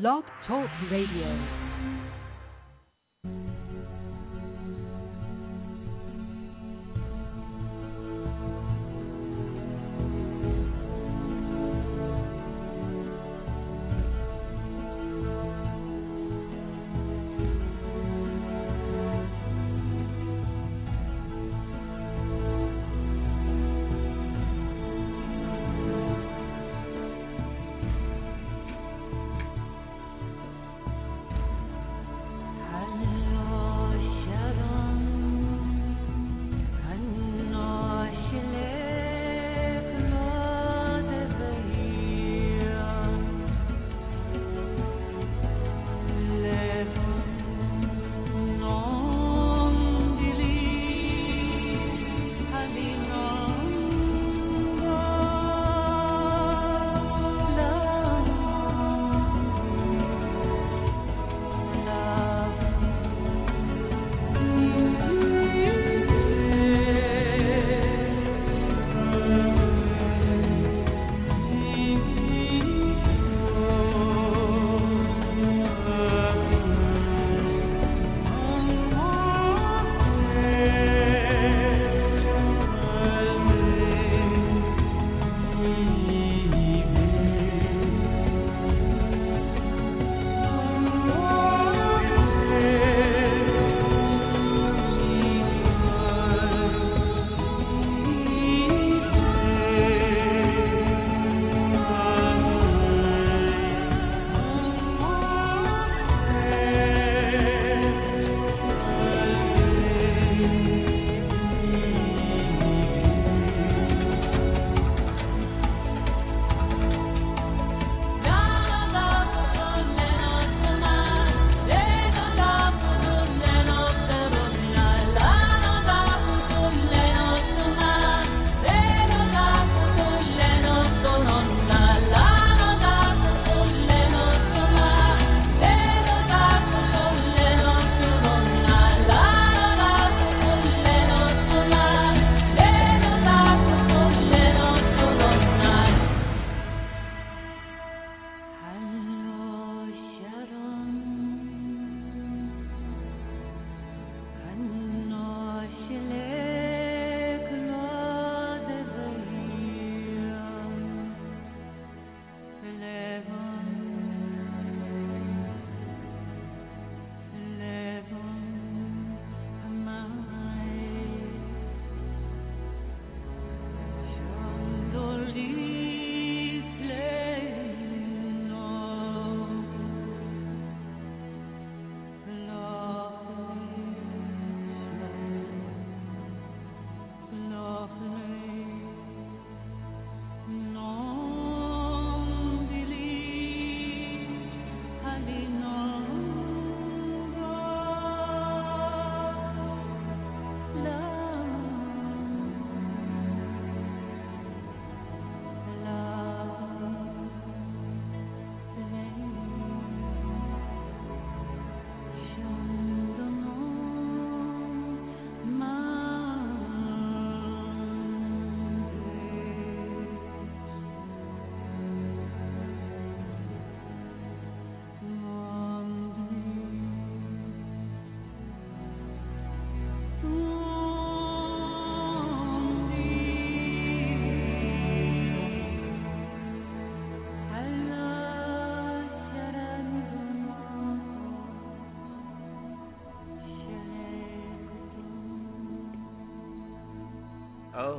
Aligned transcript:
Blog 0.00 0.24
Talk 0.48 0.70
Radio. 0.90 1.69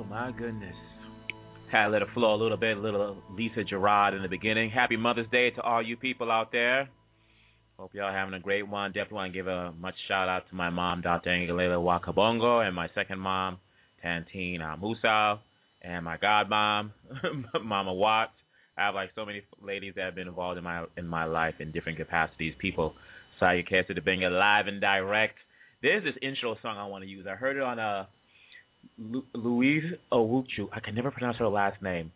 Oh 0.02 0.04
my 0.06 0.32
goodness. 0.32 0.74
Had 1.72 1.86
to 1.86 1.90
let 1.92 2.02
it 2.02 2.08
flow 2.16 2.34
a 2.34 2.42
little 2.42 2.58
bit, 2.58 2.76
a 2.76 2.80
little 2.80 3.18
Lisa 3.38 3.64
Gerrard 3.64 4.16
in 4.16 4.24
the 4.24 4.28
beginning. 4.28 4.72
Happy 4.72 4.98
Mother's 4.98 5.30
Day 5.32 5.52
to 5.52 5.62
all 5.62 5.80
you 5.84 5.96
people 5.96 6.32
out 6.32 6.52
there. 6.52 6.90
Hope 7.78 7.94
y'all 7.94 8.12
having 8.12 8.34
a 8.34 8.40
great 8.40 8.68
one. 8.68 8.90
Definitely 8.90 9.16
want 9.16 9.34
to 9.34 9.38
give 9.38 9.48
a 9.48 9.74
much 9.74 9.94
shout 10.08 10.28
out 10.28 10.50
to 10.50 10.56
my 10.56 10.72
mom, 10.72 11.02
Dr. 11.02 11.30
Angelela 11.30 11.78
Wakabongo, 11.78 12.66
and 12.66 12.76
my 12.76 12.88
second 12.96 13.20
mom, 13.20 13.60
Tantine 14.02 14.64
uh, 14.64 15.36
and 15.84 16.04
my 16.04 16.18
godmom, 16.18 16.90
Mama 17.64 17.94
Watts. 17.94 18.32
I 18.80 18.86
have 18.88 18.96
like 18.96 19.12
so 19.14 19.24
many 19.24 19.44
ladies 19.62 19.94
that 19.98 20.06
have 20.06 20.16
been 20.16 20.28
involved 20.28 20.58
in 20.58 20.64
my 20.64 20.86
in 20.98 21.06
my 21.06 21.26
life 21.26 21.56
in 21.60 21.72
different 21.72 22.00
capacities. 22.00 22.56
People, 22.58 22.96
Saya 23.40 23.62
bring 24.04 24.24
it 24.24 24.32
live 24.32 24.66
and 24.66 24.82
direct. 24.82 25.36
There's 25.84 26.04
this 26.04 26.16
intro 26.24 26.58
song 26.64 26.80
I 26.80 26.88
want 26.88 27.04
to 27.04 27.10
use. 27.10 27.28
I 27.30 27.36
heard 27.36 27.56
it 27.56 27.62
on 27.62 27.78
a 27.78 28.08
Lu- 28.98 29.26
Louise 29.34 29.94
Owuchu. 30.12 30.70
I 30.72 30.80
can 30.80 30.96
never 30.96 31.12
pronounce 31.12 31.38
her 31.38 31.48
last 31.48 31.82
name, 31.82 32.12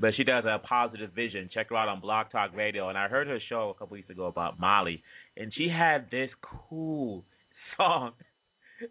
but 0.00 0.14
she 0.16 0.24
does 0.24 0.44
a 0.44 0.58
positive 0.58 1.12
vision. 1.12 1.50
Check 1.52 1.70
her 1.70 1.76
out 1.76 1.88
on 1.88 2.00
Blog 2.00 2.30
Talk 2.30 2.54
Radio. 2.54 2.88
And 2.88 2.98
I 2.98 3.08
heard 3.08 3.26
her 3.26 3.38
show 3.48 3.70
a 3.70 3.74
couple 3.74 3.94
weeks 3.94 4.10
ago 4.10 4.26
about 4.26 4.58
Molly, 4.60 5.02
and 5.36 5.52
she 5.54 5.68
had 5.68 6.10
this 6.10 6.30
cool 6.42 7.24
song. 7.76 8.12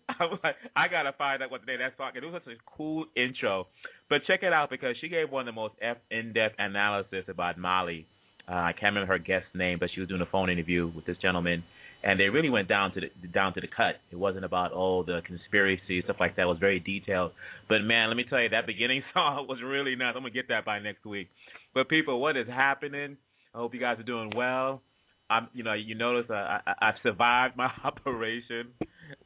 I 0.10 0.26
was 0.26 0.40
like, 0.44 0.56
I 0.76 0.90
gotta 0.90 1.14
find 1.14 1.42
out 1.42 1.50
what 1.50 1.62
the 1.62 1.68
name 1.68 1.82
of 1.82 1.92
that 1.92 1.98
song. 1.98 2.12
It 2.16 2.24
was 2.24 2.42
such 2.44 2.54
a 2.54 2.58
cool 2.78 3.06
intro, 3.16 3.68
but 4.10 4.26
check 4.28 4.44
it 4.44 4.52
out 4.52 4.70
because 4.70 4.96
she 5.00 5.08
gave 5.08 5.30
one 5.32 5.48
of 5.48 5.54
the 5.54 5.60
most 5.62 5.76
in-depth 6.12 6.56
analysis 6.60 7.24
about 7.30 7.58
Molly. 7.58 8.06
Uh, 8.50 8.54
I 8.54 8.72
can't 8.74 8.96
remember 8.96 9.14
her 9.14 9.20
guest 9.20 9.46
name, 9.54 9.78
but 9.80 9.90
she 9.94 10.00
was 10.00 10.10
doing 10.10 10.22
a 10.22 10.26
phone 10.26 10.50
interview 10.50 10.92
with 10.96 11.06
this 11.06 11.18
gentleman, 11.22 11.64
and 12.08 12.18
they 12.18 12.30
really 12.30 12.50
went 12.50 12.70
down 12.70 12.94
to 12.94 13.02
the 13.02 13.28
down 13.28 13.54
to 13.54 13.60
the 13.60 13.68
cut. 13.68 13.96
It 14.12 14.16
wasn't 14.16 14.46
about 14.46 14.72
oh 14.74 15.04
the 15.04 15.20
conspiracy 15.28 16.02
stuff 16.06 16.16
like 16.22 16.38
that. 16.38 16.44
It 16.44 16.46
was 16.46 16.58
very 16.58 16.80
detailed. 16.80 17.34
But 17.68 17.80
man, 17.80 18.08
let 18.08 18.16
me 18.16 18.24
tell 18.28 18.42
you, 18.42 18.48
that 18.50 18.66
beginning 18.66 19.04
song 19.14 19.46
was 19.48 19.60
really 19.62 19.96
nice. 19.98 20.14
I'm 20.16 20.22
gonna 20.22 20.32
get 20.32 20.48
that 20.48 20.64
by 20.64 20.80
next 20.80 21.06
week. 21.06 21.28
But 21.74 21.90
people, 21.90 22.22
what 22.22 22.38
is 22.38 22.48
happening? 22.48 23.18
I 23.54 23.58
hope 23.58 23.74
you 23.74 23.82
guys 23.82 24.00
are 24.00 24.04
doing 24.04 24.32
well. 24.34 24.82
I'm, 25.30 25.50
you 25.54 25.66
know, 25.66 25.74
you 25.74 25.96
notice 25.96 26.28
uh, 26.30 26.36
I, 26.36 26.60
I, 26.66 26.74
I've 26.88 26.96
survived 27.04 27.58
my 27.58 27.70
operation. 27.84 28.70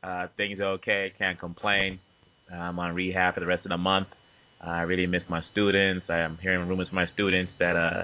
Uh, 0.03 0.27
things 0.35 0.59
are 0.59 0.73
okay. 0.73 1.13
Can't 1.19 1.39
complain. 1.39 1.99
I'm 2.51 2.79
on 2.79 2.95
rehab 2.95 3.35
for 3.35 3.41
the 3.41 3.45
rest 3.45 3.63
of 3.63 3.69
the 3.69 3.77
month. 3.77 4.07
I 4.59 4.81
really 4.81 5.05
miss 5.05 5.21
my 5.29 5.41
students. 5.51 6.07
I'm 6.09 6.39
hearing 6.41 6.67
rumors 6.67 6.87
from 6.87 6.95
my 6.95 7.05
students 7.13 7.51
that, 7.59 7.75
uh, 7.75 8.03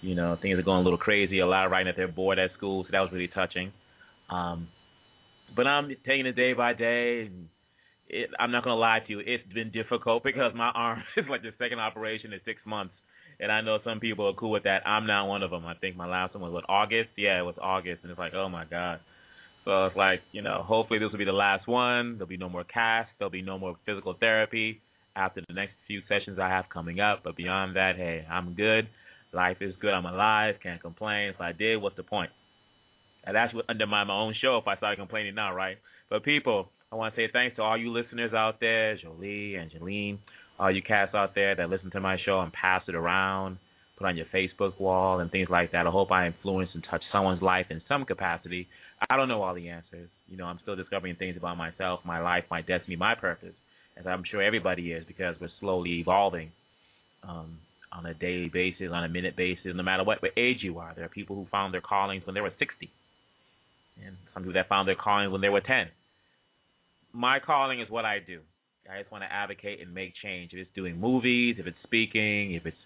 you 0.00 0.14
know, 0.14 0.36
things 0.40 0.58
are 0.58 0.62
going 0.62 0.80
a 0.80 0.82
little 0.82 0.98
crazy. 0.98 1.40
A 1.40 1.46
lot 1.46 1.66
of 1.66 1.70
writing 1.70 1.86
that 1.86 1.96
they're 1.96 2.08
bored 2.08 2.38
at 2.38 2.50
school, 2.56 2.84
so 2.84 2.88
that 2.92 3.00
was 3.00 3.10
really 3.12 3.28
touching. 3.28 3.70
Um, 4.30 4.68
but 5.56 5.66
I'm 5.66 5.88
taking 6.06 6.26
it 6.26 6.36
day 6.36 6.52
by 6.52 6.72
day. 6.74 7.26
And 7.26 7.48
it, 8.08 8.30
I'm 8.38 8.50
not 8.50 8.64
gonna 8.64 8.76
lie 8.76 9.00
to 9.06 9.10
you, 9.10 9.20
it's 9.20 9.44
been 9.52 9.70
difficult 9.70 10.24
because 10.24 10.52
my 10.54 10.70
arm 10.74 11.02
is 11.16 11.24
like 11.28 11.42
the 11.42 11.52
second 11.58 11.78
operation 11.78 12.32
in 12.32 12.40
six 12.44 12.60
months. 12.66 12.94
And 13.40 13.50
I 13.50 13.62
know 13.62 13.78
some 13.82 13.98
people 13.98 14.28
are 14.28 14.34
cool 14.34 14.52
with 14.52 14.62
that. 14.62 14.86
I'm 14.86 15.06
not 15.06 15.26
one 15.26 15.42
of 15.42 15.50
them. 15.50 15.66
I 15.66 15.74
think 15.74 15.96
my 15.96 16.06
last 16.06 16.34
one 16.34 16.42
was 16.42 16.52
what 16.52 16.64
August. 16.68 17.10
Yeah, 17.16 17.40
it 17.40 17.42
was 17.42 17.56
August, 17.60 18.00
and 18.02 18.10
it's 18.10 18.18
like, 18.18 18.32
oh 18.34 18.48
my 18.48 18.64
god. 18.64 19.00
So 19.64 19.86
it's 19.86 19.96
like, 19.96 20.20
you 20.32 20.42
know, 20.42 20.62
hopefully 20.64 21.00
this 21.00 21.10
will 21.10 21.18
be 21.18 21.24
the 21.24 21.32
last 21.32 21.66
one. 21.66 22.12
There'll 22.12 22.28
be 22.28 22.36
no 22.36 22.48
more 22.48 22.64
cast. 22.64 23.10
There'll 23.18 23.30
be 23.30 23.42
no 23.42 23.58
more 23.58 23.76
physical 23.86 24.14
therapy 24.20 24.80
after 25.16 25.42
the 25.48 25.54
next 25.54 25.72
few 25.86 26.00
sessions 26.08 26.38
I 26.38 26.48
have 26.48 26.66
coming 26.72 27.00
up. 27.00 27.22
But 27.24 27.36
beyond 27.36 27.74
that, 27.76 27.96
hey, 27.96 28.26
I'm 28.30 28.54
good. 28.54 28.88
Life 29.32 29.56
is 29.60 29.74
good. 29.80 29.92
I'm 29.92 30.04
alive. 30.04 30.56
Can't 30.62 30.80
complain. 30.80 31.30
If 31.30 31.40
I 31.40 31.52
did, 31.52 31.80
what's 31.80 31.96
the 31.96 32.02
point? 32.02 32.30
And 33.26 33.34
that's 33.34 33.54
what 33.54 33.64
undermine 33.68 34.08
my 34.08 34.14
own 34.14 34.34
show 34.40 34.58
if 34.58 34.68
I 34.68 34.76
started 34.76 34.96
complaining 34.98 35.34
now, 35.34 35.54
right? 35.54 35.78
But 36.10 36.24
people, 36.24 36.68
I 36.92 36.96
want 36.96 37.14
to 37.14 37.20
say 37.20 37.30
thanks 37.32 37.56
to 37.56 37.62
all 37.62 37.78
you 37.78 37.90
listeners 37.90 38.32
out 38.34 38.60
there, 38.60 38.96
Jolie, 38.98 39.56
Angeline, 39.56 40.18
all 40.58 40.70
you 40.70 40.82
cats 40.82 41.14
out 41.14 41.34
there 41.34 41.54
that 41.56 41.70
listen 41.70 41.90
to 41.92 42.00
my 42.00 42.16
show 42.24 42.40
and 42.40 42.52
pass 42.52 42.82
it 42.86 42.94
around, 42.94 43.58
put 43.98 44.06
on 44.06 44.16
your 44.16 44.26
Facebook 44.26 44.78
wall 44.78 45.20
and 45.20 45.30
things 45.30 45.48
like 45.50 45.72
that. 45.72 45.86
I 45.86 45.90
hope 45.90 46.12
I 46.12 46.26
influence 46.26 46.70
and 46.74 46.84
touch 46.88 47.02
someone's 47.12 47.42
life 47.42 47.66
in 47.70 47.82
some 47.88 48.04
capacity. 48.04 48.68
I 49.08 49.16
don't 49.16 49.28
know 49.28 49.42
all 49.42 49.54
the 49.54 49.68
answers. 49.68 50.08
You 50.28 50.36
know, 50.36 50.44
I'm 50.44 50.58
still 50.62 50.76
discovering 50.76 51.16
things 51.16 51.36
about 51.36 51.56
myself, 51.56 52.00
my 52.04 52.20
life, 52.20 52.44
my 52.50 52.62
destiny, 52.62 52.96
my 52.96 53.14
purpose, 53.14 53.54
as 53.96 54.06
I'm 54.06 54.22
sure 54.30 54.42
everybody 54.42 54.92
is 54.92 55.04
because 55.06 55.36
we're 55.40 55.50
slowly 55.60 56.00
evolving 56.00 56.52
um, 57.22 57.58
on 57.92 58.06
a 58.06 58.14
daily 58.14 58.50
basis, 58.52 58.88
on 58.92 59.04
a 59.04 59.08
minute 59.08 59.36
basis, 59.36 59.72
no 59.74 59.82
matter 59.82 60.04
what, 60.04 60.22
what 60.22 60.32
age 60.36 60.58
you 60.60 60.78
are. 60.78 60.92
There 60.94 61.04
are 61.04 61.08
people 61.08 61.36
who 61.36 61.46
found 61.50 61.74
their 61.74 61.80
callings 61.80 62.24
when 62.26 62.34
they 62.34 62.40
were 62.40 62.52
60, 62.58 62.90
and 64.04 64.16
some 64.32 64.42
people 64.42 64.54
that 64.54 64.68
found 64.68 64.88
their 64.88 64.96
calling 64.96 65.30
when 65.30 65.40
they 65.40 65.48
were 65.48 65.60
10. 65.60 65.86
My 67.12 67.38
calling 67.38 67.80
is 67.80 67.90
what 67.90 68.04
I 68.04 68.18
do. 68.18 68.40
I 68.90 69.00
just 69.00 69.10
want 69.10 69.24
to 69.24 69.32
advocate 69.32 69.80
and 69.80 69.94
make 69.94 70.12
change. 70.22 70.52
If 70.52 70.58
it's 70.58 70.70
doing 70.74 71.00
movies, 71.00 71.56
if 71.58 71.66
it's 71.66 71.76
speaking, 71.84 72.54
if 72.54 72.66
it's 72.66 72.76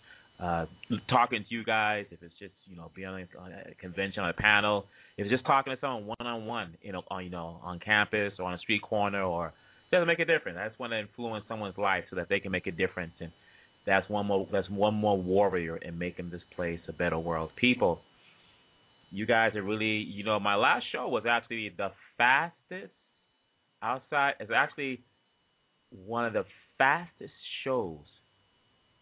uh, 0.40 0.66
talking 1.10 1.44
to 1.49 1.55
you 1.55 1.64
guys, 1.64 2.06
if 2.10 2.22
it's 2.22 2.34
just 2.38 2.52
you 2.66 2.76
know 2.76 2.90
being 2.94 3.08
on 3.08 3.26
a 3.52 3.75
convention 3.81 4.22
on 4.22 4.31
a 4.31 4.34
panel, 4.34 4.87
if 5.16 5.25
it's 5.25 5.32
just 5.32 5.44
talking 5.44 5.75
to 5.75 5.81
someone 5.81 6.14
one 6.19 6.26
on 6.26 6.46
one, 6.46 6.76
you 6.82 6.93
know, 6.93 7.02
on 7.10 7.25
you 7.25 7.31
know 7.31 7.60
on 7.62 7.81
campus 7.81 8.34
or 8.38 8.44
on 8.44 8.55
a 8.55 8.58
street 8.58 8.82
corner, 8.82 9.22
or 9.22 9.49
it 9.49 9.52
doesn't 9.90 10.06
make 10.06 10.20
a 10.20 10.25
difference. 10.25 10.58
I 10.60 10.69
just 10.69 10.78
want 10.78 10.93
to 10.93 11.00
influence 11.00 11.44
someone's 11.49 11.78
life 11.78 12.05
so 12.10 12.16
that 12.16 12.28
they 12.28 12.38
can 12.38 12.52
make 12.52 12.69
a 12.69 12.72
difference, 12.72 13.14
and 13.20 13.32
that's 13.84 14.08
one 14.08 14.26
more 14.26 14.46
that's 14.52 14.70
one 14.70 14.94
more 14.94 15.20
warrior 15.20 15.76
in 15.78 15.99
making 15.99 16.31
this 16.31 16.43
place 16.55 16.81
a 16.88 16.93
better 16.93 17.19
world. 17.19 17.50
People, 17.56 18.00
you 19.10 19.26
guys 19.26 19.55
are 19.55 19.62
really 19.62 19.96
you 19.96 20.25
know 20.25 20.38
my 20.38 20.55
last 20.56 20.84
show 20.93 21.08
was 21.08 21.25
actually 21.28 21.72
the 21.76 21.88
fastest 22.16 22.93
outside. 23.82 24.34
It's 24.40 24.50
actually 24.55 25.00
one 25.90 26.26
of 26.26 26.32
the 26.32 26.44
fastest 26.76 27.32
shows 27.64 28.05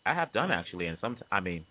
I 0.04 0.14
have 0.14 0.32
done 0.32 0.50
actually, 0.50 0.86
and 0.86 0.98
some 1.00 1.16
I 1.30 1.40
mean, 1.40 1.64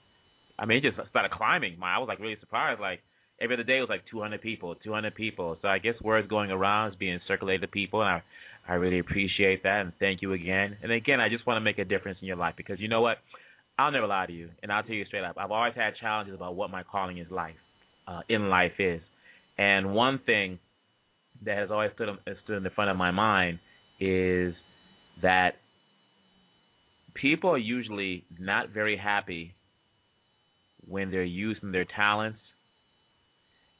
I 0.59 0.65
mean, 0.65 0.79
it 0.83 0.91
just 0.91 1.09
started 1.09 1.31
climbing. 1.31 1.79
My 1.79 1.95
I 1.95 1.99
was 1.99 2.07
like 2.07 2.19
really 2.19 2.37
surprised. 2.39 2.81
Like 2.81 2.99
every 3.39 3.55
other 3.55 3.63
day 3.63 3.77
it 3.77 3.81
was 3.81 3.89
like 3.89 4.03
200 4.11 4.41
people, 4.41 4.75
200 4.75 5.15
people. 5.15 5.57
So 5.61 5.67
I 5.67 5.79
guess 5.79 5.95
word's 6.01 6.27
going 6.27 6.51
around, 6.51 6.91
is 6.91 6.95
being 6.97 7.19
circulated 7.27 7.61
to 7.61 7.67
people, 7.67 8.01
and 8.01 8.09
I 8.09 8.23
I 8.67 8.73
really 8.75 8.99
appreciate 8.99 9.63
that 9.63 9.81
and 9.81 9.93
thank 9.99 10.21
you 10.21 10.33
again. 10.33 10.77
And 10.81 10.91
again, 10.91 11.19
I 11.19 11.29
just 11.29 11.45
want 11.45 11.57
to 11.57 11.61
make 11.61 11.77
a 11.77 11.85
difference 11.85 12.17
in 12.21 12.27
your 12.27 12.37
life 12.37 12.55
because 12.57 12.79
you 12.79 12.87
know 12.87 13.01
what, 13.01 13.17
I'll 13.77 13.91
never 13.91 14.07
lie 14.07 14.25
to 14.25 14.33
you, 14.33 14.49
and 14.63 14.71
I'll 14.71 14.83
tell 14.83 14.95
you 14.95 15.05
straight 15.05 15.23
up. 15.23 15.35
I've 15.37 15.51
always 15.51 15.75
had 15.75 15.95
challenges 16.01 16.33
about 16.33 16.55
what 16.55 16.71
my 16.71 16.83
calling 16.83 17.19
is 17.19 17.29
life, 17.29 17.55
uh, 18.07 18.21
in 18.29 18.49
life 18.49 18.73
is, 18.79 19.01
and 19.57 19.93
one 19.93 20.19
thing 20.25 20.59
that 21.43 21.57
has 21.57 21.69
always 21.71 21.91
stood 21.95 22.09
stood 22.43 22.57
in 22.57 22.63
the 22.63 22.69
front 22.69 22.91
of 22.91 22.97
my 22.97 23.11
mind 23.11 23.59
is 23.99 24.53
that 25.21 25.55
people 27.13 27.49
are 27.49 27.57
usually 27.57 28.25
not 28.39 28.69
very 28.69 28.97
happy 28.97 29.53
when 30.87 31.11
they're 31.11 31.23
using 31.23 31.71
their 31.71 31.85
talents 31.85 32.39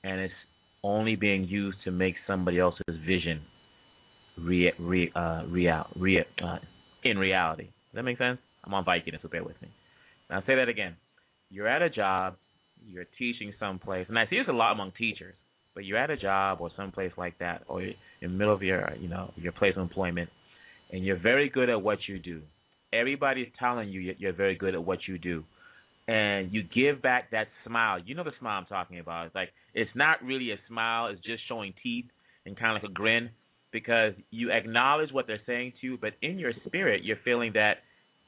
and 0.03 0.21
it's 0.21 0.33
only 0.83 1.15
being 1.15 1.43
used 1.45 1.77
to 1.83 1.91
make 1.91 2.15
somebody 2.27 2.59
else's 2.59 2.95
vision 3.05 3.41
re, 4.37 4.71
re, 4.79 5.11
uh, 5.15 5.43
real, 5.47 5.85
re, 5.95 6.23
uh, 6.43 6.57
in 7.03 7.17
reality. 7.17 7.63
Does 7.63 7.95
that 7.95 8.03
make 8.03 8.17
sense? 8.17 8.37
I'm 8.63 8.73
on 8.73 8.85
Vicodin, 8.85 9.21
so 9.21 9.27
bear 9.27 9.43
with 9.43 9.59
me. 9.61 9.69
Now, 10.29 10.37
I'll 10.37 10.45
say 10.45 10.55
that 10.55 10.69
again. 10.69 10.95
You're 11.49 11.67
at 11.67 11.81
a 11.81 11.89
job, 11.89 12.35
you're 12.89 13.05
teaching 13.17 13.53
someplace, 13.59 14.05
and 14.09 14.17
I 14.17 14.25
see 14.27 14.37
this 14.37 14.47
a 14.47 14.53
lot 14.53 14.71
among 14.71 14.93
teachers, 14.97 15.35
but 15.73 15.85
you're 15.85 15.97
at 15.97 16.09
a 16.09 16.17
job 16.17 16.59
or 16.61 16.69
someplace 16.75 17.11
like 17.17 17.37
that, 17.39 17.63
or 17.67 17.81
in 17.81 17.93
the 18.21 18.27
middle 18.29 18.53
of 18.53 18.61
your, 18.63 18.89
you 18.99 19.09
know, 19.09 19.31
your 19.35 19.51
place 19.51 19.73
of 19.75 19.81
employment, 19.81 20.29
and 20.91 21.05
you're 21.05 21.19
very 21.19 21.49
good 21.49 21.69
at 21.69 21.81
what 21.81 21.99
you 22.07 22.19
do. 22.19 22.41
Everybody's 22.93 23.47
telling 23.59 23.89
you 23.89 24.15
you're 24.17 24.33
very 24.33 24.55
good 24.55 24.75
at 24.75 24.83
what 24.83 24.99
you 25.07 25.17
do, 25.17 25.43
and 26.07 26.53
you 26.53 26.63
give 26.63 27.01
back 27.01 27.31
that 27.31 27.47
smile. 27.65 27.99
You 28.03 28.15
know 28.15 28.23
the 28.23 28.31
smile 28.39 28.59
I'm 28.59 28.65
talking 28.65 28.99
about. 28.99 29.27
It's 29.27 29.35
like 29.35 29.49
it's 29.73 29.91
not 29.95 30.23
really 30.23 30.51
a 30.51 30.57
smile; 30.67 31.07
it's 31.07 31.21
just 31.21 31.41
showing 31.47 31.73
teeth 31.83 32.05
and 32.45 32.57
kind 32.57 32.77
of 32.77 32.83
like 32.83 32.91
a 32.91 32.93
grin 32.93 33.29
because 33.71 34.13
you 34.31 34.51
acknowledge 34.51 35.11
what 35.11 35.27
they're 35.27 35.41
saying 35.45 35.73
to 35.81 35.87
you, 35.87 35.97
but 35.99 36.13
in 36.21 36.39
your 36.39 36.53
spirit, 36.65 37.03
you're 37.03 37.17
feeling 37.25 37.51
that 37.55 37.79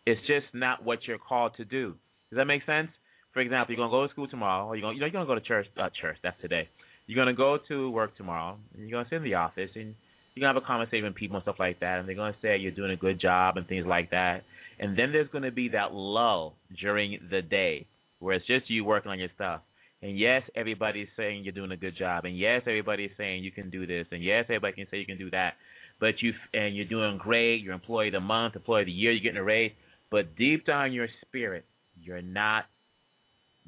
it's 0.06 0.20
just 0.28 0.46
not 0.54 0.84
what 0.84 1.00
you're 1.08 1.18
called 1.18 1.54
to 1.56 1.64
do. 1.64 1.94
Does 2.30 2.38
that 2.38 2.46
make 2.46 2.66
sense? 2.66 2.90
For 3.38 3.42
example, 3.42 3.76
you're 3.76 3.88
gonna 3.88 3.92
go 3.92 4.08
to 4.08 4.12
school 4.12 4.28
tomorrow, 4.28 4.66
or 4.66 4.76
you're 4.76 4.82
gonna, 4.82 4.96
you 4.96 5.00
know, 5.00 5.06
you're 5.06 5.14
gonna 5.14 5.28
go 5.28 5.36
to 5.36 5.42
church. 5.42 5.68
Uh, 5.80 5.90
church, 6.02 6.18
that's 6.24 6.42
today. 6.42 6.68
You're 7.06 7.24
gonna 7.24 7.38
go 7.38 7.60
to 7.68 7.92
work 7.92 8.18
tomorrow, 8.18 8.58
and 8.74 8.90
you're 8.90 8.98
gonna 8.98 9.08
sit 9.12 9.18
in 9.18 9.24
the 9.24 9.36
office, 9.36 9.70
and 9.76 9.94
you're 10.34 10.42
gonna 10.42 10.56
have 10.56 10.64
a 10.64 10.66
conversation 10.66 11.04
with 11.04 11.14
people 11.14 11.36
and 11.36 11.44
stuff 11.44 11.58
like 11.60 11.80
that, 11.82 12.00
and 12.00 12.10
they're 12.10 12.16
gonna 12.16 12.36
say 12.42 12.58
you're 12.58 12.72
doing 12.72 12.90
a 12.90 12.96
good 12.96 13.22
job 13.22 13.58
and 13.58 13.68
things 13.68 13.86
like 13.86 14.10
that. 14.10 14.42
And 14.80 14.98
then 14.98 15.12
there's 15.12 15.30
gonna 15.30 15.52
be 15.52 15.70
that 15.70 15.94
lull 15.94 16.56
during 16.82 17.20
the 17.30 17.44
day 17.44 17.86
where 18.18 18.34
it's 18.34 18.48
just 18.48 18.72
you 18.72 18.84
working 18.84 19.12
on 19.12 19.20
your 19.20 19.30
stuff. 19.36 19.62
And 20.02 20.18
yes, 20.18 20.42
everybody's 20.56 21.10
saying 21.16 21.44
you're 21.44 21.54
doing 21.54 21.72
a 21.72 21.78
good 21.78 21.96
job, 21.96 22.26
and 22.26 22.36
yes, 22.36 22.64
everybody's 22.66 23.12
saying 23.18 23.44
you 23.44 23.52
can 23.52 23.70
do 23.70 23.86
this, 23.86 24.08
and 24.10 24.24
yes, 24.24 24.46
everybody 24.46 24.74
can 24.74 24.88
say 24.90 24.98
you 24.98 25.06
can 25.06 25.20
do 25.20 25.30
that. 25.30 25.54
But 26.00 26.24
you 26.24 26.34
and 26.56 26.76
you're 26.76 26.86
doing 26.86 27.20
great. 27.20 27.62
You're 27.62 27.76
employee 27.76 28.08
of 28.08 28.14
the 28.14 28.20
month, 28.20 28.56
employee 28.56 28.82
of 28.82 28.88
the 28.88 28.92
year. 28.94 29.12
You're 29.12 29.22
getting 29.22 29.38
a 29.38 29.44
raise. 29.44 29.74
But 30.10 30.36
deep 30.36 30.66
down 30.66 30.88
in 30.88 30.94
your 30.94 31.10
spirit, 31.22 31.66
you're 32.02 32.24
not. 32.24 32.66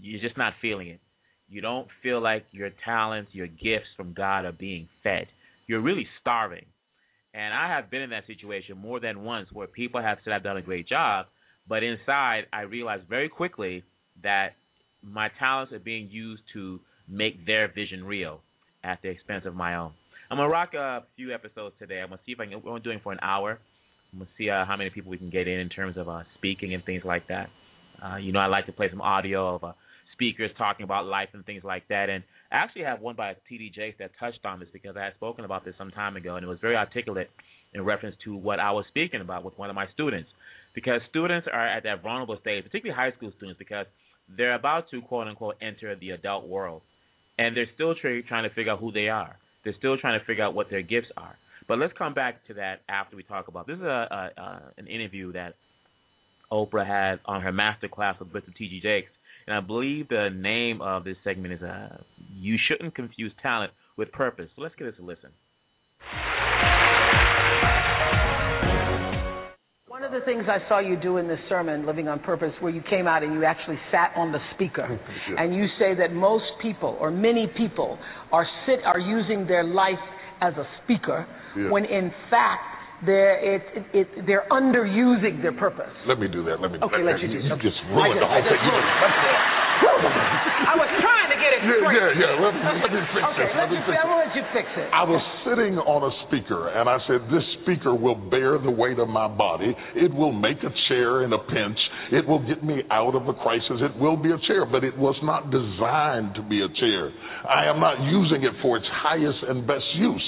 You're 0.02 0.22
just 0.22 0.38
not 0.38 0.54
feeling 0.62 0.88
it. 0.88 1.00
You 1.48 1.62
don't 1.62 1.88
feel 2.04 2.22
like 2.22 2.46
your 2.52 2.70
talents, 2.86 3.32
your 3.34 3.48
gifts 3.48 3.88
from 3.98 4.14
God 4.14 4.46
are 4.46 4.52
being 4.52 4.88
fed. 5.04 5.28
You're 5.68 5.82
really 5.82 6.08
starving. 6.22 6.66
And 7.34 7.54
I 7.54 7.70
have 7.70 7.92
been 7.92 8.02
in 8.02 8.10
that 8.12 8.28
situation 8.28 8.78
more 8.78 9.00
than 9.00 9.24
once 9.24 9.50
where 9.52 9.68
people 9.68 10.02
have 10.02 10.18
said 10.24 10.34
I've 10.34 10.44
done 10.44 10.58
a 10.58 10.62
great 10.62 10.88
job, 10.88 11.28
but 11.68 11.84
inside 11.84 12.44
I 12.54 12.62
realized 12.62 13.08
very 13.08 13.30
quickly 13.30 13.84
that 14.24 14.50
my 15.04 15.30
talents 15.40 15.74
are 15.74 15.80
being 15.80 16.10
used 16.10 16.44
to 16.54 16.80
make 17.08 17.46
their 17.46 17.72
vision 17.72 18.04
real 18.04 18.42
at 18.84 19.02
the 19.02 19.10
expense 19.10 19.46
of 19.46 19.56
my 19.56 19.76
own. 19.76 19.92
I'm 20.30 20.38
gonna 20.38 20.50
rock 20.50 20.74
a 20.76 21.04
few 21.16 21.34
episodes 21.34 21.76
today. 21.80 22.02
I'm 22.02 22.10
gonna 22.10 22.22
see 22.26 22.34
if 22.34 22.40
I 22.40 22.46
can. 22.46 22.62
We're 22.64 22.80
doing 22.80 23.00
for 23.04 23.12
an 23.12 23.20
hour. 23.22 23.60
I'm 24.14 24.20
gonna 24.20 24.30
see 24.38 24.50
uh, 24.50 24.66
how 24.66 24.76
many 24.78 24.90
people 24.90 25.10
we 25.10 25.18
can 25.18 25.30
get 25.30 25.48
in 25.48 25.60
in 25.60 25.70
terms 25.70 25.98
of 25.98 26.08
uh, 26.08 26.22
speaking 26.38 26.74
and 26.74 26.84
things 26.86 27.04
like 27.04 27.28
that. 27.28 27.50
Uh, 28.04 28.18
you 28.18 28.32
know, 28.32 28.40
I 28.40 28.46
like 28.46 28.66
to 28.68 28.72
play 28.72 28.90
some 28.90 29.02
audio 29.02 29.56
of 29.56 29.64
uh, 29.64 29.72
speakers 30.20 30.52
talking 30.58 30.84
about 30.84 31.06
life 31.06 31.30
and 31.34 31.46
things 31.46 31.64
like 31.64 31.88
that. 31.88 32.10
And 32.10 32.24
I 32.52 32.58
actually 32.58 32.84
have 32.84 33.00
one 33.00 33.16
by 33.16 33.36
T.D. 33.48 33.72
Jakes 33.74 33.98
that 34.00 34.12
touched 34.20 34.44
on 34.44 34.60
this 34.60 34.68
because 34.74 34.98
I 34.98 35.06
had 35.06 35.14
spoken 35.16 35.46
about 35.46 35.64
this 35.64 35.76
some 35.78 35.92
time 35.92 36.18
ago, 36.18 36.36
and 36.36 36.44
it 36.44 36.48
was 36.48 36.60
very 36.60 36.76
articulate 36.76 37.30
in 37.74 37.86
reference 37.86 38.18
to 38.26 38.36
what 38.36 38.60
I 38.60 38.72
was 38.72 38.86
speaking 38.90 39.22
about 39.22 39.46
with 39.46 39.58
one 39.58 39.70
of 39.70 39.76
my 39.76 39.86
students. 39.94 40.30
Because 40.76 41.02
students 41.10 41.48
are 41.52 41.68
at 41.68 41.84
that 41.84 42.04
vulnerable 42.04 42.38
stage, 42.42 42.64
particularly 42.64 42.96
high 42.96 43.16
school 43.16 43.32
students, 43.38 43.58
because 43.58 43.86
they're 44.36 44.56
about 44.56 44.90
to 44.92 45.02
quote 45.02 45.28
unquote 45.28 45.56
enter 45.62 45.96
the 45.96 46.12
adult 46.12 46.48
world, 46.48 46.82
and 47.38 47.56
they're 47.56 47.70
still 47.74 47.96
tra- 47.96 48.22
trying 48.24 48.48
to 48.48 48.54
figure 48.54 48.74
out 48.74 48.80
who 48.80 48.92
they 48.92 49.08
are. 49.08 49.38
They're 49.64 49.76
still 49.78 49.98
trying 49.98 50.20
to 50.20 50.26
figure 50.26 50.44
out 50.44 50.54
what 50.54 50.70
their 50.70 50.82
gifts 50.82 51.08
are. 51.18 51.36
But 51.68 51.80
let's 51.80 51.94
come 51.98 52.14
back 52.14 52.46
to 52.48 52.56
that 52.56 52.82
after 52.90 53.16
we 53.16 53.24
talk 53.24 53.48
about 53.48 53.68
this. 53.68 53.78
Is 53.78 53.84
a, 53.84 54.32
a, 54.38 54.42
a 54.42 54.62
an 54.78 54.88
interview 54.88 55.32
that 55.34 55.56
Oprah 56.52 56.86
had 56.86 57.20
on 57.26 57.42
her 57.42 57.52
master 57.52 57.88
class 57.88 58.20
with 58.20 58.30
Mr. 58.30 58.56
T.D. 58.56 58.82
Jakes, 58.82 59.12
and 59.50 59.58
I 59.58 59.62
believe 59.62 60.08
the 60.10 60.30
name 60.32 60.80
of 60.80 61.04
this 61.04 61.18
segment 61.24 61.56
is 61.56 61.62
uh, 61.64 61.98
"You 62.36 62.56
Shouldn't 62.68 62.94
Confuse 62.94 63.34
Talent 63.42 63.74
with 63.98 64.12
Purpose." 64.12 64.48
So 64.56 64.62
let's 64.62 64.76
give 64.76 64.86
this 64.86 64.96
a 65.00 65.02
listen. 65.02 65.32
One 69.88 70.04
of 70.04 70.12
the 70.12 70.22
things 70.24 70.44
I 70.48 70.60
saw 70.70 70.80
you 70.80 70.98
do 71.02 71.18
in 71.18 71.28
this 71.28 71.40
sermon, 71.50 71.86
Living 71.88 72.08
on 72.08 72.20
Purpose, 72.20 72.54
where 72.60 72.72
you 72.72 72.84
came 72.90 73.08
out 73.08 73.24
and 73.24 73.34
you 73.34 73.44
actually 73.44 73.80
sat 73.92 74.12
on 74.16 74.32
the 74.32 74.38
speaker, 74.54 75.00
and 75.38 75.56
you 75.56 75.66
say 75.80 75.96
that 75.96 76.14
most 76.14 76.46
people 76.62 76.96
or 77.02 77.10
many 77.10 77.48
people 77.58 77.98
are 78.32 78.46
sit 78.68 78.80
are 78.86 79.00
using 79.00 79.48
their 79.48 79.64
life 79.64 79.96
as 80.42 80.54
a 80.54 80.66
speaker, 80.84 81.26
Yeah. 81.58 81.72
when 81.72 81.86
in 81.86 82.12
fact 82.30 82.69
they're 83.06 83.38
it, 83.40 83.64
it, 83.76 83.86
it, 83.94 84.08
they're 84.28 84.46
underusing 84.52 85.42
their 85.42 85.54
purpose. 85.54 85.92
Let 86.08 86.20
me 86.20 86.28
do 86.28 86.44
that. 86.46 86.60
Let 86.62 86.72
me. 86.72 86.80
Okay, 86.84 87.04
let 87.04 87.20
you 87.20 87.28
do. 87.30 87.40
You 87.40 87.54
okay. 87.54 87.64
just 87.64 87.80
I 87.86 87.94
ruined 87.96 88.20
just- 88.20 88.22
the 88.22 88.28
whole 88.28 88.38
I 88.38 88.42
thing. 88.44 88.60
You 88.60 88.72
ruined 88.72 88.90
just- 88.90 89.24
it. 89.30 89.40
I 90.70 90.76
was 90.78 90.90
trying 91.02 91.30
to 91.34 91.38
get 91.40 91.52
it 91.56 91.62
Yeah, 91.66 91.82
straight. 91.82 91.98
yeah, 91.98 92.22
yeah. 92.30 92.44
Let 92.46 92.54
let 92.54 92.92
me 92.94 93.02
fix 93.16 93.26
Okay, 93.26 93.48
this. 93.48 93.56
let 93.56 93.64
Let 93.64 93.70
me 93.72 93.78
you, 93.80 93.84
fix 93.90 93.96
it. 93.96 94.04
gonna 94.04 94.22
let 94.22 94.36
you 94.36 94.44
fix 94.54 94.68
it. 94.78 94.88
I 94.94 95.04
was 95.08 95.22
sitting 95.48 95.74
on 95.82 96.02
a 96.06 96.12
speaker 96.28 96.70
and 96.70 96.86
I 96.88 97.00
said, 97.08 97.26
This 97.32 97.42
speaker 97.64 97.96
will 97.96 98.16
bear 98.30 98.60
the 98.60 98.70
weight 98.70 99.00
of 99.00 99.08
my 99.10 99.28
body. 99.28 99.74
It 99.96 100.14
will 100.14 100.32
make 100.36 100.62
a 100.62 100.70
chair 100.88 101.24
in 101.24 101.34
a 101.34 101.40
pinch. 101.40 101.80
It 102.12 102.28
will 102.28 102.44
get 102.46 102.62
me 102.64 102.84
out 102.92 103.16
of 103.16 103.28
a 103.28 103.34
crisis. 103.34 103.82
It 103.82 103.96
will 103.98 104.18
be 104.18 104.32
a 104.32 104.38
chair, 104.46 104.66
but 104.66 104.84
it 104.84 104.96
was 104.98 105.16
not 105.24 105.50
designed 105.50 106.36
to 106.36 106.44
be 106.44 106.62
a 106.62 106.70
chair. 106.70 107.10
I 107.50 107.66
am 107.66 107.80
not 107.80 107.98
using 108.06 108.44
it 108.44 108.54
for 108.62 108.78
its 108.78 108.88
highest 109.02 109.40
and 109.48 109.66
best 109.66 109.86
use. 109.96 110.28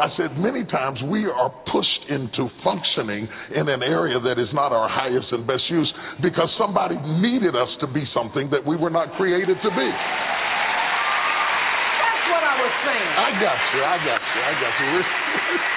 I 0.00 0.08
said, 0.16 0.40
Many 0.40 0.64
times 0.64 0.98
we 1.12 1.26
are 1.28 1.52
pushed 1.68 2.02
into 2.08 2.48
functioning 2.64 3.28
in 3.54 3.68
an 3.68 3.84
area 3.84 4.18
that 4.18 4.40
is 4.40 4.48
not 4.56 4.72
our 4.72 4.88
highest 4.88 5.28
and 5.30 5.46
best 5.46 5.62
use 5.68 5.92
because 6.24 6.48
somebody 6.56 6.96
needed 7.20 7.52
us 7.54 7.68
to 7.84 7.86
be 7.86 8.08
something 8.16 8.48
that 8.50 8.64
we 8.64 8.76
were 8.76 8.88
not 8.88 9.12
created 9.20 9.60
to 9.60 9.70
be. 9.70 9.88
That's 12.00 12.26
what 12.32 12.42
I 12.48 12.54
was 12.56 12.74
saying. 12.80 13.12
I 13.12 13.30
got 13.44 13.60
you. 13.76 13.82
I 13.84 13.96
got 14.00 14.20
you. 14.24 14.40
I 14.40 14.52
got 14.56 14.74
you. 14.80 14.88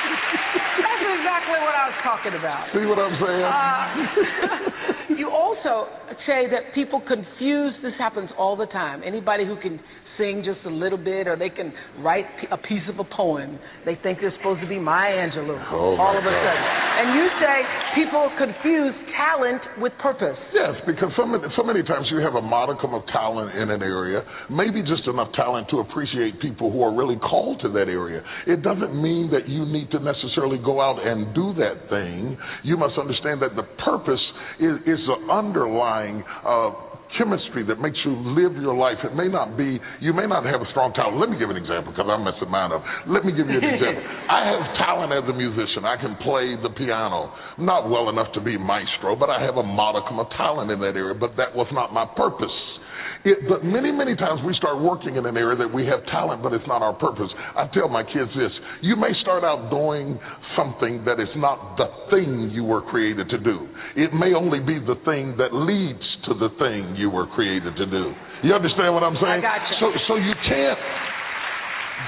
That's 0.87 1.03
exactly 1.19 1.59
what 1.59 1.75
I 1.75 1.83
was 1.91 1.99
talking 1.99 2.33
about. 2.39 2.71
See 2.71 2.87
what 2.87 2.99
I'm 3.03 3.19
saying? 3.19 3.43
Uh, 3.43 5.15
you 5.19 5.27
also 5.29 5.91
say 6.25 6.47
that 6.47 6.73
people 6.73 7.03
confuse, 7.03 7.75
this 7.83 7.93
happens 7.99 8.29
all 8.37 8.55
the 8.55 8.67
time. 8.67 9.03
Anybody 9.03 9.45
who 9.45 9.59
can 9.59 9.79
sing 10.17 10.43
just 10.45 10.59
a 10.65 10.69
little 10.69 10.97
bit 10.97 11.27
or 11.27 11.35
they 11.35 11.49
can 11.49 11.73
write 11.99 12.25
a 12.51 12.57
piece 12.57 12.83
of 12.89 12.99
a 12.99 13.03
poem, 13.15 13.57
they 13.85 13.95
think 14.03 14.19
they're 14.21 14.33
supposed 14.37 14.61
to 14.61 14.67
be 14.67 14.79
Maya 14.79 15.15
Angelou 15.29 15.57
Oh, 15.71 15.95
all 15.97 16.15
of 16.17 16.23
a 16.23 16.29
God. 16.29 16.43
sudden. 16.45 16.63
And 16.93 17.07
you 17.17 17.25
say 17.41 17.55
people 17.97 18.29
confuse 18.37 18.93
talent 19.17 19.61
with 19.81 19.93
purpose. 19.99 20.37
Yes, 20.53 20.75
because 20.85 21.09
so 21.17 21.25
many, 21.25 21.43
so 21.57 21.63
many 21.63 21.81
times 21.83 22.05
you 22.11 22.19
have 22.21 22.35
a 22.35 22.41
modicum 22.41 22.93
of 22.93 23.01
talent 23.11 23.55
in 23.57 23.71
an 23.71 23.81
area, 23.81 24.21
maybe 24.49 24.81
just 24.81 25.07
enough 25.07 25.33
talent 25.33 25.67
to 25.71 25.79
appreciate 25.79 26.39
people 26.39 26.71
who 26.71 26.83
are 26.83 26.93
really 26.93 27.17
called 27.17 27.61
to 27.61 27.69
that 27.69 27.89
area. 27.89 28.21
It 28.45 28.61
doesn't 28.61 28.93
mean 28.93 29.31
that 29.31 29.49
you 29.49 29.65
need 29.65 29.89
to 29.91 29.99
necessarily 29.99 30.59
go 30.63 30.79
out 30.81 31.01
and 31.05 31.33
do 31.33 31.53
that 31.57 31.89
thing. 31.89 32.37
You 32.63 32.77
must 32.77 32.97
understand 32.99 33.41
that 33.41 33.55
the 33.55 33.63
purpose 33.83 34.21
is, 34.59 34.77
is 34.85 34.99
the 35.09 35.33
underlying 35.33 36.23
uh, 36.45 36.71
chemistry 37.17 37.65
that 37.67 37.79
makes 37.79 37.97
you 38.05 38.13
live 38.33 38.55
your 38.57 38.75
life. 38.75 38.97
It 39.03 39.15
may 39.15 39.27
not 39.27 39.57
be, 39.57 39.79
you 39.99 40.13
may 40.13 40.27
not 40.27 40.45
have 40.45 40.61
a 40.61 40.69
strong 40.71 40.93
talent. 40.93 41.19
Let 41.19 41.29
me 41.29 41.37
give 41.37 41.49
an 41.49 41.57
example 41.57 41.91
because 41.93 42.09
I'm 42.09 42.23
messing 42.23 42.49
mine 42.49 42.71
up. 42.71 42.83
Let 43.07 43.25
me 43.25 43.31
give 43.31 43.47
you 43.49 43.57
an 43.57 43.69
example. 43.69 44.03
I 44.29 44.41
have 44.49 44.61
talent 44.81 45.11
as 45.13 45.25
a 45.29 45.35
musician. 45.35 45.85
I 45.85 45.97
can 45.97 46.15
play 46.21 46.55
the 46.57 46.73
piano. 46.73 47.33
Not 47.57 47.89
well 47.89 48.09
enough 48.09 48.33
to 48.33 48.41
be 48.41 48.57
maestro, 48.57 49.15
but 49.15 49.29
I 49.29 49.41
have 49.43 49.57
a 49.57 49.65
modicum 49.65 50.19
of 50.19 50.27
talent 50.37 50.71
in 50.71 50.79
that 50.81 50.97
area, 50.97 51.13
but 51.13 51.37
that 51.37 51.55
was 51.55 51.67
not 51.71 51.93
my 51.93 52.05
purpose. 52.17 52.53
It, 53.25 53.47
but 53.47 53.63
many, 53.63 53.91
many 53.91 54.15
times 54.15 54.41
we 54.45 54.53
start 54.59 54.83
working 54.83 55.15
in 55.15 55.25
an 55.25 55.37
area 55.37 55.55
that 55.55 55.73
we 55.73 55.87
have 55.87 56.03
talent, 56.11 56.43
but 56.43 56.51
it's 56.51 56.67
not 56.67 56.81
our 56.81 56.91
purpose. 56.91 57.31
I 57.55 57.67
tell 57.73 57.87
my 57.87 58.03
kids 58.03 58.27
this 58.35 58.51
you 58.81 58.95
may 58.95 59.11
start 59.21 59.43
out 59.43 59.71
doing 59.71 60.19
something 60.57 61.05
that 61.05 61.23
is 61.23 61.31
not 61.37 61.77
the 61.77 61.87
thing 62.11 62.51
you 62.51 62.63
were 62.63 62.81
created 62.81 63.29
to 63.29 63.37
do. 63.39 63.67
It 63.95 64.13
may 64.13 64.33
only 64.35 64.59
be 64.59 64.75
the 64.75 64.99
thing 65.07 65.39
that 65.39 65.55
leads 65.55 66.03
to 66.27 66.35
the 66.35 66.51
thing 66.59 66.99
you 66.99 67.09
were 67.09 67.27
created 67.27 67.75
to 67.77 67.85
do. 67.85 68.11
You 68.43 68.53
understand 68.53 68.93
what 68.93 69.03
I'm 69.03 69.15
saying? 69.15 69.39
I 69.39 69.41
got 69.41 69.63
you. 69.71 69.75
So, 69.79 69.87
so 70.07 70.15
you 70.19 70.35
can't, 70.43 70.79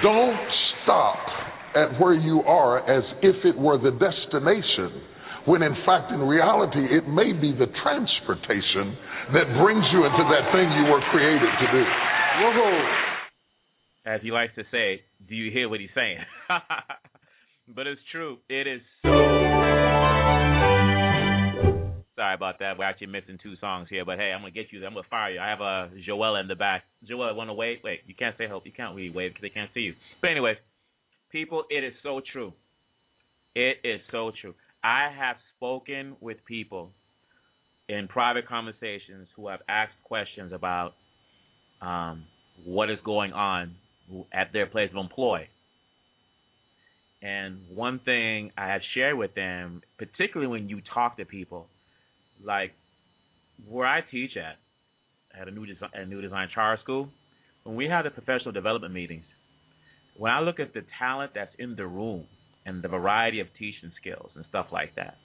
don't 0.03 0.39
stop 0.83 1.17
at 1.75 1.99
where 1.99 2.13
you 2.13 2.41
are 2.43 2.83
as 2.83 3.03
if 3.21 3.35
it 3.45 3.57
were 3.57 3.77
the 3.77 3.91
destination 3.91 5.14
when 5.45 5.61
in 5.61 5.75
fact, 5.85 6.11
in 6.11 6.19
reality, 6.19 6.85
it 6.89 7.07
may 7.07 7.31
be 7.31 7.53
the 7.53 7.67
transportation 7.83 8.97
that 9.33 9.45
brings 9.61 9.85
you 9.93 10.05
into 10.05 10.25
that 10.25 10.51
thing 10.51 10.65
you 10.73 10.91
were 10.91 11.01
created 11.11 11.49
to 11.61 11.67
do. 11.71 11.83
As 14.05 14.21
he 14.21 14.31
likes 14.31 14.53
to 14.55 14.63
say, 14.71 15.01
do 15.27 15.35
you 15.35 15.51
hear 15.51 15.69
what 15.69 15.79
he's 15.79 15.89
saying? 15.95 16.17
but 17.75 17.87
it's 17.87 18.01
true. 18.11 18.37
It 18.49 18.67
is 18.67 18.81
so. 19.03 19.09
Sorry 22.15 22.33
about 22.33 22.59
that. 22.59 22.77
We're 22.77 22.85
actually 22.85 23.07
missing 23.07 23.37
two 23.41 23.55
songs 23.59 23.87
here, 23.89 24.05
but 24.05 24.17
hey, 24.17 24.31
I'm 24.31 24.41
gonna 24.41 24.51
get 24.51 24.67
you. 24.71 24.85
I'm 24.85 24.93
gonna 24.93 25.05
fire 25.09 25.31
you. 25.31 25.39
I 25.39 25.49
have 25.49 25.61
a 25.61 25.89
Joelle 26.07 26.39
in 26.39 26.47
the 26.47 26.55
back. 26.55 26.83
Joelle, 27.09 27.35
want 27.35 27.49
to 27.49 27.53
wave? 27.53 27.79
Wait, 27.83 28.01
you 28.07 28.15
can't 28.15 28.35
say 28.37 28.47
help. 28.47 28.65
You 28.65 28.71
can't 28.71 28.95
really 28.95 29.09
wave 29.09 29.31
because 29.31 29.41
they 29.41 29.49
can't 29.49 29.69
see 29.73 29.81
you. 29.81 29.93
But 30.21 30.31
anyways, 30.31 30.57
people, 31.31 31.65
it 31.69 31.83
is 31.83 31.93
so 32.03 32.21
true. 32.31 32.53
It 33.53 33.77
is 33.83 34.01
so 34.11 34.31
true. 34.39 34.53
I 34.85 35.09
have 35.17 35.37
spoken 35.57 36.15
with 36.21 36.37
people 36.45 36.91
in 37.89 38.07
private 38.07 38.47
conversations 38.47 39.27
who 39.35 39.47
have 39.47 39.61
asked 39.67 39.95
questions 40.03 40.53
about 40.53 40.93
um, 41.81 42.25
what 42.63 42.91
is 42.91 42.99
going 43.03 43.33
on 43.33 43.73
at 44.31 44.53
their 44.53 44.67
place 44.67 44.91
of 44.91 44.97
employ. 44.97 45.47
And 47.23 47.61
one 47.73 47.99
thing 48.05 48.51
I 48.55 48.67
have 48.67 48.81
shared 48.93 49.17
with 49.17 49.33
them, 49.33 49.81
particularly 49.97 50.51
when 50.51 50.69
you 50.69 50.81
talk 50.93 51.17
to 51.17 51.25
people, 51.25 51.65
like 52.45 52.71
where 53.67 53.87
I 53.87 54.01
teach 54.11 54.37
at, 54.37 54.57
at 55.41 55.47
a 55.47 55.51
new 55.51 55.65
design, 55.65 55.89
a 55.95 56.05
new 56.05 56.21
design 56.21 56.49
charter 56.53 56.79
school, 56.83 57.09
when 57.63 57.75
we 57.75 57.85
have 57.87 58.03
the 58.03 58.11
professional 58.11 58.51
development 58.51 58.93
meetings, 58.93 59.25
when 60.15 60.31
I 60.31 60.41
look 60.41 60.59
at 60.59 60.75
the 60.75 60.83
talent 60.99 61.31
that's 61.33 61.55
in 61.57 61.75
the 61.75 61.87
room 61.87 62.27
and 62.65 62.81
the 62.83 62.87
variety 62.87 63.39
of 63.39 63.47
teaching 63.57 63.91
skills 63.99 64.31
and 64.35 64.45
stuff 64.49 64.67
like 64.71 64.95
that, 64.95 65.15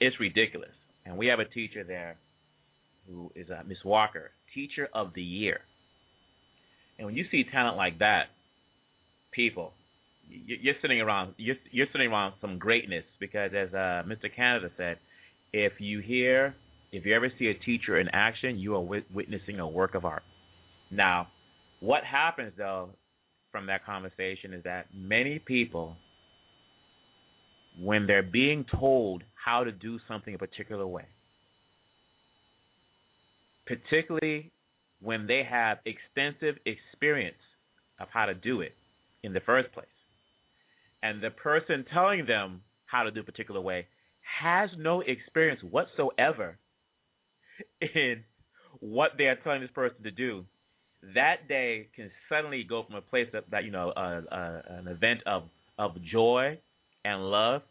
it's 0.00 0.18
ridiculous. 0.20 0.70
And 1.04 1.16
we 1.16 1.26
have 1.26 1.40
a 1.40 1.44
teacher 1.44 1.84
there 1.84 2.16
who 3.08 3.32
is 3.34 3.48
uh, 3.50 3.62
Miss 3.66 3.78
Walker, 3.84 4.30
Teacher 4.54 4.88
of 4.94 5.12
the 5.14 5.22
Year. 5.22 5.60
And 6.98 7.06
when 7.06 7.16
you 7.16 7.24
see 7.30 7.44
talent 7.50 7.76
like 7.76 7.98
that, 8.00 8.24
people, 9.32 9.72
you- 10.28 10.58
you're 10.60 10.74
sitting 10.82 11.00
around 11.00 11.34
you're 11.38 11.56
you're 11.70 11.86
sitting 11.92 12.10
around 12.10 12.34
some 12.40 12.58
greatness 12.58 13.04
because 13.18 13.52
as 13.54 13.72
uh, 13.72 14.02
Mr. 14.06 14.34
Canada 14.34 14.70
said, 14.76 14.98
if 15.52 15.80
you 15.80 16.00
hear 16.00 16.54
if 16.92 17.04
you 17.06 17.14
ever 17.14 17.30
see 17.38 17.48
a 17.48 17.54
teacher 17.54 17.98
in 17.98 18.08
action, 18.12 18.58
you 18.58 18.74
are 18.74 18.80
wit- 18.80 19.10
witnessing 19.12 19.58
a 19.60 19.68
work 19.68 19.94
of 19.94 20.04
art. 20.04 20.22
Now, 20.90 21.28
what 21.80 22.04
happens 22.04 22.52
though 22.56 22.90
from 23.52 23.66
that 23.66 23.84
conversation 23.84 24.52
is 24.52 24.64
that 24.64 24.86
many 24.94 25.38
people 25.38 25.96
when 27.80 28.06
they're 28.06 28.22
being 28.22 28.64
told 28.78 29.22
how 29.34 29.64
to 29.64 29.72
do 29.72 29.98
something 30.08 30.34
a 30.34 30.38
particular 30.38 30.86
way, 30.86 31.04
particularly 33.66 34.50
when 35.00 35.26
they 35.26 35.42
have 35.48 35.78
extensive 35.84 36.56
experience 36.66 37.36
of 38.00 38.08
how 38.12 38.26
to 38.26 38.34
do 38.34 38.60
it 38.60 38.74
in 39.22 39.32
the 39.32 39.40
first 39.40 39.72
place, 39.72 39.86
and 41.02 41.22
the 41.22 41.30
person 41.30 41.84
telling 41.92 42.26
them 42.26 42.62
how 42.86 43.04
to 43.04 43.10
do 43.10 43.20
a 43.20 43.24
particular 43.24 43.60
way 43.60 43.86
has 44.40 44.70
no 44.76 45.00
experience 45.02 45.60
whatsoever 45.62 46.58
in 47.80 48.24
what 48.80 49.12
they 49.16 49.24
are 49.24 49.36
telling 49.36 49.60
this 49.60 49.70
person 49.70 50.02
to 50.02 50.10
do, 50.10 50.44
that 51.14 51.48
day 51.48 51.88
can 51.94 52.10
suddenly 52.28 52.64
go 52.68 52.84
from 52.84 52.96
a 52.96 53.00
place 53.00 53.28
of, 53.34 53.44
that 53.50 53.64
you 53.64 53.70
know 53.70 53.90
uh, 53.90 54.20
uh, 54.32 54.62
an 54.68 54.88
event 54.88 55.20
of 55.26 55.44
of 55.78 55.92
joy 56.02 56.58
and 57.08 57.30
love 57.30 57.62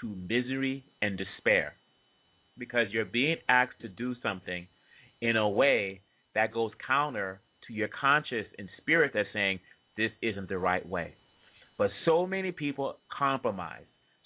to 0.00 0.14
misery 0.28 0.84
and 1.00 1.16
despair 1.16 1.72
because 2.58 2.88
you're 2.90 3.06
being 3.06 3.36
asked 3.48 3.80
to 3.80 3.88
do 3.88 4.14
something 4.22 4.66
in 5.22 5.36
a 5.36 5.48
way 5.48 6.02
that 6.34 6.52
goes 6.52 6.72
counter 6.86 7.40
to 7.66 7.72
your 7.72 7.88
conscious 7.88 8.46
and 8.58 8.68
spirit 8.76 9.12
that's 9.14 9.28
saying 9.32 9.60
this 9.96 10.10
isn't 10.20 10.48
the 10.48 10.58
right 10.58 10.86
way. 10.86 11.14
But 11.78 11.90
so 12.04 12.26
many 12.26 12.52
people 12.52 12.96
compromise. 13.16 13.84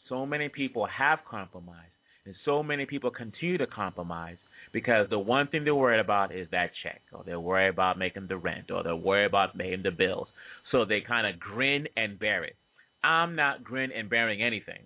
So 0.08 0.26
many 0.26 0.48
people 0.48 0.86
have 0.86 1.20
compromised. 1.30 1.92
And 2.24 2.34
so 2.44 2.62
many 2.64 2.86
people 2.86 3.10
continue 3.10 3.58
to 3.58 3.68
compromise 3.68 4.36
because 4.72 5.06
the 5.10 5.18
one 5.18 5.46
thing 5.46 5.62
they're 5.62 5.76
worried 5.76 6.00
about 6.00 6.34
is 6.34 6.48
that 6.50 6.70
check, 6.82 7.00
or 7.12 7.22
they're 7.24 7.38
worried 7.38 7.68
about 7.68 7.98
making 7.98 8.26
the 8.28 8.36
rent, 8.36 8.72
or 8.72 8.82
they're 8.82 8.96
worried 8.96 9.26
about 9.26 9.56
paying 9.56 9.84
the 9.84 9.92
bills. 9.92 10.26
So 10.72 10.84
they 10.84 11.02
kind 11.06 11.26
of 11.26 11.38
grin 11.38 11.86
and 11.96 12.18
bear 12.18 12.42
it. 12.42 12.56
I'm 13.02 13.36
not 13.36 13.64
grin 13.64 13.92
and 13.92 14.10
bearing 14.10 14.42
anything. 14.42 14.80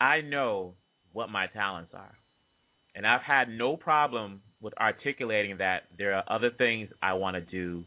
I 0.00 0.20
know 0.20 0.74
what 1.12 1.30
my 1.30 1.46
talents 1.46 1.92
are. 1.94 2.14
And 2.94 3.06
I've 3.06 3.22
had 3.22 3.48
no 3.48 3.76
problem 3.76 4.42
with 4.60 4.74
articulating 4.78 5.58
that 5.58 5.84
there 5.98 6.14
are 6.14 6.24
other 6.28 6.50
things 6.56 6.88
I 7.02 7.14
want 7.14 7.36
to 7.36 7.40
do. 7.40 7.84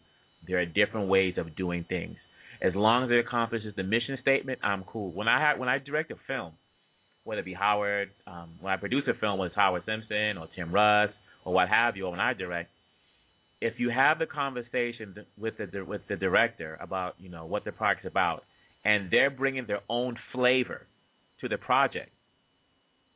There 0.47 0.59
are 0.59 0.65
different 0.65 1.09
ways 1.09 1.35
of 1.37 1.55
doing 1.55 1.85
things. 1.87 2.17
As 2.61 2.73
long 2.75 3.03
as 3.03 3.11
it 3.11 3.19
accomplishes 3.19 3.73
the 3.75 3.83
mission 3.83 4.17
statement, 4.21 4.59
I'm 4.63 4.83
cool. 4.83 5.11
When 5.11 5.27
I 5.27 5.39
had 5.39 5.59
when 5.59 5.69
I 5.69 5.77
direct 5.77 6.11
a 6.11 6.15
film, 6.27 6.53
whether 7.23 7.41
it 7.41 7.45
be 7.45 7.53
Howard, 7.53 8.09
um, 8.25 8.55
when 8.61 8.73
I 8.73 8.77
produce 8.77 9.03
a 9.07 9.19
film, 9.19 9.37
whether 9.37 9.47
it's 9.47 9.55
Howard 9.55 9.83
Simpson 9.85 10.37
or 10.37 10.47
Tim 10.55 10.73
Russ 10.73 11.09
or 11.45 11.53
what 11.53 11.69
have 11.69 11.97
you, 11.97 12.05
or 12.05 12.11
when 12.11 12.19
I 12.19 12.33
direct, 12.33 12.69
if 13.61 13.73
you 13.79 13.89
have 13.89 14.19
the 14.19 14.25
conversation 14.25 15.15
with 15.37 15.55
the 15.57 15.83
with 15.83 16.01
the 16.09 16.15
director 16.15 16.77
about 16.81 17.15
you 17.19 17.29
know 17.29 17.45
what 17.45 17.65
the 17.65 17.71
project's 17.71 18.07
about, 18.07 18.43
and 18.85 19.09
they're 19.11 19.29
bringing 19.29 19.65
their 19.67 19.81
own 19.89 20.17
flavor 20.33 20.87
to 21.41 21.47
the 21.47 21.57
project, 21.57 22.09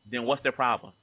then 0.09 0.23
what's 0.23 0.43
the 0.43 0.51
problem? 0.51 0.93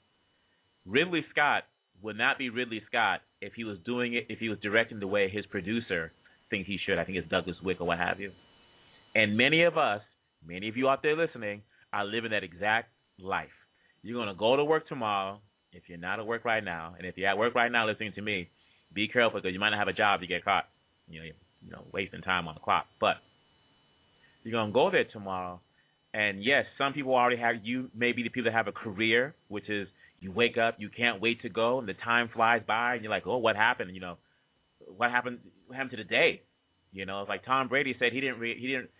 Ridley 0.86 1.24
Scott 1.30 1.64
would 2.02 2.16
not 2.16 2.38
be 2.38 2.50
Ridley 2.50 2.82
Scott 2.86 3.20
if 3.40 3.54
he 3.54 3.64
was 3.64 3.78
doing 3.84 4.14
it 4.14 4.26
if 4.28 4.38
he 4.38 4.48
was 4.48 4.58
directing 4.60 5.00
the 5.00 5.06
way 5.06 5.28
his 5.28 5.46
producer 5.46 6.12
thinks 6.50 6.66
he 6.66 6.78
should. 6.84 6.98
I 6.98 7.04
think 7.04 7.18
it's 7.18 7.28
Douglas 7.28 7.56
Wick 7.62 7.80
or 7.80 7.86
what 7.86 7.98
have 7.98 8.20
you. 8.20 8.32
And 9.14 9.36
many 9.36 9.62
of 9.64 9.76
us, 9.76 10.00
many 10.46 10.68
of 10.68 10.76
you 10.76 10.88
out 10.88 11.02
there 11.02 11.16
listening, 11.16 11.62
are 11.92 12.04
living 12.04 12.30
that 12.30 12.44
exact 12.44 12.90
life. 13.18 13.48
You're 14.02 14.16
going 14.16 14.28
to 14.28 14.38
go 14.38 14.56
to 14.56 14.64
work 14.64 14.88
tomorrow 14.88 15.40
if 15.72 15.82
you're 15.88 15.98
not 15.98 16.18
at 16.18 16.26
work 16.26 16.44
right 16.44 16.64
now, 16.64 16.94
and 16.96 17.06
if 17.06 17.16
you're 17.16 17.28
at 17.28 17.36
work 17.36 17.54
right 17.54 17.70
now 17.70 17.86
listening 17.86 18.12
to 18.14 18.22
me, 18.22 18.48
be 18.92 19.08
careful 19.08 19.40
because 19.40 19.52
you 19.52 19.60
might 19.60 19.70
not 19.70 19.78
have 19.78 19.88
a 19.88 19.92
job 19.92 20.20
to 20.20 20.26
get 20.26 20.44
caught. 20.44 20.64
You 21.08 21.20
know, 21.20 21.26
you 21.64 21.70
know, 21.70 21.84
wasting 21.92 22.22
time 22.22 22.48
on 22.48 22.54
the 22.54 22.60
clock. 22.60 22.86
But 23.00 23.16
you're 24.48 24.64
to 24.66 24.72
go 24.72 24.90
there 24.90 25.04
tomorrow, 25.12 25.60
and 26.14 26.42
yes, 26.42 26.64
some 26.76 26.92
people 26.92 27.14
already 27.14 27.36
have. 27.36 27.56
You 27.62 27.90
may 27.94 28.12
be 28.12 28.22
the 28.22 28.30
people 28.30 28.50
that 28.50 28.56
have 28.56 28.68
a 28.68 28.72
career, 28.72 29.34
which 29.48 29.68
is 29.68 29.88
you 30.20 30.32
wake 30.32 30.56
up, 30.58 30.76
you 30.78 30.88
can't 30.88 31.20
wait 31.20 31.42
to 31.42 31.48
go, 31.48 31.78
and 31.78 31.88
the 31.88 31.94
time 31.94 32.28
flies 32.34 32.62
by, 32.66 32.94
and 32.94 33.02
you're 33.02 33.10
like, 33.10 33.26
oh, 33.26 33.38
what 33.38 33.56
happened? 33.56 33.94
You 33.94 34.00
know, 34.00 34.16
what 34.96 35.10
happened? 35.10 35.38
What 35.66 35.76
happened 35.76 35.92
to 35.92 35.96
the 35.98 36.04
day? 36.04 36.42
You 36.92 37.06
know, 37.06 37.20
it's 37.20 37.28
like 37.28 37.44
Tom 37.44 37.68
Brady 37.68 37.94
said 37.98 38.12
he 38.12 38.20
didn't 38.20 38.38
re- 38.38 38.58
he 38.58 38.66
didn't 38.66 38.90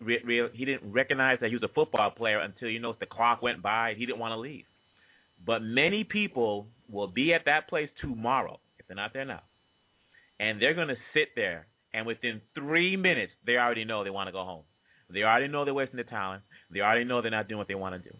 re- 0.00 0.22
re- 0.24 0.50
he 0.52 0.64
didn't 0.64 0.92
recognize 0.92 1.38
that 1.40 1.48
he 1.48 1.56
was 1.56 1.62
a 1.62 1.72
football 1.74 2.10
player 2.10 2.38
until 2.40 2.68
you 2.68 2.78
know 2.78 2.94
the 2.98 3.06
clock 3.06 3.42
went 3.42 3.62
by. 3.62 3.90
And 3.90 3.98
he 3.98 4.06
didn't 4.06 4.18
want 4.18 4.32
to 4.32 4.38
leave. 4.38 4.64
But 5.44 5.60
many 5.62 6.04
people 6.04 6.66
will 6.90 7.08
be 7.08 7.32
at 7.32 7.46
that 7.46 7.68
place 7.68 7.88
tomorrow 8.00 8.60
if 8.78 8.86
they're 8.86 8.96
not 8.96 9.12
there 9.14 9.24
now, 9.24 9.40
and 10.38 10.60
they're 10.60 10.74
going 10.74 10.88
to 10.88 10.96
sit 11.14 11.28
there, 11.34 11.66
and 11.94 12.06
within 12.06 12.42
three 12.54 12.96
minutes 12.96 13.32
they 13.46 13.56
already 13.56 13.84
know 13.84 14.04
they 14.04 14.10
want 14.10 14.28
to 14.28 14.32
go 14.32 14.44
home. 14.44 14.64
They 15.12 15.22
already 15.22 15.48
know 15.48 15.64
they're 15.64 15.74
wasting 15.74 15.96
their 15.96 16.04
talent. 16.04 16.42
They 16.72 16.80
already 16.80 17.04
know 17.04 17.22
they're 17.22 17.30
not 17.30 17.48
doing 17.48 17.58
what 17.58 17.68
they 17.68 17.74
want 17.74 18.02
to 18.02 18.10
do. 18.10 18.16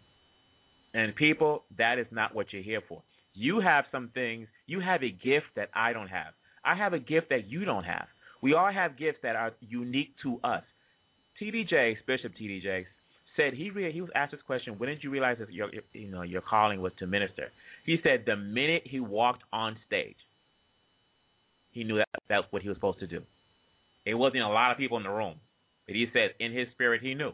And 0.92 1.14
people, 1.14 1.64
that 1.78 1.98
is 1.98 2.06
not 2.10 2.34
what 2.34 2.52
you're 2.52 2.62
here 2.62 2.82
for. 2.88 3.02
You 3.34 3.60
have 3.60 3.84
some 3.92 4.10
things, 4.12 4.48
you 4.66 4.80
have 4.80 5.02
a 5.02 5.10
gift 5.10 5.46
that 5.56 5.70
I 5.74 5.92
don't 5.92 6.08
have. 6.08 6.34
I 6.64 6.74
have 6.74 6.92
a 6.92 6.98
gift 6.98 7.28
that 7.30 7.48
you 7.48 7.64
don't 7.64 7.84
have. 7.84 8.06
We 8.42 8.54
all 8.54 8.72
have 8.72 8.98
gifts 8.98 9.18
that 9.22 9.36
are 9.36 9.52
unique 9.60 10.14
to 10.22 10.40
us. 10.42 10.62
TD 11.40 11.68
Jakes, 11.68 12.00
Bishop 12.06 12.32
TD 12.40 12.60
said 13.36 13.54
he 13.54 13.70
re- 13.70 13.92
he 13.92 14.00
was 14.00 14.10
asked 14.14 14.32
this 14.32 14.40
question, 14.46 14.78
when 14.78 14.88
did 14.88 15.02
you 15.02 15.10
realize 15.10 15.38
that 15.38 15.52
your 15.52 15.70
you 15.92 16.08
know 16.08 16.22
your 16.22 16.42
calling 16.42 16.80
was 16.80 16.92
to 16.98 17.06
minister? 17.06 17.48
He 17.86 17.98
said 18.02 18.24
the 18.26 18.36
minute 18.36 18.82
he 18.84 19.00
walked 19.00 19.42
on 19.52 19.76
stage, 19.86 20.16
he 21.72 21.84
knew 21.84 21.96
that 21.98 22.08
that's 22.28 22.46
what 22.50 22.62
he 22.62 22.68
was 22.68 22.76
supposed 22.76 23.00
to 23.00 23.06
do. 23.06 23.22
It 24.04 24.14
wasn't 24.14 24.42
a 24.42 24.48
lot 24.48 24.72
of 24.72 24.78
people 24.78 24.96
in 24.96 25.04
the 25.04 25.10
room, 25.10 25.36
he 25.96 26.06
said 26.12 26.30
in 26.38 26.52
his 26.52 26.68
spirit 26.72 27.02
he 27.02 27.14
knew. 27.14 27.32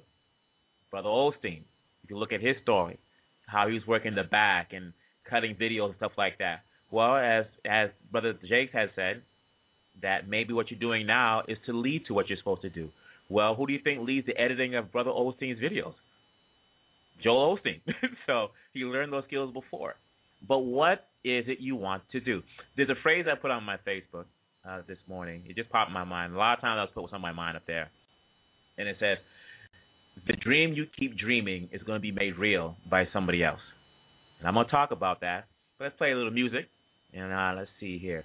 Brother 0.91 1.09
Osteen, 1.09 1.63
if 2.05 2.11
you 2.11 2.19
look 2.19 2.33
at 2.33 2.41
his 2.41 2.57
story, 2.63 2.99
how 3.47 3.69
he 3.69 3.75
was 3.75 3.87
working 3.87 4.15
the 4.15 4.25
back 4.25 4.73
and 4.73 4.93
cutting 5.29 5.55
videos 5.57 5.87
and 5.87 5.97
stuff 5.97 6.13
like 6.17 6.39
that. 6.39 6.61
Well, 6.91 7.17
as 7.17 7.47
as 7.69 7.91
Brother 8.11 8.35
Jakes 8.49 8.73
has 8.73 8.91
said, 8.95 9.23
that 10.03 10.29
maybe 10.29 10.53
what 10.53 10.71
you're 10.71 10.81
doing 10.81 11.07
now 11.07 11.43
is 11.49 11.59
to 11.67 11.73
lead 11.73 12.07
to 12.07 12.15
what 12.15 12.29
you're 12.29 12.39
supposed 12.39 12.63
to 12.63 12.71
do. 12.71 12.91
Well, 13.29 13.55
who 13.55 13.67
do 13.67 13.73
you 13.73 13.81
think 13.83 14.07
leads 14.07 14.27
the 14.27 14.39
editing 14.41 14.75
of 14.77 14.93
Brother 14.93 15.11
Osteen's 15.11 15.61
videos? 15.61 15.95
Joel 17.23 17.59
Osteen. 17.59 17.81
so 18.27 18.49
he 18.73 18.81
learned 18.81 19.13
those 19.13 19.25
skills 19.27 19.53
before. 19.53 19.95
But 20.47 20.59
what 20.59 21.07
is 21.25 21.45
it 21.49 21.59
you 21.61 21.77
want 21.77 22.03
to 22.13 22.21
do? 22.21 22.43
There's 22.77 22.91
a 22.91 23.03
phrase 23.03 23.27
I 23.31 23.37
put 23.37 23.51
on 23.51 23.65
my 23.65 23.79
Facebook 23.87 24.27
uh, 24.69 24.83
this 24.87 24.99
morning. 25.09 25.43
It 25.47 25.57
just 25.57 25.71
popped 25.71 25.89
in 25.89 25.95
my 25.95 26.05
mind. 26.05 26.35
A 26.35 26.39
lot 26.39 26.55
of 26.55 26.61
times 26.61 26.79
I 26.79 26.83
was 26.83 26.91
put 26.95 27.03
what's 27.03 27.15
on 27.15 27.21
my 27.21 27.33
mind 27.33 27.57
up 27.57 27.67
there, 27.67 27.91
and 28.79 28.89
it 28.89 28.97
says, 29.01 29.19
"The 30.27 30.35
dream 30.35 30.73
you 30.73 30.87
keep 30.99 31.17
dreaming 31.19 31.69
is 31.73 31.83
going 31.83 31.97
to 31.97 32.03
be 32.03 32.13
made 32.13 32.39
real 32.39 32.77
by 32.91 33.07
somebody 33.13 33.43
else." 33.45 33.61
And 34.39 34.49
I'm 34.49 34.55
going 34.55 34.67
to 34.67 34.73
talk 34.73 34.91
about 34.91 35.21
that. 35.21 35.47
But 35.79 35.85
let's 35.87 35.97
play 35.97 36.13
a 36.13 36.17
little 36.17 36.33
music, 36.33 36.69
and 37.13 37.33
uh, 37.33 37.59
let's 37.59 37.71
see 37.81 37.99
here. 37.99 38.25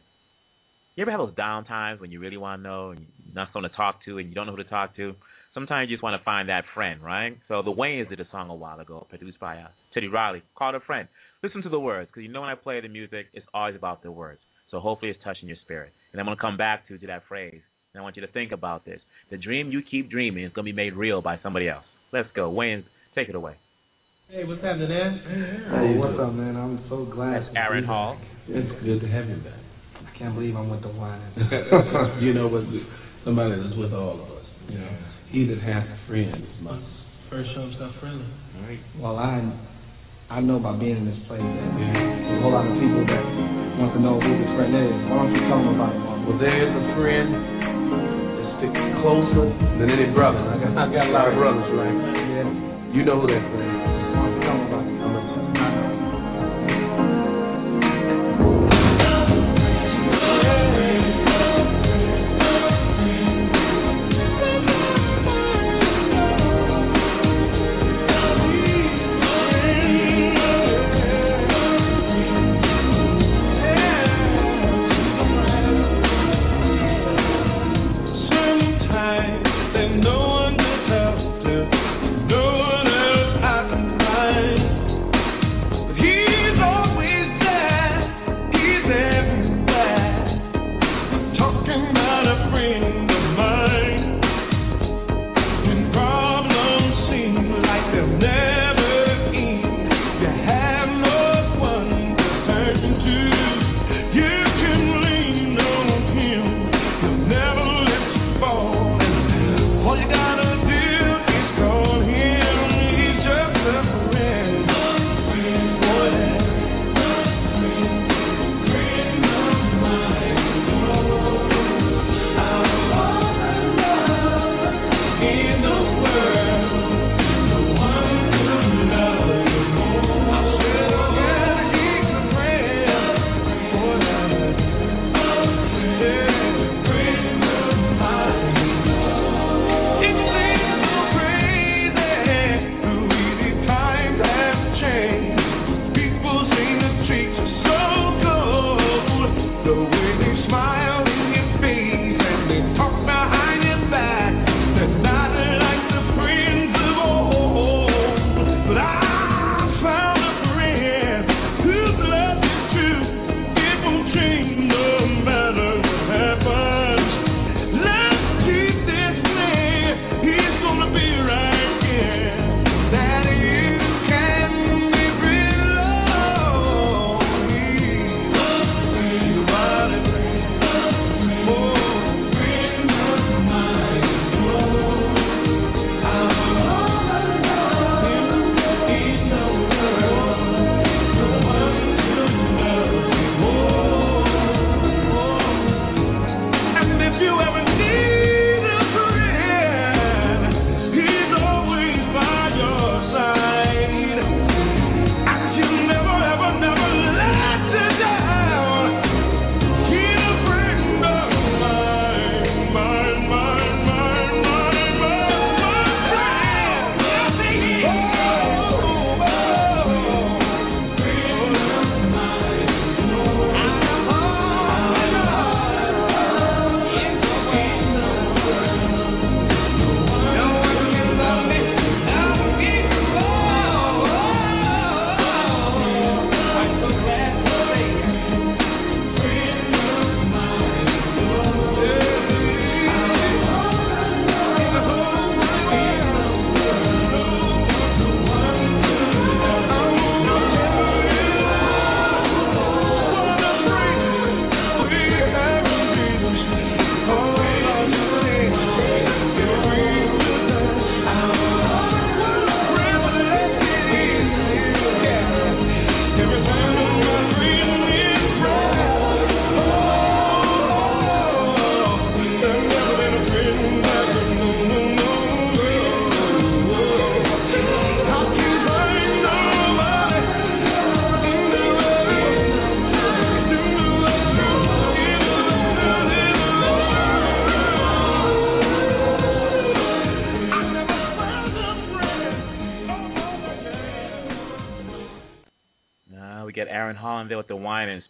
You 0.95 1.03
ever 1.03 1.11
have 1.11 1.19
those 1.19 1.35
down 1.35 1.65
times 1.65 2.01
when 2.01 2.11
you 2.11 2.19
really 2.19 2.37
want 2.37 2.59
to 2.59 2.63
know 2.67 2.91
and 2.91 3.07
you're 3.25 3.33
not 3.33 3.49
someone 3.53 3.69
to 3.69 3.75
talk 3.75 4.03
to 4.05 4.17
and 4.17 4.27
you 4.27 4.35
don't 4.35 4.45
know 4.45 4.51
who 4.51 4.63
to 4.63 4.69
talk 4.69 4.95
to? 4.97 5.15
Sometimes 5.53 5.89
you 5.89 5.95
just 5.95 6.03
want 6.03 6.19
to 6.19 6.23
find 6.23 6.49
that 6.49 6.63
friend, 6.73 7.01
right? 7.01 7.37
So 7.47 7.61
the 7.61 7.71
Winans 7.71 8.09
did 8.09 8.19
a 8.19 8.27
song 8.31 8.49
a 8.49 8.55
while 8.55 8.79
ago, 8.79 9.05
produced 9.09 9.39
by 9.39 9.57
uh, 9.57 9.67
Teddy 9.93 10.07
Riley, 10.07 10.43
called 10.55 10.75
a 10.75 10.79
friend. 10.81 11.07
Listen 11.43 11.61
to 11.63 11.69
the 11.69 11.79
words, 11.79 12.09
because 12.09 12.23
you 12.23 12.31
know 12.31 12.41
when 12.41 12.49
I 12.49 12.55
play 12.55 12.79
the 12.81 12.89
music, 12.89 13.27
it's 13.33 13.45
always 13.53 13.75
about 13.75 14.03
the 14.03 14.11
words. 14.11 14.39
So 14.69 14.79
hopefully 14.79 15.11
it's 15.11 15.23
touching 15.23 15.47
your 15.47 15.57
spirit. 15.63 15.91
And 16.11 16.19
I'm 16.19 16.25
going 16.25 16.37
to 16.37 16.41
come 16.41 16.57
back 16.57 16.87
to, 16.87 16.97
to 16.97 17.07
that 17.07 17.23
phrase. 17.27 17.61
And 17.93 17.99
I 17.99 18.03
want 18.03 18.15
you 18.15 18.25
to 18.25 18.31
think 18.31 18.53
about 18.53 18.85
this. 18.85 19.01
The 19.31 19.37
dream 19.37 19.69
you 19.69 19.81
keep 19.83 20.09
dreaming 20.09 20.45
is 20.45 20.53
going 20.53 20.65
to 20.65 20.71
be 20.71 20.75
made 20.75 20.95
real 20.95 21.21
by 21.21 21.39
somebody 21.43 21.67
else. 21.67 21.83
Let's 22.13 22.29
go. 22.33 22.49
Wayne, 22.49 22.85
take 23.15 23.27
it 23.27 23.35
away. 23.35 23.55
Hey, 24.29 24.45
what's 24.45 24.63
happening, 24.63 24.87
man? 24.87 25.19
Hey, 25.27 25.99
what's 25.99 26.15
up, 26.15 26.31
man? 26.31 26.55
I'm 26.55 26.79
so 26.87 27.03
glad. 27.03 27.43
That's 27.43 27.51
Aaron 27.55 27.83
Hall. 27.83 28.15
It's 28.47 28.71
good 28.79 29.03
to 29.03 29.07
have 29.11 29.27
you 29.27 29.43
back. 29.43 29.59
I 29.99 30.17
can't 30.17 30.35
believe 30.35 30.55
I'm 30.55 30.71
with 30.71 30.83
the 30.83 30.93
wine. 30.95 31.19
you 32.23 32.31
know 32.31 32.47
what? 32.47 32.63
Somebody 33.27 33.59
that's 33.59 33.75
with 33.75 33.91
all 33.91 34.23
of 34.23 34.39
us. 34.39 34.47
You 34.71 34.79
know, 34.79 34.97
he 35.27 35.51
that 35.51 35.59
hath 35.59 35.83
friends 36.07 36.47
must 36.63 36.87
first 37.27 37.51
show 37.51 37.67
himself 37.67 37.91
friendly. 37.99 38.23
All 38.23 38.63
right. 38.71 38.79
well, 39.03 39.15
I 39.19 39.43
I 40.31 40.39
know 40.39 40.63
by 40.63 40.79
being 40.79 40.95
in 40.95 41.05
this 41.05 41.19
place 41.27 41.43
that 41.43 41.69
there's 41.75 41.91
a 41.91 42.39
whole 42.39 42.55
lot 42.55 42.63
of 42.63 42.71
people 42.79 43.03
that 43.03 43.25
want 43.83 43.91
to 43.95 43.99
know 43.99 44.15
who 44.15 44.31
this 44.39 44.51
friend 44.55 44.71
is. 44.79 44.95
Why 45.11 45.27
don't 45.27 45.35
you 45.35 45.43
tell 45.51 45.59
them 45.59 45.75
about 45.75 45.91
it? 45.91 45.99
Mark? 46.07 46.19
Well, 46.23 46.39
there 46.39 46.55
is 46.55 46.71
a 46.71 46.85
friend 46.95 47.60
closer 49.01 49.49
than 49.79 49.89
any 49.89 50.11
brother. 50.13 50.37
I 50.37 50.59
got, 50.61 50.77
I 50.77 50.93
got 50.93 51.07
a 51.07 51.11
lot 51.11 51.27
of 51.27 51.35
brothers, 51.35 51.69
right? 51.73 51.95
Yeah. 52.29 52.93
You 52.93 53.05
know 53.05 53.21
who 53.21 53.27
that 53.27 53.41
is. 53.41 54.00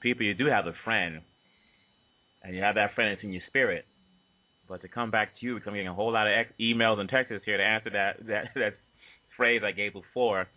People, 0.01 0.25
you 0.25 0.33
do 0.33 0.47
have 0.47 0.67
a 0.67 0.73
friend, 0.83 1.21
and 2.43 2.55
you 2.55 2.61
have 2.61 2.75
that 2.75 2.95
friend 2.95 3.15
that's 3.15 3.23
in 3.23 3.31
your 3.31 3.41
spirit. 3.47 3.85
But 4.67 4.81
to 4.81 4.87
come 4.87 5.11
back 5.11 5.39
to 5.39 5.45
you, 5.45 5.55
because 5.55 5.67
I'm 5.67 5.73
getting 5.73 5.87
a 5.87 5.93
whole 5.93 6.13
lot 6.13 6.27
of 6.27 6.33
ex- 6.33 6.53
emails 6.59 6.99
and 6.99 7.09
texts 7.09 7.33
here 7.45 7.57
to 7.57 7.63
answer 7.63 7.89
that 7.91 8.17
that 8.27 8.45
that 8.55 8.73
phrase 9.35 9.61
I 9.65 9.71
gave 9.71 9.93
before. 9.93 10.47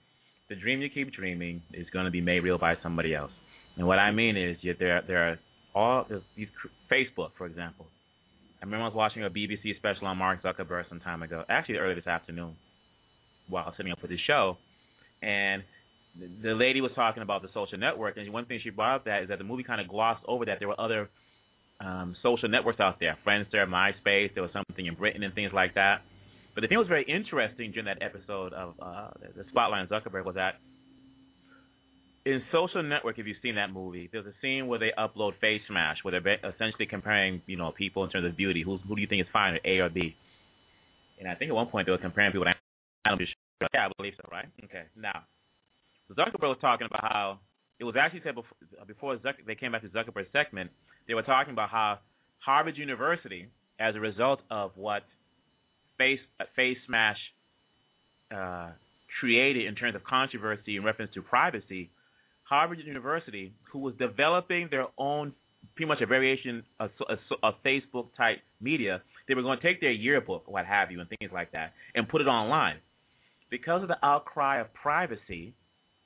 The 0.49 0.57
dream 0.57 0.83
you 0.83 0.91
keep 0.91 1.13
dreaming 1.13 1.63
is 1.73 1.87
going 1.91 2.05
to 2.05 2.11
be 2.11 2.21
made 2.21 2.41
real 2.41 2.59
by 2.59 2.75
somebody 2.83 3.15
else. 3.15 3.33
And 3.77 3.87
what 3.87 3.99
I 3.99 4.13
mean 4.13 4.37
is, 4.37 4.59
you, 4.61 4.75
there 4.79 5.03
there 5.07 5.31
are 5.31 5.39
all 5.75 6.07
these 6.37 6.49
Facebook, 6.91 7.31
for 7.37 7.47
example. 7.47 7.87
I 8.61 8.65
remember 8.65 8.85
I 8.85 8.89
was 8.89 8.95
watching 8.95 9.25
a 9.25 9.31
BBC 9.31 9.77
special 9.77 10.07
on 10.07 10.17
Mark 10.17 10.43
Zuckerberg 10.43 10.89
some 10.89 11.01
time 11.01 11.23
ago, 11.23 11.45
actually 11.49 11.77
early 11.77 11.95
this 11.95 12.07
afternoon, 12.07 12.57
while 13.49 13.73
setting 13.77 13.93
up 13.93 14.01
for 14.01 14.07
the 14.07 14.17
show, 14.27 14.57
and 15.23 15.63
the 16.43 16.55
lady 16.55 16.81
was 16.81 16.93
talking 16.95 17.23
about 17.23 17.43
the 17.43 17.49
social 17.53 17.79
network, 17.79 18.17
and 18.17 18.33
one 18.33 18.47
thing 18.47 18.61
she 18.63 18.71
brought 18.71 18.97
up 18.97 19.05
that 19.07 19.23
is 19.23 19.29
that 19.29 19.39
the 19.39 19.45
movie 19.45 19.65
kind 19.65 19.81
of 19.81 19.89
glossed 19.89 20.25
over 20.29 20.45
that 20.45 20.59
there 20.59 20.69
were 20.69 20.81
other 20.81 21.11
um, 21.81 22.15
social 22.23 22.49
networks 22.49 22.81
out 22.81 23.01
there, 23.01 23.19
Friendster, 23.27 23.67
MySpace, 23.67 24.33
there 24.35 24.43
was 24.43 24.53
something 24.53 24.87
in 24.87 24.95
Britain 24.95 25.23
and 25.23 25.35
things 25.35 25.53
like 25.53 25.75
that. 25.75 26.03
But 26.55 26.61
the 26.61 26.69
thing 26.69 26.77
that 26.77 26.81
was 26.81 26.89
very 26.89 27.05
interesting 27.09 27.73
during 27.73 27.87
that 27.87 27.99
episode 28.01 28.53
of 28.53 28.75
uh, 28.81 29.11
the 29.37 29.45
Spotlight 29.51 29.81
on 29.81 29.89
Zuckerberg 29.89 30.25
was 30.25 30.37
that 30.37 30.55
in 32.25 32.43
Social 32.51 32.83
Network, 32.83 33.19
if 33.19 33.27
you've 33.27 33.37
seen 33.43 33.57
that 33.57 33.71
movie, 33.71 34.09
there's 34.11 34.25
a 34.25 34.33
scene 34.41 34.67
where 34.67 34.79
they 34.79 34.93
upload 34.99 35.33
Facemash, 35.43 35.97
where 36.03 36.21
they're 36.21 36.53
essentially 36.55 36.87
comparing, 36.87 37.43
you 37.47 37.57
know, 37.57 37.73
people 37.77 38.05
in 38.05 38.11
terms 38.11 38.27
of 38.27 38.37
beauty. 38.37 38.63
Who's, 38.63 38.81
who 38.89 38.95
do 38.95 39.03
you 39.03 39.09
think 39.09 39.21
is 39.21 39.29
finer, 39.33 39.59
A 39.65 39.81
or 39.81 39.91
B? 39.91 40.17
And 41.21 41.29
I 41.29 41.35
think 41.35 41.51
at 41.51 41.55
one 41.55 41.67
point 41.67 41.87
they 41.87 41.93
were 41.93 41.99
comparing 41.99 42.33
people. 42.33 42.47
To 42.47 42.53
yeah, 43.75 43.87
I 43.87 43.91
believe 43.99 44.15
so, 44.17 44.27
right? 44.33 44.47
Okay. 44.65 44.85
Now, 44.97 45.25
Zuckerberg 46.13 46.49
was 46.49 46.59
talking 46.61 46.87
about 46.87 47.03
how 47.03 47.39
it 47.81 47.85
was 47.85 47.95
actually 47.99 48.21
said 48.25 48.35
before, 48.35 48.85
before 48.87 49.17
Zuck, 49.17 49.35
they 49.47 49.55
came 49.55 49.73
back 49.73 49.83
to 49.83 49.89
Zuckerberg's 49.89 50.31
segment. 50.33 50.71
They 51.09 51.15
were 51.15 51.23
talking 51.23 51.53
about 51.53 51.71
how 51.71 51.99
Harvard 52.39 52.77
University, 52.77 53.49
as 53.81 53.97
a 53.97 54.01
result 54.01 54.41
of 54.51 54.73
what 54.77 55.03
Face 55.99 56.21
uh, 56.41 56.45
Face 56.57 56.77
Smash 56.87 57.17
uh, 58.35 58.71
created 59.21 59.67
in 59.67 59.75
terms 59.75 59.95
of 59.95 60.05
controversy 60.05 60.77
in 60.77 60.85
reference 60.85 61.13
to 61.15 61.23
privacy, 61.23 61.91
Harvard 62.43 62.79
University, 62.85 63.53
who 63.73 63.79
was 63.79 63.95
developing 63.99 64.69
their 64.71 64.87
own, 64.99 65.33
pretty 65.75 65.89
much 65.89 66.01
a 66.03 66.07
variation 66.07 66.63
of, 66.79 66.91
of, 67.09 67.19
of 67.43 67.55
Facebook 67.65 68.09
type 68.17 68.39
media, 68.61 69.03
they 69.27 69.35
were 69.35 69.43
going 69.43 69.59
to 69.59 69.63
take 69.63 69.81
their 69.81 69.93
yearbook, 69.93 70.47
what 70.47 70.67
have 70.67 70.91
you, 70.91 71.01
and 71.01 71.09
things 71.09 71.31
like 71.33 71.53
that, 71.53 71.73
and 71.95 72.09
put 72.09 72.21
it 72.21 72.27
online. 72.27 72.77
Because 73.51 73.83
of 73.83 73.89
the 73.89 73.97
outcry 74.03 74.61
of 74.61 74.73
privacy, 74.75 75.55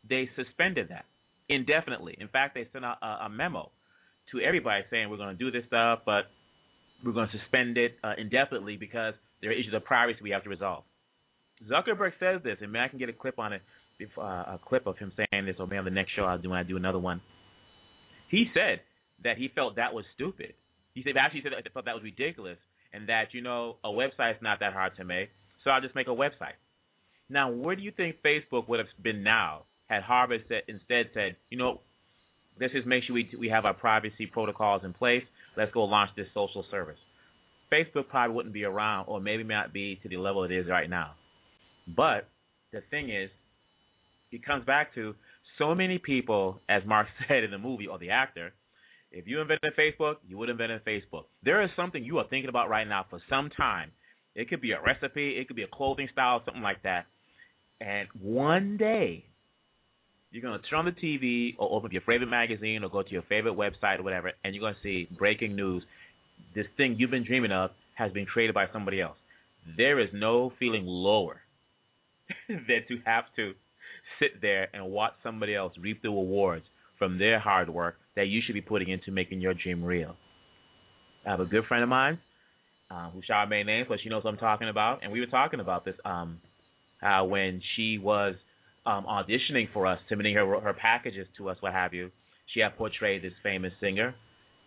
they 0.08 0.28
suspended 0.36 0.88
that 0.90 1.04
indefinitely. 1.48 2.16
In 2.20 2.28
fact, 2.28 2.54
they 2.54 2.68
sent 2.72 2.84
out 2.84 2.98
a, 3.02 3.26
a 3.26 3.28
memo 3.28 3.70
to 4.32 4.40
everybody 4.40 4.84
saying 4.90 5.08
we're 5.08 5.16
going 5.16 5.36
to 5.36 5.44
do 5.44 5.50
this 5.50 5.66
stuff, 5.66 6.00
but 6.04 6.24
we're 7.04 7.12
going 7.12 7.28
to 7.28 7.38
suspend 7.38 7.78
it 7.78 7.96
uh, 8.04 8.12
indefinitely 8.18 8.76
because 8.76 9.14
there 9.40 9.50
are 9.50 9.54
issues 9.54 9.74
of 9.74 9.84
privacy 9.84 10.18
we 10.22 10.30
have 10.30 10.44
to 10.44 10.50
resolve. 10.50 10.84
Zuckerberg 11.68 12.12
says 12.20 12.40
this, 12.44 12.58
and 12.60 12.72
maybe 12.72 12.84
I 12.84 12.88
can 12.88 12.98
get 12.98 13.08
a 13.08 13.12
clip 13.12 13.38
on 13.38 13.52
it, 13.52 13.62
uh, 14.16 14.20
a 14.22 14.60
clip 14.64 14.86
of 14.86 14.96
him 14.98 15.12
saying 15.16 15.46
this, 15.46 15.56
or 15.58 15.66
maybe 15.66 15.78
on 15.78 15.84
the 15.84 15.90
next 15.90 16.12
show 16.14 16.22
I'll 16.22 16.38
do 16.38 16.50
when 16.50 16.58
I 16.58 16.62
do 16.62 16.76
another 16.76 16.98
one. 16.98 17.20
He 18.30 18.46
said 18.54 18.80
that 19.24 19.38
he 19.38 19.48
felt 19.54 19.76
that 19.76 19.94
was 19.94 20.04
stupid. 20.14 20.54
He 20.94 21.02
said 21.02 21.14
actually 21.16 21.42
said 21.42 21.52
that 21.52 21.64
he 21.64 21.70
felt 21.72 21.86
that 21.86 21.94
was 21.94 22.04
ridiculous, 22.04 22.58
and 22.92 23.08
that 23.08 23.32
you 23.32 23.40
know 23.40 23.76
a 23.82 23.88
website's 23.88 24.40
not 24.42 24.60
that 24.60 24.72
hard 24.72 24.96
to 24.96 25.04
make, 25.04 25.30
so 25.64 25.70
I'll 25.70 25.80
just 25.80 25.94
make 25.94 26.06
a 26.06 26.10
website. 26.10 26.58
Now, 27.28 27.50
where 27.50 27.74
do 27.76 27.82
you 27.82 27.90
think 27.90 28.16
Facebook 28.24 28.68
would 28.68 28.78
have 28.78 28.88
been 29.02 29.22
now 29.22 29.64
had 29.88 30.02
Harvard 30.02 30.44
said, 30.48 30.62
instead 30.68 31.06
said, 31.14 31.36
you 31.50 31.58
know, 31.58 31.80
let's 32.60 32.72
just 32.72 32.86
make 32.86 33.04
sure 33.04 33.14
we 33.14 33.28
we 33.38 33.48
have 33.48 33.64
our 33.64 33.74
privacy 33.74 34.26
protocols 34.26 34.82
in 34.84 34.92
place. 34.92 35.24
Let's 35.56 35.72
go 35.72 35.84
launch 35.84 36.10
this 36.16 36.26
social 36.34 36.64
service. 36.70 36.98
Facebook 37.72 38.08
probably 38.08 38.34
wouldn't 38.34 38.54
be 38.54 38.64
around, 38.64 39.06
or 39.08 39.20
maybe 39.20 39.44
not 39.44 39.72
be 39.72 39.98
to 40.02 40.08
the 40.08 40.16
level 40.16 40.44
it 40.44 40.52
is 40.52 40.66
right 40.68 40.88
now. 40.88 41.14
But 41.96 42.28
the 42.72 42.82
thing 42.90 43.10
is, 43.10 43.30
it 44.30 44.44
comes 44.44 44.64
back 44.64 44.94
to 44.94 45.14
so 45.58 45.74
many 45.74 45.98
people, 45.98 46.60
as 46.68 46.82
Mark 46.86 47.08
said 47.28 47.44
in 47.44 47.50
the 47.50 47.58
movie 47.58 47.86
or 47.86 47.98
the 47.98 48.10
actor. 48.10 48.52
If 49.10 49.26
you 49.26 49.40
invented 49.40 49.72
Facebook, 49.78 50.16
you 50.28 50.36
would 50.36 50.50
invent 50.50 50.84
Facebook. 50.84 51.24
There 51.42 51.62
is 51.62 51.70
something 51.76 52.04
you 52.04 52.18
are 52.18 52.26
thinking 52.28 52.50
about 52.50 52.68
right 52.68 52.86
now 52.86 53.06
for 53.08 53.20
some 53.30 53.48
time. 53.48 53.90
It 54.34 54.50
could 54.50 54.60
be 54.60 54.72
a 54.72 54.82
recipe, 54.82 55.38
it 55.38 55.48
could 55.48 55.56
be 55.56 55.62
a 55.62 55.68
clothing 55.68 56.08
style, 56.12 56.42
something 56.44 56.62
like 56.62 56.82
that. 56.82 57.06
And 57.80 58.06
one 58.20 58.76
day, 58.76 59.24
you're 60.30 60.42
going 60.42 60.60
to 60.60 60.68
turn 60.68 60.80
on 60.80 60.84
the 60.84 60.92
TV 60.92 61.54
or 61.58 61.72
open 61.72 61.86
up 61.86 61.92
your 61.92 62.02
favorite 62.02 62.28
magazine 62.28 62.84
or 62.84 62.90
go 62.90 63.02
to 63.02 63.10
your 63.10 63.22
favorite 63.22 63.54
website 63.54 63.98
or 63.98 64.02
whatever, 64.02 64.32
and 64.44 64.54
you're 64.54 64.60
going 64.60 64.74
to 64.74 64.82
see 64.82 65.08
breaking 65.16 65.56
news. 65.56 65.82
This 66.54 66.66
thing 66.76 66.96
you've 66.98 67.10
been 67.10 67.24
dreaming 67.24 67.52
of 67.52 67.70
has 67.94 68.12
been 68.12 68.26
created 68.26 68.54
by 68.54 68.66
somebody 68.72 69.00
else. 69.00 69.16
There 69.76 69.98
is 69.98 70.08
no 70.12 70.52
feeling 70.58 70.84
lower 70.86 71.40
than 72.48 72.84
to 72.88 72.98
have 73.04 73.24
to 73.36 73.52
sit 74.18 74.40
there 74.40 74.68
and 74.74 74.90
watch 74.90 75.12
somebody 75.22 75.54
else 75.54 75.72
reap 75.80 76.02
the 76.02 76.08
rewards 76.08 76.64
from 76.98 77.18
their 77.18 77.38
hard 77.38 77.70
work 77.70 77.96
that 78.16 78.26
you 78.26 78.40
should 78.44 78.54
be 78.54 78.60
putting 78.60 78.88
into 78.88 79.10
making 79.10 79.40
your 79.40 79.54
dream 79.54 79.82
real. 79.82 80.16
I 81.26 81.30
have 81.30 81.40
a 81.40 81.46
good 81.46 81.64
friend 81.66 81.82
of 81.82 81.88
mine 81.88 82.18
uh, 82.90 83.10
who 83.10 83.20
shall 83.26 83.40
remain 83.40 83.66
names, 83.66 83.86
but 83.88 83.98
she 84.02 84.08
knows 84.08 84.24
what 84.24 84.32
I'm 84.32 84.38
talking 84.38 84.68
about, 84.68 85.00
and 85.02 85.12
we 85.12 85.20
were 85.20 85.26
talking 85.26 85.60
about 85.60 85.84
this. 85.84 85.94
Um, 86.04 86.40
how 87.00 87.26
when 87.26 87.62
she 87.76 87.96
was 87.98 88.34
um, 88.86 89.04
auditioning 89.06 89.68
for 89.72 89.86
us, 89.86 89.98
submitting 90.08 90.34
her 90.34 90.60
her 90.60 90.72
packages 90.72 91.26
to 91.36 91.48
us, 91.48 91.56
what 91.60 91.72
have 91.72 91.92
you, 91.94 92.10
she 92.54 92.60
had 92.60 92.76
portrayed 92.76 93.22
this 93.22 93.32
famous 93.42 93.72
singer, 93.80 94.14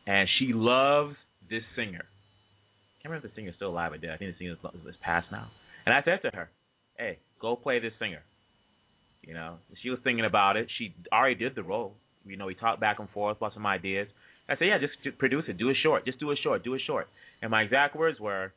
and 0.06 0.28
she 0.39 0.54
loves 0.54 1.15
this 1.50 1.63
singer. 1.76 2.06
I 2.06 3.02
can't 3.02 3.12
remember 3.12 3.28
if 3.28 3.34
the 3.34 3.36
singer's 3.36 3.56
still 3.56 3.69
alive 3.69 3.93
or 3.93 3.97
dead. 3.97 4.12
I 4.12 4.17
think 4.17 4.38
the 4.38 4.38
singer 4.38 4.56
is 4.88 4.95
passed 5.02 5.28
now. 5.32 5.50
And 5.86 5.93
I 5.95 6.04
said 6.04 6.21
to 6.21 6.36
her, 6.36 6.50
"Hey, 6.97 7.19
go 7.39 7.56
play 7.56 7.80
this 7.80 7.93
singer." 8.00 8.21
You 9.24 9.34
know, 9.34 9.58
she 9.82 9.89
was 9.89 10.00
thinking 10.04 10.26
about 10.26 10.58
it. 10.58 10.67
She 10.78 10.93
already 11.12 11.36
did 11.36 11.56
the 11.56 11.63
role. 11.63 11.95
You 12.26 12.38
know, 12.38 12.45
we 12.45 12.56
talked 12.56 12.80
back 12.80 13.00
and 13.00 13.10
forth 13.10 13.38
about 13.38 13.54
some 13.54 13.65
ideas. 13.65 14.08
I 14.47 14.56
said, 14.58 14.65
"Yeah, 14.65 14.78
just 14.78 15.17
produce 15.17 15.45
it. 15.47 15.58
Do 15.58 15.69
it 15.69 15.78
short. 15.82 16.06
Just 16.06 16.19
do 16.19 16.30
it 16.32 16.39
short. 16.43 16.63
Do 16.63 16.74
it 16.76 16.82
short." 16.86 17.08
And 17.41 17.50
my 17.50 17.63
exact 17.63 17.95
words 17.95 18.19
were, 18.19 18.54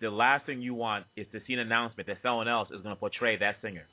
"The 0.00 0.10
last 0.10 0.46
thing 0.46 0.62
you 0.62 0.74
want 0.74 1.06
is 1.16 1.26
to 1.32 1.40
see 1.46 1.52
an 1.52 1.58
announcement 1.58 2.06
that 2.06 2.22
someone 2.22 2.48
else 2.48 2.70
is 2.70 2.80
going 2.82 2.94
to 2.94 3.00
portray 3.00 3.36
that 3.36 3.60
singer." 3.60 3.86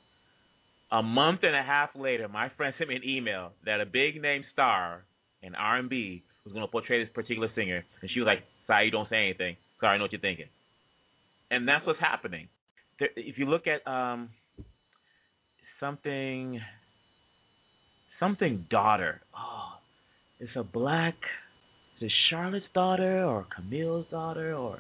A 0.91 1.04
month 1.04 1.41
and 1.43 1.56
a 1.56 1.63
half 1.63 1.89
later, 1.95 2.28
my 2.28 2.50
friend 2.56 2.73
sent 2.78 2.89
me 2.89 2.95
an 2.95 3.04
email 3.04 3.52
that 3.65 3.82
a 3.82 3.86
big 3.86 4.21
name 4.21 4.43
star 4.54 5.04
in 5.41 5.54
R&B 5.54 6.23
was 6.45 6.54
going 6.54 6.65
to 6.65 6.71
portray 6.71 7.04
this 7.04 7.13
particular 7.13 7.50
singer, 7.56 7.84
and 8.02 8.10
she 8.12 8.19
was 8.19 8.28
like, 8.28 8.43
"Sorry, 8.67 8.86
you 8.86 8.91
don't 8.91 9.10
say 9.10 9.26
anything. 9.26 9.58
Sorry, 9.82 9.95
I 9.95 9.97
know 9.97 10.06
what 10.06 10.13
you're 10.13 10.21
thinking." 10.21 10.47
And 11.52 11.67
that's 11.67 11.86
what's 11.86 12.00
happening. 12.00 12.47
There, 13.00 13.10
if 13.15 13.38
you 13.38 13.45
look 13.45 13.65
at 13.67 13.86
um, 13.89 14.30
something, 15.80 16.60
something 18.19 18.65
daughter. 18.69 19.21
Oh, 19.38 19.73
it's 20.39 20.52
a 20.56 20.63
black. 20.63 21.15
Is 21.97 22.08
it 22.08 22.12
Charlotte's 22.30 22.65
daughter 22.73 23.26
or 23.26 23.45
Camille's 23.56 24.06
daughter 24.10 24.56
or? 24.56 24.80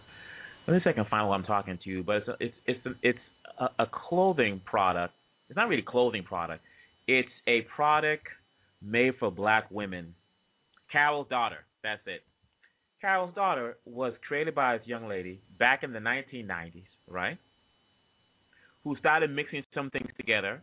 Let 0.67 0.73
me 0.73 0.79
see 0.79 0.89
if 0.89 0.95
I 0.95 1.01
can 1.01 1.09
find 1.09 1.27
what 1.27 1.35
I'm 1.35 1.43
talking 1.43 1.79
to. 1.83 2.03
But 2.03 2.17
it's 2.17 2.27
a, 2.27 2.35
it's 2.39 2.55
it's 2.65 2.85
a, 2.85 2.89
it's 3.01 3.19
a, 3.59 3.83
a 3.83 3.87
clothing 3.91 4.61
product. 4.65 5.13
It's 5.49 5.55
not 5.55 5.69
really 5.69 5.81
a 5.81 5.85
clothing 5.85 6.23
product. 6.23 6.63
It's 7.07 7.29
a 7.47 7.61
product 7.75 8.27
made 8.81 9.13
for 9.19 9.31
black 9.31 9.69
women. 9.71 10.13
Carol's 10.91 11.27
daughter. 11.29 11.65
That's 11.83 12.01
it. 12.05 12.21
Carol's 13.01 13.33
daughter 13.35 13.77
was 13.85 14.13
created 14.27 14.55
by 14.55 14.77
this 14.77 14.87
young 14.87 15.07
lady 15.07 15.39
back 15.59 15.83
in 15.83 15.93
the 15.93 15.99
1990s, 15.99 16.83
right? 17.07 17.37
Who 18.83 18.95
started 18.97 19.31
mixing 19.31 19.63
some 19.73 19.89
things 19.89 20.09
together 20.17 20.61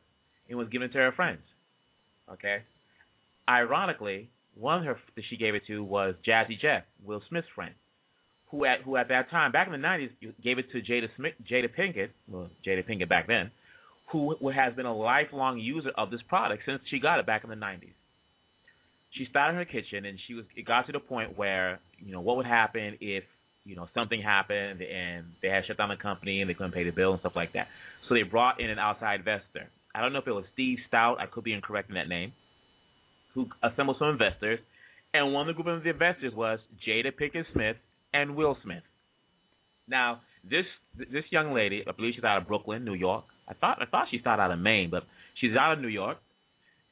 and 0.49 0.59
was 0.59 0.69
given 0.69 0.91
to 0.91 0.99
her 0.99 1.13
friends. 1.13 1.41
Okay. 2.33 2.59
Ironically, 3.49 4.31
one 4.55 4.79
of 4.79 4.85
her 4.85 4.99
that 5.17 5.25
she 5.29 5.37
gave 5.37 5.55
it 5.55 5.63
to 5.67 5.83
was 5.83 6.15
Jazzy 6.27 6.59
Jeff, 6.61 6.85
Will 7.05 7.23
Smith's 7.29 7.49
friend, 7.55 7.75
who 8.51 8.65
at 8.65 8.83
who 8.83 8.97
at 8.97 9.09
that 9.09 9.31
time 9.31 9.53
back 9.53 9.67
in 9.67 9.73
the 9.73 9.79
'90s 9.79 10.11
gave 10.43 10.59
it 10.59 10.71
to 10.73 10.81
Jada 10.81 11.09
Smith, 11.17 11.35
Jada 11.51 11.69
Pinkett, 11.69 12.11
well 12.29 12.49
Jada 12.67 12.89
Pinkett 12.89 13.09
back 13.09 13.27
then, 13.27 13.51
who 14.13 14.37
has 14.51 14.75
been 14.75 14.87
a 14.87 14.97
lifelong 14.97 15.59
user 15.59 15.91
of 15.97 16.11
this 16.11 16.21
product 16.29 16.63
since 16.67 16.81
she 16.91 17.01
got 17.01 17.19
it 17.19 17.27
back 17.27 17.45
in 17.45 17.51
the 17.51 17.57
'90s. 17.57 17.93
She 19.13 19.27
started 19.31 19.53
in 19.53 19.57
her 19.59 19.65
kitchen, 19.65 20.05
and 20.05 20.19
she 20.27 20.35
was. 20.35 20.45
It 20.57 20.67
got 20.67 20.87
to 20.87 20.93
the 20.93 21.01
point 21.01 21.37
where 21.39 21.81
you 21.99 22.13
know 22.13 22.21
what 22.21 22.37
would 22.37 22.47
happen 22.47 22.99
if 23.01 23.25
you 23.65 23.77
know 23.77 23.89
something 23.95 24.21
happened 24.21 24.81
and 24.83 25.27
they 25.43 25.49
had 25.49 25.65
shut 25.67 25.79
down 25.79 25.89
the 25.89 25.97
company 25.97 26.41
and 26.41 26.51
they 26.51 26.55
couldn't 26.55 26.73
pay 26.73 26.85
the 26.85 26.91
bill 26.91 27.13
and 27.13 27.21
stuff 27.21 27.33
like 27.35 27.53
that. 27.55 27.69
So 28.09 28.15
they 28.15 28.23
brought 28.23 28.61
in 28.61 28.71
an 28.71 28.79
outside 28.79 29.21
investor. 29.21 29.71
I 29.95 30.01
don't 30.01 30.13
know 30.13 30.19
if 30.19 30.27
it 30.27 30.33
was 30.33 30.45
Steve 30.53 30.79
Stoute. 30.93 31.19
I 31.19 31.27
could 31.27 31.45
be 31.45 31.53
incorrect 31.53 31.89
in 31.89 31.95
that 31.95 32.09
name. 32.09 32.33
Who 33.35 33.47
assembled 33.63 33.97
some 33.99 34.09
investors, 34.09 34.61
and 35.13 35.33
one 35.33 35.49
of 35.49 35.57
the 35.57 35.63
group 35.63 35.75
of 35.75 35.83
the 35.83 35.91
investors 35.91 36.33
was 36.35 36.59
Jada 36.87 37.11
Pinkett 37.13 37.45
Smith 37.53 37.77
and 38.13 38.37
Will 38.37 38.57
Smith. 38.63 38.83
Now, 39.89 40.21
this 40.49 40.65
this 40.97 41.25
young 41.31 41.53
lady, 41.53 41.83
I 41.87 41.93
believe 41.93 42.15
she's 42.15 42.25
out 42.25 42.39
of 42.39 42.47
Brooklyn, 42.47 42.85
New 42.85 42.95
York. 42.95 43.25
I 43.49 43.55
thought 43.55 43.79
I 43.81 43.87
thought 43.87 44.09
she 44.11 44.19
started 44.19 44.43
out 44.43 44.51
of 44.51 44.59
Maine, 44.59 44.91
but 44.91 45.05
she's 45.41 45.57
out 45.59 45.73
of 45.73 45.81
New 45.81 45.89
York. 45.89 46.19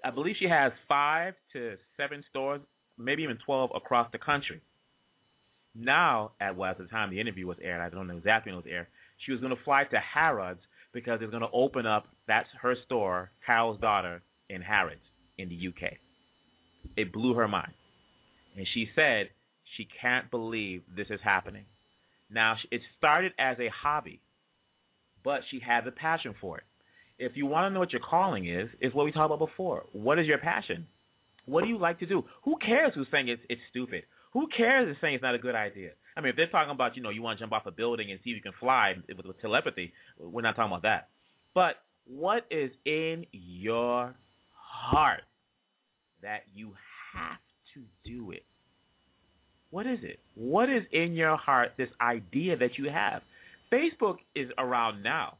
I 0.05 0.11
believe 0.11 0.37
she 0.39 0.49
has 0.49 0.73
five 0.89 1.35
to 1.53 1.77
seven 1.97 2.25
stores, 2.31 2.61
maybe 2.99 3.23
even 3.23 3.39
twelve 3.45 3.71
across 3.75 4.11
the 4.13 4.19
country. 4.19 4.61
Now, 5.75 6.33
at 6.41 6.57
well, 6.57 6.71
at 6.71 6.79
the 6.79 6.85
time 6.85 7.11
the 7.11 7.21
interview 7.21 7.47
was 7.47 7.57
aired, 7.63 7.81
I 7.81 7.89
don't 7.89 8.07
know 8.07 8.17
exactly 8.17 8.53
when 8.53 8.59
it 8.59 8.65
was 8.65 8.73
aired. 8.73 8.87
She 9.25 9.33
was 9.33 9.41
going 9.41 9.55
to 9.57 9.63
fly 9.65 9.85
to 9.85 9.99
Harrods 9.99 10.61
because 10.93 11.21
it's 11.23 11.31
going 11.31 11.43
to 11.43 11.51
open 11.53 11.87
up. 11.87 12.07
That's 12.29 12.49
her 12.61 12.75
store, 12.85 13.31
Carol's 13.47 13.81
daughter, 13.81 14.23
in 14.51 14.61
Harrods 14.61 15.01
in 15.39 15.49
the 15.49 15.69
UK. 15.69 15.95
It 16.97 17.13
blew 17.13 17.35
her 17.35 17.49
mind, 17.49 17.73
and 18.57 18.67
she 18.75 18.89
said 18.95 19.31
she 19.77 19.89
can't 20.01 20.31
believe 20.31 20.83
this 20.95 21.07
is 21.09 21.21
happening. 21.25 21.65
Now, 22.31 22.57
it 22.71 22.81
started 22.99 23.33
as 23.39 23.59
a 23.59 23.69
hobby, 23.69 24.21
but 25.25 25.41
she 25.51 25.61
had 25.61 25.85
the 25.85 25.91
passion 25.91 26.35
for 26.41 26.59
it. 26.59 26.65
If 27.19 27.33
you 27.37 27.47
want 27.47 27.67
to 27.67 27.75
know 27.75 27.81
what 27.81 27.93
your 27.93 28.03
calling 28.03 28.49
is, 28.49 28.69
is 28.81 28.95
what 28.95 29.05
we 29.05 29.13
talked 29.13 29.33
about 29.33 29.47
before. 29.47 29.85
What 29.93 30.19
is 30.19 30.27
your 30.27 30.39
passion? 30.39 30.87
What 31.47 31.63
do 31.63 31.69
you 31.69 31.79
like 31.79 31.99
to 32.01 32.07
do? 32.07 32.25
Who 32.45 32.57
cares 32.57 32.93
who's 32.95 33.07
saying 33.11 33.29
it's, 33.29 33.43
it's 33.49 33.61
stupid? 33.71 34.05
Who 34.33 34.49
cares 34.57 34.89
if 34.91 35.01
saying 35.01 35.15
it's 35.15 35.23
not 35.23 35.35
a 35.35 35.39
good 35.39 35.55
idea? 35.55 35.91
I 36.17 36.21
mean, 36.21 36.31
if 36.31 36.37
they're 36.37 36.49
talking 36.49 36.73
about, 36.73 36.97
you 36.97 37.03
know, 37.03 37.11
you 37.11 37.23
want 37.23 37.39
to 37.39 37.43
jump 37.43 37.53
off 37.53 37.67
a 37.67 37.71
building 37.71 38.11
and 38.11 38.21
see 38.23 38.31
if 38.31 38.37
you 38.37 38.43
can 38.43 38.53
fly 38.59 38.95
with, 39.09 39.27
with 39.27 39.41
telepathy, 39.41 39.93
we're 40.19 40.43
not 40.43 40.57
talking 40.57 40.73
about 40.73 40.83
that. 40.83 41.09
But 41.55 41.77
what 42.07 42.47
is 42.51 42.71
in 42.85 43.27
your 43.33 44.15
heart 44.55 45.23
that 46.23 46.43
you 46.55 46.73
have 47.15 47.39
to 47.75 47.83
do 48.05 48.31
it? 48.31 48.45
What 49.71 49.87
is 49.87 49.99
it? 50.03 50.19
What 50.35 50.69
is 50.69 50.83
in 50.93 51.15
your 51.15 51.37
heart, 51.37 51.73
this 51.79 51.89
idea 52.01 52.57
that 52.59 52.79
you 52.79 52.91
have? 52.91 53.23
Facebook 53.73 54.17
is 54.35 54.49
around 54.59 55.03
now. 55.03 55.39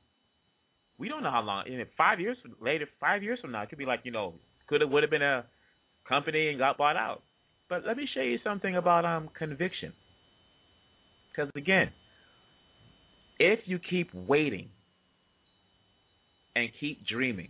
We 0.99 1.09
don't 1.09 1.23
know 1.23 1.31
how 1.31 1.43
long. 1.43 1.67
In 1.67 1.85
five 1.97 2.21
years 2.21 2.37
later, 2.61 2.87
five 3.01 3.23
years 3.23 3.39
from 3.41 3.53
now, 3.53 3.63
it 3.63 3.69
could 3.69 3.79
be 3.79 3.87
like 3.87 4.01
you 4.05 4.13
know, 4.13 4.35
could 4.69 4.81
have 4.81 4.91
would 4.91 5.03
have 5.03 5.11
been 5.11 5.23
a 5.23 5.45
company 6.09 6.49
and 6.49 6.59
got 6.59 6.79
bought 6.79 6.97
out. 6.97 7.23
But 7.69 7.85
let 7.87 7.97
me 7.97 8.09
show 8.15 8.21
you 8.21 8.39
something 8.45 8.77
about 8.77 9.05
um 9.05 9.29
conviction. 9.37 9.93
Because 11.31 11.51
again, 11.57 11.91
if 13.39 13.61
you 13.65 13.79
keep 13.79 14.13
waiting 14.15 14.69
and 16.55 16.69
keep 16.79 17.07
dreaming, 17.07 17.49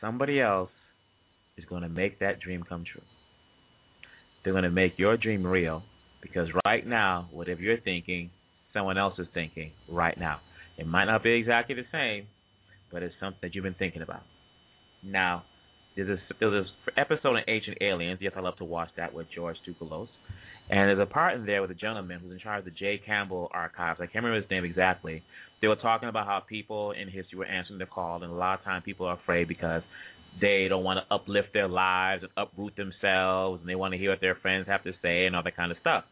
somebody 0.00 0.40
else 0.40 0.70
is 1.56 1.64
going 1.64 1.82
to 1.82 1.88
make 1.88 2.20
that 2.20 2.40
dream 2.40 2.62
come 2.66 2.84
true. 2.90 3.02
They're 4.42 4.52
going 4.52 4.64
to 4.64 4.70
make 4.70 4.92
your 4.96 5.16
dream 5.16 5.46
real 5.46 5.82
because 6.22 6.48
right 6.64 6.86
now, 6.86 7.28
whatever 7.32 7.60
you're 7.60 7.80
thinking, 7.80 8.30
someone 8.78 8.96
else 8.96 9.14
is 9.18 9.26
thinking 9.34 9.72
right 9.90 10.16
now. 10.18 10.40
It 10.76 10.86
might 10.86 11.06
not 11.06 11.24
be 11.24 11.32
exactly 11.32 11.74
the 11.74 11.82
same, 11.90 12.28
but 12.92 13.02
it's 13.02 13.14
something 13.18 13.40
that 13.42 13.54
you've 13.54 13.64
been 13.64 13.74
thinking 13.74 14.02
about. 14.02 14.22
Now, 15.02 15.42
there's 15.96 16.08
a, 16.08 16.34
there's 16.38 16.66
an 16.86 16.92
episode 16.96 17.36
in 17.36 17.42
Ancient 17.48 17.78
Aliens. 17.80 18.20
Yes, 18.22 18.34
I 18.36 18.40
love 18.40 18.56
to 18.58 18.64
watch 18.64 18.90
that 18.96 19.12
with 19.12 19.26
George 19.34 19.56
Tsoukalos. 19.66 20.06
And 20.70 20.88
there's 20.88 21.00
a 21.00 21.06
part 21.06 21.34
in 21.34 21.44
there 21.44 21.60
with 21.60 21.72
a 21.72 21.74
gentleman 21.74 22.20
who's 22.20 22.30
in 22.30 22.38
charge 22.38 22.60
of 22.60 22.66
the 22.66 22.70
J. 22.70 23.00
Campbell 23.04 23.48
archives. 23.52 23.98
I 24.00 24.06
can't 24.06 24.24
remember 24.24 24.40
his 24.40 24.50
name 24.50 24.64
exactly. 24.64 25.24
They 25.60 25.66
were 25.66 25.76
talking 25.76 26.08
about 26.08 26.26
how 26.26 26.40
people 26.40 26.92
in 26.92 27.08
history 27.08 27.38
were 27.38 27.46
answering 27.46 27.80
the 27.80 27.86
call, 27.86 28.22
and 28.22 28.30
a 28.30 28.34
lot 28.34 28.60
of 28.60 28.64
times 28.64 28.84
people 28.84 29.06
are 29.06 29.18
afraid 29.18 29.48
because 29.48 29.82
they 30.40 30.66
don't 30.68 30.84
want 30.84 31.00
to 31.00 31.14
uplift 31.14 31.48
their 31.52 31.68
lives 31.68 32.22
and 32.22 32.30
uproot 32.36 32.76
themselves, 32.76 33.60
and 33.60 33.68
they 33.68 33.74
want 33.74 33.92
to 33.92 33.98
hear 33.98 34.10
what 34.10 34.20
their 34.20 34.36
friends 34.36 34.68
have 34.68 34.84
to 34.84 34.92
say 35.02 35.26
and 35.26 35.34
all 35.34 35.42
that 35.42 35.56
kind 35.56 35.72
of 35.72 35.78
stuff. 35.80 36.04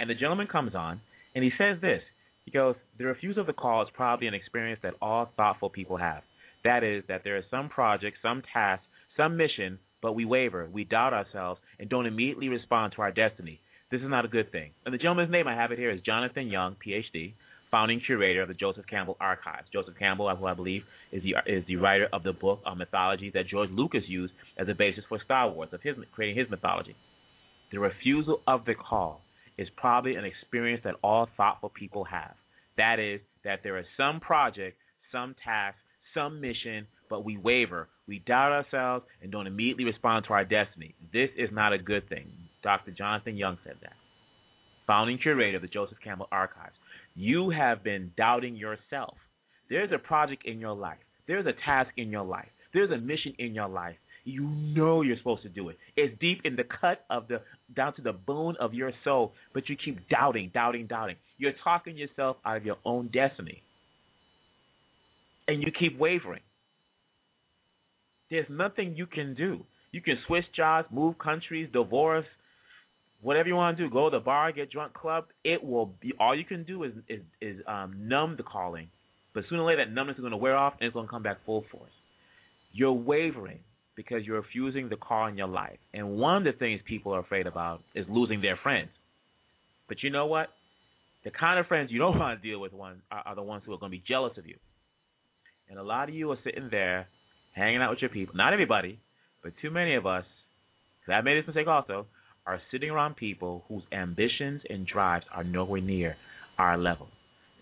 And 0.00 0.10
the 0.10 0.14
gentleman 0.14 0.48
comes 0.48 0.74
on, 0.74 1.00
and 1.34 1.44
he 1.44 1.50
says 1.58 1.78
this. 1.80 2.02
He 2.44 2.50
goes, 2.50 2.74
The 2.98 3.06
refusal 3.06 3.42
of 3.42 3.46
the 3.46 3.52
call 3.52 3.82
is 3.82 3.88
probably 3.94 4.26
an 4.26 4.34
experience 4.34 4.80
that 4.82 4.94
all 5.00 5.30
thoughtful 5.36 5.70
people 5.70 5.96
have. 5.96 6.22
That 6.64 6.84
is, 6.84 7.04
that 7.08 7.22
there 7.24 7.36
is 7.36 7.44
some 7.50 7.68
project, 7.68 8.18
some 8.22 8.42
task, 8.52 8.82
some 9.16 9.36
mission, 9.36 9.78
but 10.00 10.14
we 10.14 10.24
waver, 10.24 10.68
we 10.72 10.84
doubt 10.84 11.12
ourselves, 11.12 11.60
and 11.78 11.88
don't 11.88 12.06
immediately 12.06 12.48
respond 12.48 12.92
to 12.94 13.02
our 13.02 13.12
destiny. 13.12 13.60
This 13.90 14.00
is 14.00 14.08
not 14.08 14.24
a 14.24 14.28
good 14.28 14.50
thing. 14.50 14.70
And 14.84 14.94
the 14.94 14.98
gentleman's 14.98 15.30
name 15.30 15.46
I 15.46 15.54
have 15.54 15.70
it 15.70 15.78
here 15.78 15.90
is 15.90 16.00
Jonathan 16.00 16.48
Young, 16.48 16.76
PhD, 16.84 17.34
founding 17.70 18.00
curator 18.04 18.42
of 18.42 18.48
the 18.48 18.54
Joseph 18.54 18.86
Campbell 18.88 19.16
Archives. 19.20 19.68
Joseph 19.72 19.94
Campbell, 19.98 20.34
who 20.36 20.46
I 20.46 20.54
believe 20.54 20.82
is 21.10 21.22
the 21.22 21.34
is 21.46 21.64
the 21.66 21.76
writer 21.76 22.08
of 22.12 22.22
the 22.22 22.32
book 22.32 22.60
on 22.64 22.78
mythology 22.78 23.30
that 23.34 23.48
George 23.48 23.70
Lucas 23.70 24.02
used 24.06 24.32
as 24.58 24.68
a 24.68 24.74
basis 24.74 25.04
for 25.08 25.18
Star 25.24 25.50
Wars, 25.50 25.70
of 25.72 25.80
his 25.82 25.96
creating 26.12 26.38
his 26.38 26.50
mythology. 26.50 26.94
The 27.70 27.80
refusal 27.80 28.40
of 28.46 28.64
the 28.66 28.74
call 28.74 29.22
is 29.62 29.68
probably 29.76 30.16
an 30.16 30.24
experience 30.24 30.82
that 30.84 30.96
all 31.02 31.28
thoughtful 31.36 31.70
people 31.70 32.04
have. 32.04 32.34
That 32.76 32.98
is, 32.98 33.20
that 33.44 33.60
there 33.62 33.78
is 33.78 33.86
some 33.96 34.20
project, 34.20 34.76
some 35.10 35.34
task, 35.44 35.76
some 36.14 36.40
mission, 36.40 36.86
but 37.08 37.24
we 37.24 37.36
waver, 37.36 37.88
we 38.08 38.18
doubt 38.20 38.52
ourselves, 38.52 39.04
and 39.22 39.30
don't 39.30 39.46
immediately 39.46 39.84
respond 39.84 40.24
to 40.26 40.34
our 40.34 40.44
destiny. 40.44 40.94
This 41.12 41.30
is 41.36 41.50
not 41.52 41.72
a 41.72 41.78
good 41.78 42.08
thing. 42.08 42.26
Dr. 42.62 42.90
Jonathan 42.90 43.36
Young 43.36 43.58
said 43.64 43.76
that. 43.82 43.92
Founding 44.86 45.18
curator 45.18 45.56
of 45.56 45.62
the 45.62 45.68
Joseph 45.68 45.98
Campbell 46.02 46.28
Archives. 46.32 46.74
You 47.14 47.50
have 47.50 47.84
been 47.84 48.12
doubting 48.16 48.56
yourself. 48.56 49.14
There's 49.68 49.92
a 49.92 49.98
project 49.98 50.44
in 50.46 50.60
your 50.60 50.74
life. 50.74 50.98
There's 51.26 51.46
a 51.46 51.52
task 51.64 51.90
in 51.96 52.10
your 52.10 52.24
life. 52.24 52.48
There's 52.74 52.90
a 52.90 52.98
mission 52.98 53.34
in 53.38 53.54
your 53.54 53.68
life. 53.68 53.96
You 54.24 54.42
know 54.42 55.02
you're 55.02 55.16
supposed 55.16 55.42
to 55.42 55.48
do 55.48 55.68
it. 55.68 55.78
It's 55.96 56.16
deep 56.20 56.42
in 56.44 56.54
the 56.54 56.62
cut 56.64 57.04
of 57.10 57.26
the 57.28 57.40
down 57.74 57.94
to 57.94 58.02
the 58.02 58.12
bone 58.12 58.56
of 58.60 58.72
your 58.72 58.92
soul, 59.02 59.32
but 59.52 59.68
you 59.68 59.76
keep 59.82 60.08
doubting, 60.08 60.50
doubting, 60.54 60.86
doubting. 60.86 61.16
You're 61.38 61.54
talking 61.64 61.96
yourself 61.96 62.36
out 62.44 62.56
of 62.56 62.64
your 62.64 62.76
own 62.84 63.10
destiny. 63.12 63.62
And 65.48 65.60
you 65.60 65.72
keep 65.76 65.98
wavering. 65.98 66.42
There's 68.30 68.46
nothing 68.48 68.94
you 68.96 69.06
can 69.06 69.34
do. 69.34 69.64
You 69.90 70.00
can 70.00 70.18
switch 70.26 70.44
jobs, 70.56 70.88
move 70.92 71.18
countries, 71.18 71.68
divorce, 71.72 72.24
whatever 73.20 73.48
you 73.48 73.56
want 73.56 73.76
to 73.76 73.84
do. 73.84 73.90
Go 73.92 74.08
to 74.08 74.18
the 74.18 74.24
bar, 74.24 74.52
get 74.52 74.70
drunk, 74.70 74.94
club. 74.94 75.24
It 75.44 75.64
will 75.64 75.86
be 76.00 76.12
all 76.20 76.36
you 76.36 76.44
can 76.44 76.62
do 76.62 76.84
is 76.84 76.92
is 77.08 77.20
is 77.40 77.56
um, 77.66 78.08
numb 78.08 78.36
the 78.36 78.44
calling, 78.44 78.88
but 79.34 79.44
sooner 79.48 79.62
or 79.62 79.66
later 79.66 79.84
that 79.84 79.92
numbness 79.92 80.16
is 80.16 80.20
going 80.20 80.30
to 80.30 80.36
wear 80.36 80.56
off 80.56 80.74
and 80.80 80.86
it's 80.86 80.94
going 80.94 81.06
to 81.06 81.10
come 81.10 81.24
back 81.24 81.38
full 81.44 81.64
force. 81.72 81.90
You're 82.72 82.92
wavering 82.92 83.58
because 83.96 84.24
you're 84.24 84.40
refusing 84.40 84.88
the 84.88 84.96
call 84.96 85.26
in 85.26 85.36
your 85.36 85.48
life, 85.48 85.78
and 85.92 86.16
one 86.16 86.36
of 86.36 86.44
the 86.44 86.58
things 86.58 86.80
people 86.86 87.14
are 87.14 87.20
afraid 87.20 87.46
about 87.46 87.80
is 87.94 88.06
losing 88.08 88.40
their 88.40 88.58
friends. 88.62 88.88
But 89.88 90.02
you 90.02 90.10
know 90.10 90.26
what? 90.26 90.48
The 91.24 91.30
kind 91.30 91.58
of 91.60 91.66
friends 91.66 91.90
you 91.90 91.98
don't 91.98 92.18
want 92.18 92.40
to 92.40 92.48
deal 92.48 92.60
with 92.60 92.72
one 92.72 93.02
are, 93.10 93.22
are 93.26 93.34
the 93.34 93.42
ones 93.42 93.62
who 93.66 93.72
are 93.72 93.78
going 93.78 93.92
to 93.92 93.98
be 93.98 94.04
jealous 94.06 94.32
of 94.38 94.46
you. 94.46 94.56
And 95.68 95.78
a 95.78 95.82
lot 95.82 96.08
of 96.08 96.14
you 96.14 96.30
are 96.30 96.38
sitting 96.44 96.68
there 96.70 97.06
hanging 97.54 97.80
out 97.80 97.90
with 97.90 98.00
your 98.00 98.10
people. 98.10 98.34
Not 98.36 98.52
everybody, 98.52 98.98
but 99.42 99.52
too 99.60 99.70
many 99.70 99.94
of 99.94 100.06
us, 100.06 100.24
because 101.00 101.18
I've 101.18 101.24
made 101.24 101.38
this 101.38 101.46
mistake 101.46 101.66
also, 101.66 102.06
are 102.46 102.60
sitting 102.70 102.90
around 102.90 103.16
people 103.16 103.64
whose 103.68 103.82
ambitions 103.92 104.62
and 104.68 104.86
drives 104.86 105.24
are 105.32 105.44
nowhere 105.44 105.80
near 105.80 106.16
our 106.58 106.76
level. 106.76 107.08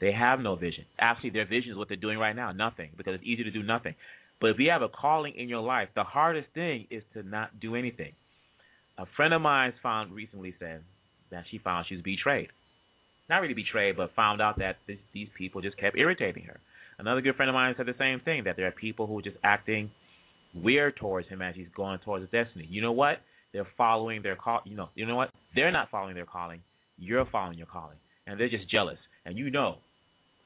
They 0.00 0.12
have 0.12 0.40
no 0.40 0.56
vision. 0.56 0.84
Actually, 0.98 1.30
their 1.30 1.46
vision 1.46 1.72
is 1.72 1.76
what 1.76 1.88
they're 1.88 1.96
doing 1.96 2.18
right 2.18 2.34
now, 2.34 2.52
nothing, 2.52 2.90
because 2.96 3.14
it's 3.14 3.24
easy 3.24 3.44
to 3.44 3.50
do 3.50 3.62
nothing. 3.62 3.94
But 4.40 4.50
if 4.50 4.58
you 4.58 4.70
have 4.70 4.82
a 4.82 4.88
calling 4.88 5.34
in 5.36 5.48
your 5.48 5.60
life, 5.60 5.88
the 5.94 6.04
hardest 6.04 6.48
thing 6.54 6.86
is 6.90 7.02
to 7.14 7.22
not 7.22 7.60
do 7.60 7.76
anything. 7.76 8.12
A 8.98 9.04
friend 9.16 9.34
of 9.34 9.42
mine 9.42 9.72
found 9.82 10.12
recently 10.12 10.54
said 10.58 10.82
that 11.30 11.44
she 11.50 11.58
found 11.58 11.86
she 11.88 11.94
was 11.94 12.02
betrayed. 12.02 12.48
Not 13.28 13.42
really 13.42 13.54
betrayed, 13.54 13.96
but 13.96 14.14
found 14.14 14.40
out 14.40 14.58
that 14.58 14.76
this, 14.86 14.98
these 15.14 15.28
people 15.36 15.60
just 15.60 15.76
kept 15.76 15.96
irritating 15.96 16.44
her. 16.44 16.58
Another 16.98 17.20
good 17.20 17.36
friend 17.36 17.48
of 17.48 17.54
mine 17.54 17.74
said 17.76 17.86
the 17.86 17.94
same 17.98 18.20
thing 18.20 18.44
that 18.44 18.56
there 18.56 18.66
are 18.66 18.72
people 18.72 19.06
who 19.06 19.18
are 19.18 19.22
just 19.22 19.36
acting 19.44 19.90
weird 20.54 20.96
towards 20.96 21.28
him 21.28 21.40
as 21.40 21.54
he's 21.54 21.68
going 21.76 21.98
towards 22.00 22.22
his 22.22 22.30
destiny. 22.30 22.66
You 22.68 22.82
know 22.82 22.92
what? 22.92 23.18
They're 23.52 23.66
following 23.76 24.22
their 24.22 24.36
call. 24.36 24.60
You 24.64 24.76
know, 24.76 24.88
you 24.94 25.06
know 25.06 25.16
what? 25.16 25.30
They're 25.54 25.72
not 25.72 25.90
following 25.90 26.14
their 26.14 26.26
calling. 26.26 26.60
You're 26.98 27.26
following 27.30 27.56
your 27.56 27.66
calling, 27.66 27.96
and 28.26 28.38
they're 28.38 28.50
just 28.50 28.70
jealous. 28.70 28.98
And 29.24 29.38
you 29.38 29.50
know, 29.50 29.76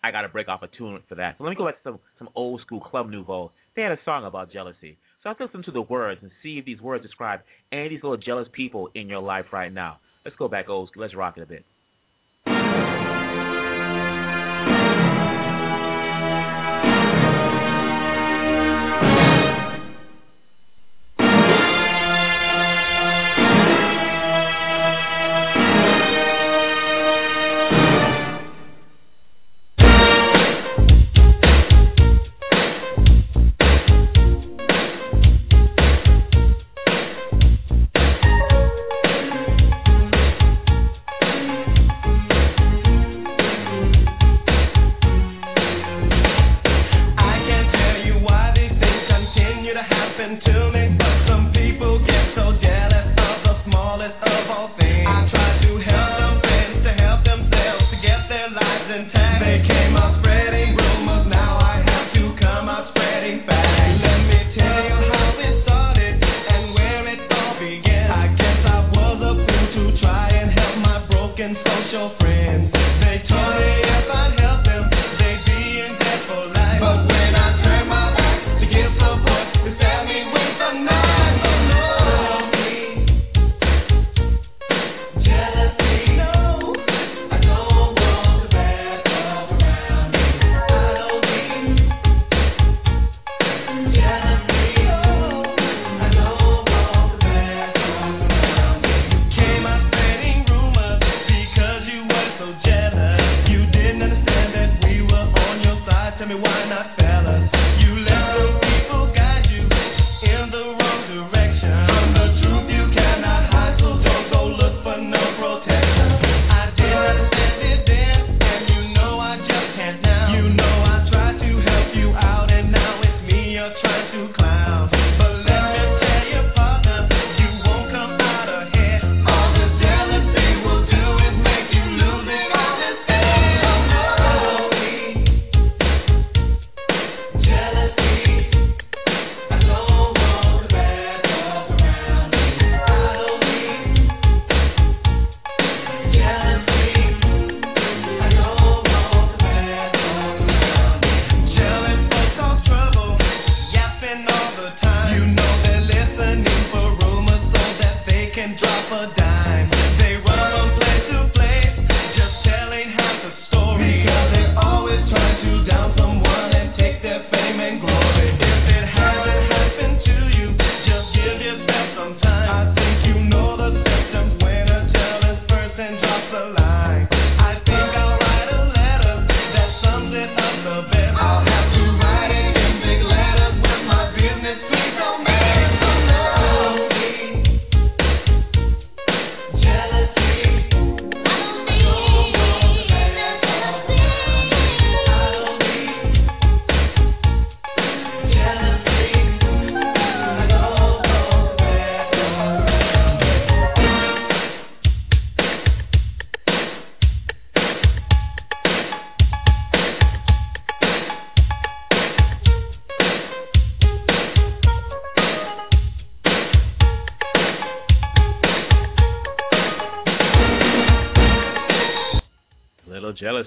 I 0.03 0.11
got 0.11 0.23
to 0.23 0.29
break 0.29 0.49
off 0.49 0.63
a 0.63 0.69
tune 0.69 1.03
for 1.09 1.17
that. 1.17 1.37
So 1.39 1.45
let 1.45 1.51
me 1.51 1.57
go 1.57 1.67
back 1.67 1.83
to 1.83 1.91
some 1.91 1.99
some 2.19 2.29
old 2.35 2.61
school 2.61 2.81
Club 2.81 3.11
Nouveau. 3.11 3.51
They 3.77 3.83
had 3.83 3.93
a 3.93 3.99
song 4.05 4.25
about 4.25 4.53
jealousy. 4.53 4.99
So 5.23 5.31
let's 5.31 5.41
listen 5.41 5.63
to 5.65 5.73
the 5.73 5.83
words 5.83 6.21
and 6.23 6.31
see 6.43 6.59
if 6.59 6.65
these 6.65 6.81
words 6.81 7.03
describe 7.03 7.41
any 7.73 7.87
of 7.87 7.91
these 7.91 8.03
little 8.03 8.17
jealous 8.17 8.49
people 8.53 8.91
in 8.95 9.09
your 9.09 9.21
life 9.21 9.47
right 9.53 9.73
now. 9.73 9.99
Let's 10.25 10.37
go 10.37 10.49
back 10.49 10.69
old. 10.69 10.91
Let's 10.97 11.15
rock 11.15 11.39
it 11.39 11.43
a 11.43 11.47
bit. 11.47 11.65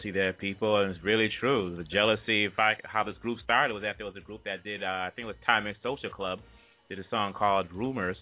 Jealousy 0.07 0.19
there, 0.19 0.33
people, 0.33 0.81
and 0.81 0.91
it's 0.91 1.03
really 1.03 1.29
true. 1.39 1.75
The 1.75 1.83
jealousy, 1.83 2.45
in 2.45 2.51
how 2.83 3.03
this 3.03 3.15
group 3.21 3.39
started 3.43 3.73
was 3.73 3.83
that 3.83 3.95
there 3.97 4.05
was 4.05 4.15
a 4.15 4.21
group 4.21 4.43
that 4.45 4.63
did, 4.63 4.83
uh, 4.83 4.87
I 4.87 5.11
think 5.15 5.25
it 5.25 5.27
was 5.27 5.35
Timex 5.47 5.75
Social 5.83 6.09
Club, 6.09 6.39
did 6.89 6.99
a 6.99 7.03
song 7.09 7.33
called 7.33 7.67
Rumors, 7.73 8.17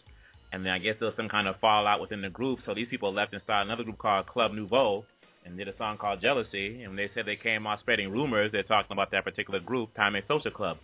and 0.52 0.66
then 0.66 0.72
I 0.72 0.80
guess 0.80 0.96
there 1.00 1.08
was 1.08 1.16
some 1.18 1.30
kind 1.30 1.48
of 1.48 1.56
fallout 1.60 2.02
within 2.02 2.22
the 2.22 2.30
group, 2.30 2.60
so 2.66 2.74
these 2.74 2.88
people 2.90 3.14
left 3.14 3.34
and 3.34 3.42
started 3.44 3.70
another 3.70 3.84
group 3.84 3.98
called 3.98 4.28
Club 4.28 4.52
Nouveau, 4.54 5.06
and 5.46 5.58
did 5.58 5.68
a 5.68 5.78
song 5.78 5.98
called 5.98 6.22
Jealousy, 6.22 6.82
and 6.82 6.98
they 6.98 7.10
said 7.14 7.26
they 7.26 7.36
came 7.36 7.68
out 7.68 7.80
spreading 7.82 8.10
rumors. 8.10 8.52
They're 8.52 8.64
talking 8.64 8.92
about 8.92 9.12
that 9.12 9.24
particular 9.24 9.60
group, 9.60 9.90
Timex 9.96 10.28
Social 10.28 10.52
Club, 10.52 10.78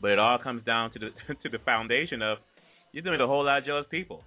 but 0.00 0.10
it 0.10 0.18
all 0.18 0.38
comes 0.38 0.64
down 0.64 0.92
to 0.92 0.98
the 0.98 1.34
to 1.42 1.48
the 1.48 1.62
foundation 1.64 2.22
of 2.22 2.38
you're 2.92 3.04
doing 3.04 3.20
a 3.20 3.26
whole 3.26 3.44
lot 3.44 3.58
of 3.58 3.64
jealous 3.66 3.86
people. 3.88 4.24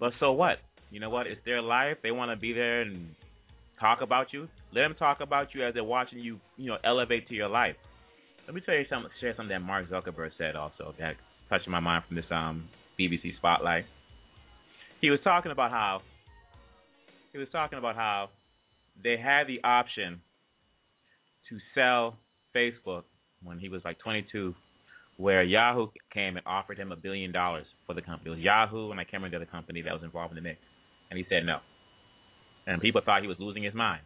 But 0.00 0.12
so 0.20 0.32
what? 0.32 0.56
You 0.90 1.00
know 1.00 1.10
what? 1.10 1.26
It's 1.26 1.40
their 1.44 1.60
life. 1.60 1.98
They 2.02 2.12
want 2.12 2.30
to 2.30 2.36
be 2.36 2.54
there 2.54 2.80
and 2.80 3.14
talk 3.78 4.00
about 4.00 4.32
you. 4.32 4.48
Let 4.74 4.82
them 4.82 4.96
talk 4.98 5.20
about 5.20 5.54
you 5.54 5.64
as 5.64 5.74
they're 5.74 5.84
watching 5.84 6.18
you, 6.18 6.40
you 6.56 6.66
know, 6.66 6.78
elevate 6.84 7.28
to 7.28 7.34
your 7.34 7.48
life. 7.48 7.76
Let 8.46 8.54
me 8.54 8.60
tell 8.64 8.74
you 8.74 8.84
something, 8.90 9.10
share 9.20 9.34
something 9.36 9.50
that 9.50 9.60
Mark 9.60 9.88
Zuckerberg 9.88 10.30
said 10.36 10.56
also 10.56 10.94
that 10.98 11.14
touched 11.48 11.68
my 11.68 11.80
mind 11.80 12.04
from 12.06 12.16
this 12.16 12.24
um 12.30 12.68
BBC 12.98 13.36
Spotlight. 13.36 13.84
He 15.00 15.10
was 15.10 15.20
talking 15.22 15.52
about 15.52 15.70
how 15.70 16.02
he 17.32 17.38
was 17.38 17.48
talking 17.52 17.78
about 17.78 17.94
how 17.94 18.30
they 19.02 19.16
had 19.16 19.46
the 19.46 19.60
option 19.64 20.20
to 21.48 21.58
sell 21.74 22.16
Facebook 22.54 23.02
when 23.42 23.58
he 23.58 23.68
was 23.68 23.82
like 23.84 23.98
22, 23.98 24.54
where 25.18 25.42
Yahoo 25.42 25.88
came 26.12 26.36
and 26.36 26.46
offered 26.46 26.78
him 26.78 26.90
a 26.92 26.96
billion 26.96 27.32
dollars 27.32 27.66
for 27.86 27.94
the 27.94 28.02
company. 28.02 28.30
It 28.30 28.36
was 28.36 28.40
Yahoo 28.40 28.90
and 28.90 28.98
I 28.98 29.04
can't 29.04 29.14
remember 29.22 29.38
the 29.38 29.44
other 29.44 29.50
company 29.50 29.82
that 29.82 29.92
was 29.92 30.02
involved 30.02 30.32
in 30.32 30.36
the 30.36 30.48
mix, 30.48 30.58
and 31.10 31.18
he 31.18 31.24
said 31.28 31.44
no. 31.44 31.58
And 32.66 32.80
people 32.80 33.02
thought 33.04 33.22
he 33.22 33.28
was 33.28 33.36
losing 33.38 33.62
his 33.62 33.74
mind, 33.74 34.00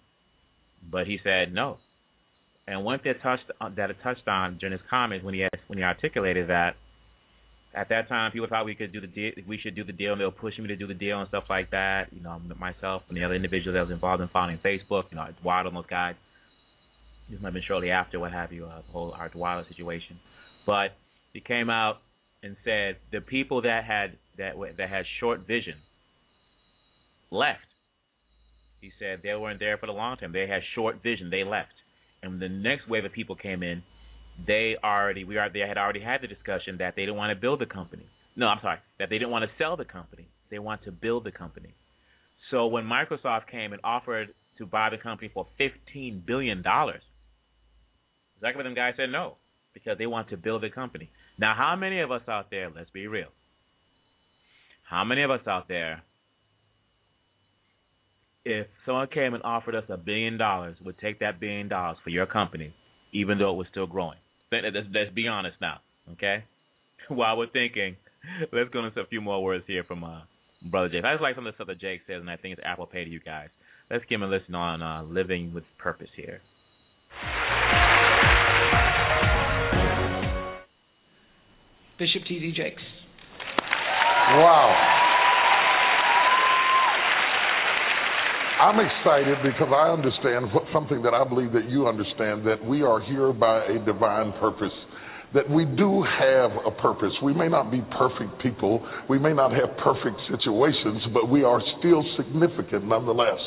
but 0.90 1.06
he 1.06 1.18
said 1.22 1.52
no. 1.52 1.78
And 2.66 2.84
one 2.84 2.98
thing 2.98 3.14
that 3.14 3.22
touched 3.22 3.76
that 3.76 3.90
it 3.90 3.96
touched 4.02 4.28
on 4.28 4.58
during 4.58 4.72
his 4.72 4.82
comments 4.90 5.24
when 5.24 5.34
he 5.34 5.46
when 5.68 5.78
he 5.78 5.84
articulated 5.84 6.48
that 6.48 6.76
at 7.74 7.88
that 7.90 8.08
time 8.08 8.32
people 8.32 8.48
thought 8.48 8.64
we 8.64 8.74
could 8.74 8.92
do 8.92 9.00
the 9.00 9.06
deal, 9.06 9.32
we 9.46 9.58
should 9.58 9.74
do 9.74 9.84
the 9.84 9.92
deal, 9.92 10.12
and 10.12 10.20
they 10.20 10.24
were 10.24 10.30
pushing 10.30 10.64
me 10.64 10.68
to 10.68 10.76
do 10.76 10.86
the 10.86 10.94
deal 10.94 11.20
and 11.20 11.28
stuff 11.28 11.44
like 11.48 11.70
that. 11.70 12.08
You 12.12 12.22
know, 12.22 12.40
myself 12.58 13.02
and 13.08 13.16
the 13.16 13.24
other 13.24 13.34
individuals 13.34 13.74
that 13.74 13.82
was 13.82 13.90
involved 13.90 14.22
in 14.22 14.28
founding 14.28 14.58
Facebook, 14.58 15.04
you 15.10 15.16
know, 15.16 15.26
Eduardo 15.26 15.68
and 15.68 15.76
those 15.76 15.86
guys. 15.86 16.14
This 17.30 17.40
might 17.40 17.48
have 17.48 17.54
been 17.54 17.62
shortly 17.66 17.90
after, 17.90 18.18
what 18.18 18.32
have 18.32 18.52
you, 18.52 18.64
uh, 18.64 18.80
the 18.86 18.92
whole 18.92 19.14
Eduardo 19.14 19.68
situation. 19.68 20.18
But 20.66 20.92
he 21.34 21.40
came 21.40 21.68
out 21.68 21.98
and 22.42 22.56
said 22.64 22.96
the 23.12 23.20
people 23.20 23.62
that 23.62 23.84
had 23.84 24.16
that 24.38 24.54
that 24.76 24.88
had 24.88 25.04
short 25.20 25.46
vision 25.46 25.74
left. 27.30 27.60
He 28.80 28.92
said 28.98 29.20
they 29.22 29.34
weren't 29.34 29.58
there 29.58 29.76
for 29.78 29.86
the 29.86 29.92
long 29.92 30.16
term. 30.16 30.32
They 30.32 30.46
had 30.46 30.62
short 30.74 31.02
vision. 31.02 31.30
They 31.30 31.44
left, 31.44 31.74
and 32.22 32.40
the 32.40 32.48
next 32.48 32.88
wave 32.88 33.04
of 33.04 33.12
people 33.12 33.36
came 33.36 33.62
in. 33.62 33.82
They 34.46 34.76
already 34.82 35.24
we 35.24 35.36
are 35.36 35.50
they 35.50 35.60
had 35.60 35.78
already 35.78 36.00
had 36.00 36.22
the 36.22 36.28
discussion 36.28 36.76
that 36.78 36.94
they 36.94 37.02
didn't 37.02 37.16
want 37.16 37.36
to 37.36 37.40
build 37.40 37.60
the 37.60 37.66
company. 37.66 38.06
No, 38.36 38.46
I'm 38.46 38.60
sorry, 38.62 38.78
that 38.98 39.10
they 39.10 39.18
didn't 39.18 39.30
want 39.30 39.44
to 39.44 39.50
sell 39.58 39.76
the 39.76 39.84
company. 39.84 40.28
They 40.50 40.60
want 40.60 40.84
to 40.84 40.92
build 40.92 41.24
the 41.24 41.32
company. 41.32 41.74
So 42.50 42.66
when 42.68 42.84
Microsoft 42.84 43.48
came 43.50 43.72
and 43.72 43.80
offered 43.82 44.28
to 44.58 44.66
buy 44.66 44.90
the 44.90 44.98
company 44.98 45.30
for 45.34 45.46
fifteen 45.58 46.22
billion 46.24 46.62
dollars, 46.62 47.02
and 48.40 48.64
them 48.64 48.74
guys 48.74 48.94
said 48.96 49.10
no 49.10 49.36
because 49.74 49.98
they 49.98 50.06
want 50.06 50.30
to 50.30 50.36
build 50.36 50.64
a 50.64 50.70
company. 50.70 51.10
Now, 51.38 51.54
how 51.56 51.76
many 51.76 52.00
of 52.00 52.10
us 52.10 52.22
out 52.28 52.50
there? 52.50 52.70
Let's 52.74 52.90
be 52.90 53.06
real. 53.06 53.28
How 54.88 55.04
many 55.04 55.22
of 55.22 55.30
us 55.30 55.46
out 55.46 55.68
there 55.68 56.02
if 58.44 58.66
someone 58.86 59.08
came 59.08 59.34
and 59.34 59.42
offered 59.42 59.74
us 59.74 59.84
a 59.88 59.96
billion 59.96 60.38
dollars, 60.38 60.76
would 60.84 60.98
take 60.98 61.20
that 61.20 61.40
billion 61.40 61.68
dollars 61.68 61.98
for 62.02 62.10
your 62.10 62.26
company, 62.26 62.74
even 63.12 63.38
though 63.38 63.52
it 63.52 63.56
was 63.56 63.66
still 63.70 63.86
growing. 63.86 64.18
Let's, 64.50 64.64
let's 64.92 65.14
be 65.14 65.28
honest 65.28 65.56
now, 65.60 65.80
okay? 66.12 66.44
While 67.08 67.36
we're 67.36 67.50
thinking, 67.50 67.96
let's 68.52 68.70
go 68.70 68.84
into 68.84 69.00
a 69.00 69.06
few 69.06 69.20
more 69.20 69.42
words 69.42 69.64
here 69.66 69.84
from 69.84 70.04
uh, 70.04 70.20
Brother 70.62 70.88
Jake. 70.88 71.04
I 71.04 71.14
just 71.14 71.22
like 71.22 71.34
some 71.34 71.46
of 71.46 71.52
the 71.52 71.56
stuff 71.56 71.68
that 71.68 71.80
Jake 71.80 72.00
says, 72.06 72.20
and 72.20 72.30
I 72.30 72.36
think 72.36 72.58
it's 72.58 72.62
Apple 72.64 72.86
Pay 72.86 73.04
to 73.04 73.10
you 73.10 73.20
guys. 73.20 73.48
Let's 73.90 74.04
give 74.08 74.20
him 74.20 74.28
a 74.28 74.30
listen 74.30 74.54
on 74.54 74.82
uh, 74.82 75.02
living 75.04 75.54
with 75.54 75.64
purpose 75.78 76.08
here. 76.16 76.40
Bishop 81.98 82.22
T.D. 82.28 82.52
Jakes. 82.56 82.82
Wow. 84.30 85.07
I'm 88.58 88.74
excited 88.82 89.38
because 89.46 89.70
I 89.70 89.94
understand 89.94 90.50
what, 90.52 90.64
something 90.74 91.00
that 91.02 91.14
I 91.14 91.22
believe 91.22 91.52
that 91.52 91.70
you 91.70 91.86
understand 91.86 92.42
that 92.42 92.58
we 92.58 92.82
are 92.82 92.98
here 92.98 93.32
by 93.32 93.62
a 93.66 93.78
divine 93.86 94.32
purpose. 94.40 94.74
That 95.32 95.48
we 95.48 95.64
do 95.64 96.02
have 96.02 96.50
a 96.66 96.74
purpose. 96.82 97.14
We 97.22 97.32
may 97.34 97.46
not 97.46 97.70
be 97.70 97.86
perfect 97.94 98.42
people, 98.42 98.82
we 99.08 99.18
may 99.18 99.32
not 99.32 99.52
have 99.52 99.78
perfect 99.78 100.18
situations, 100.26 101.06
but 101.14 101.30
we 101.30 101.44
are 101.44 101.62
still 101.78 102.02
significant 102.16 102.82
nonetheless. 102.82 103.38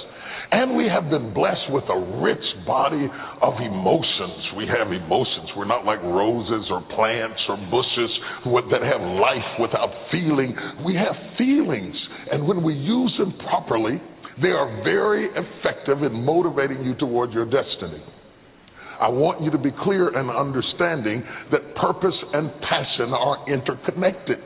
And 0.51 0.78
we 0.78 0.88
have 0.88 1.09
been 1.09 1.34
blessed 1.34 1.76
with 1.76 1.84
a 1.91 1.99
rich 2.24 2.47
body 2.66 3.07
of 3.41 3.53
emotions. 3.59 4.39
We 4.55 4.64
have 4.72 4.95
emotions. 4.95 5.51
We're 5.57 5.68
not 5.68 5.84
like 5.84 5.99
roses 6.03 6.72
or 6.72 6.88
plants 6.95 7.39
or 7.51 7.57
bushes 7.68 8.12
that 8.47 8.84
have 8.84 9.01
life 9.20 9.59
without 9.59 9.91
feeling. 10.12 10.55
We 10.86 10.95
have 10.95 11.16
feelings. 11.38 11.95
And 12.32 12.47
when 12.47 12.64
we 12.64 12.74
use 12.74 13.14
them 13.20 13.34
properly, 13.47 13.99
they 14.41 14.49
are 14.49 14.84
very 14.84 15.27
effective 15.27 16.03
in 16.03 16.23
motivating 16.23 16.84
you 16.86 16.95
toward 16.95 17.32
your 17.32 17.45
destiny. 17.45 18.03
I 19.01 19.09
want 19.09 19.41
you 19.41 19.49
to 19.49 19.57
be 19.57 19.71
clear 19.84 20.13
and 20.13 20.29
understanding 20.29 21.25
that 21.51 21.73
purpose 21.75 22.13
and 22.34 22.53
passion 22.61 23.09
are 23.17 23.49
interconnected. 23.49 24.38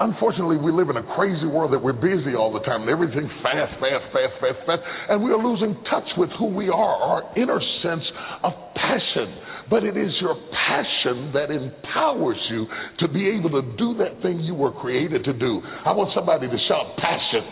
Unfortunately, 0.00 0.58
we 0.58 0.72
live 0.74 0.90
in 0.90 0.98
a 0.98 1.06
crazy 1.14 1.46
world 1.46 1.72
that 1.72 1.78
we're 1.78 1.94
busy 1.94 2.34
all 2.34 2.52
the 2.52 2.58
time 2.66 2.82
and 2.82 2.90
everything's 2.90 3.30
fast, 3.46 3.78
fast, 3.78 4.04
fast, 4.10 4.34
fast, 4.42 4.58
fast, 4.66 4.82
and 5.08 5.22
we 5.22 5.30
are 5.30 5.38
losing 5.38 5.78
touch 5.86 6.10
with 6.18 6.30
who 6.38 6.50
we 6.50 6.66
are, 6.66 6.94
our 6.98 7.22
inner 7.38 7.62
sense 7.86 8.02
of 8.42 8.52
passion. 8.74 9.38
But 9.70 9.84
it 9.84 9.96
is 9.96 10.10
your 10.20 10.34
passion 10.50 11.30
that 11.38 11.54
empowers 11.54 12.42
you 12.50 12.66
to 13.06 13.08
be 13.08 13.30
able 13.38 13.54
to 13.54 13.62
do 13.78 13.94
that 14.02 14.20
thing 14.20 14.40
you 14.40 14.54
were 14.54 14.72
created 14.72 15.22
to 15.24 15.32
do. 15.32 15.62
I 15.86 15.94
want 15.94 16.10
somebody 16.14 16.48
to 16.48 16.58
shout 16.66 16.98
passion. 16.98 17.46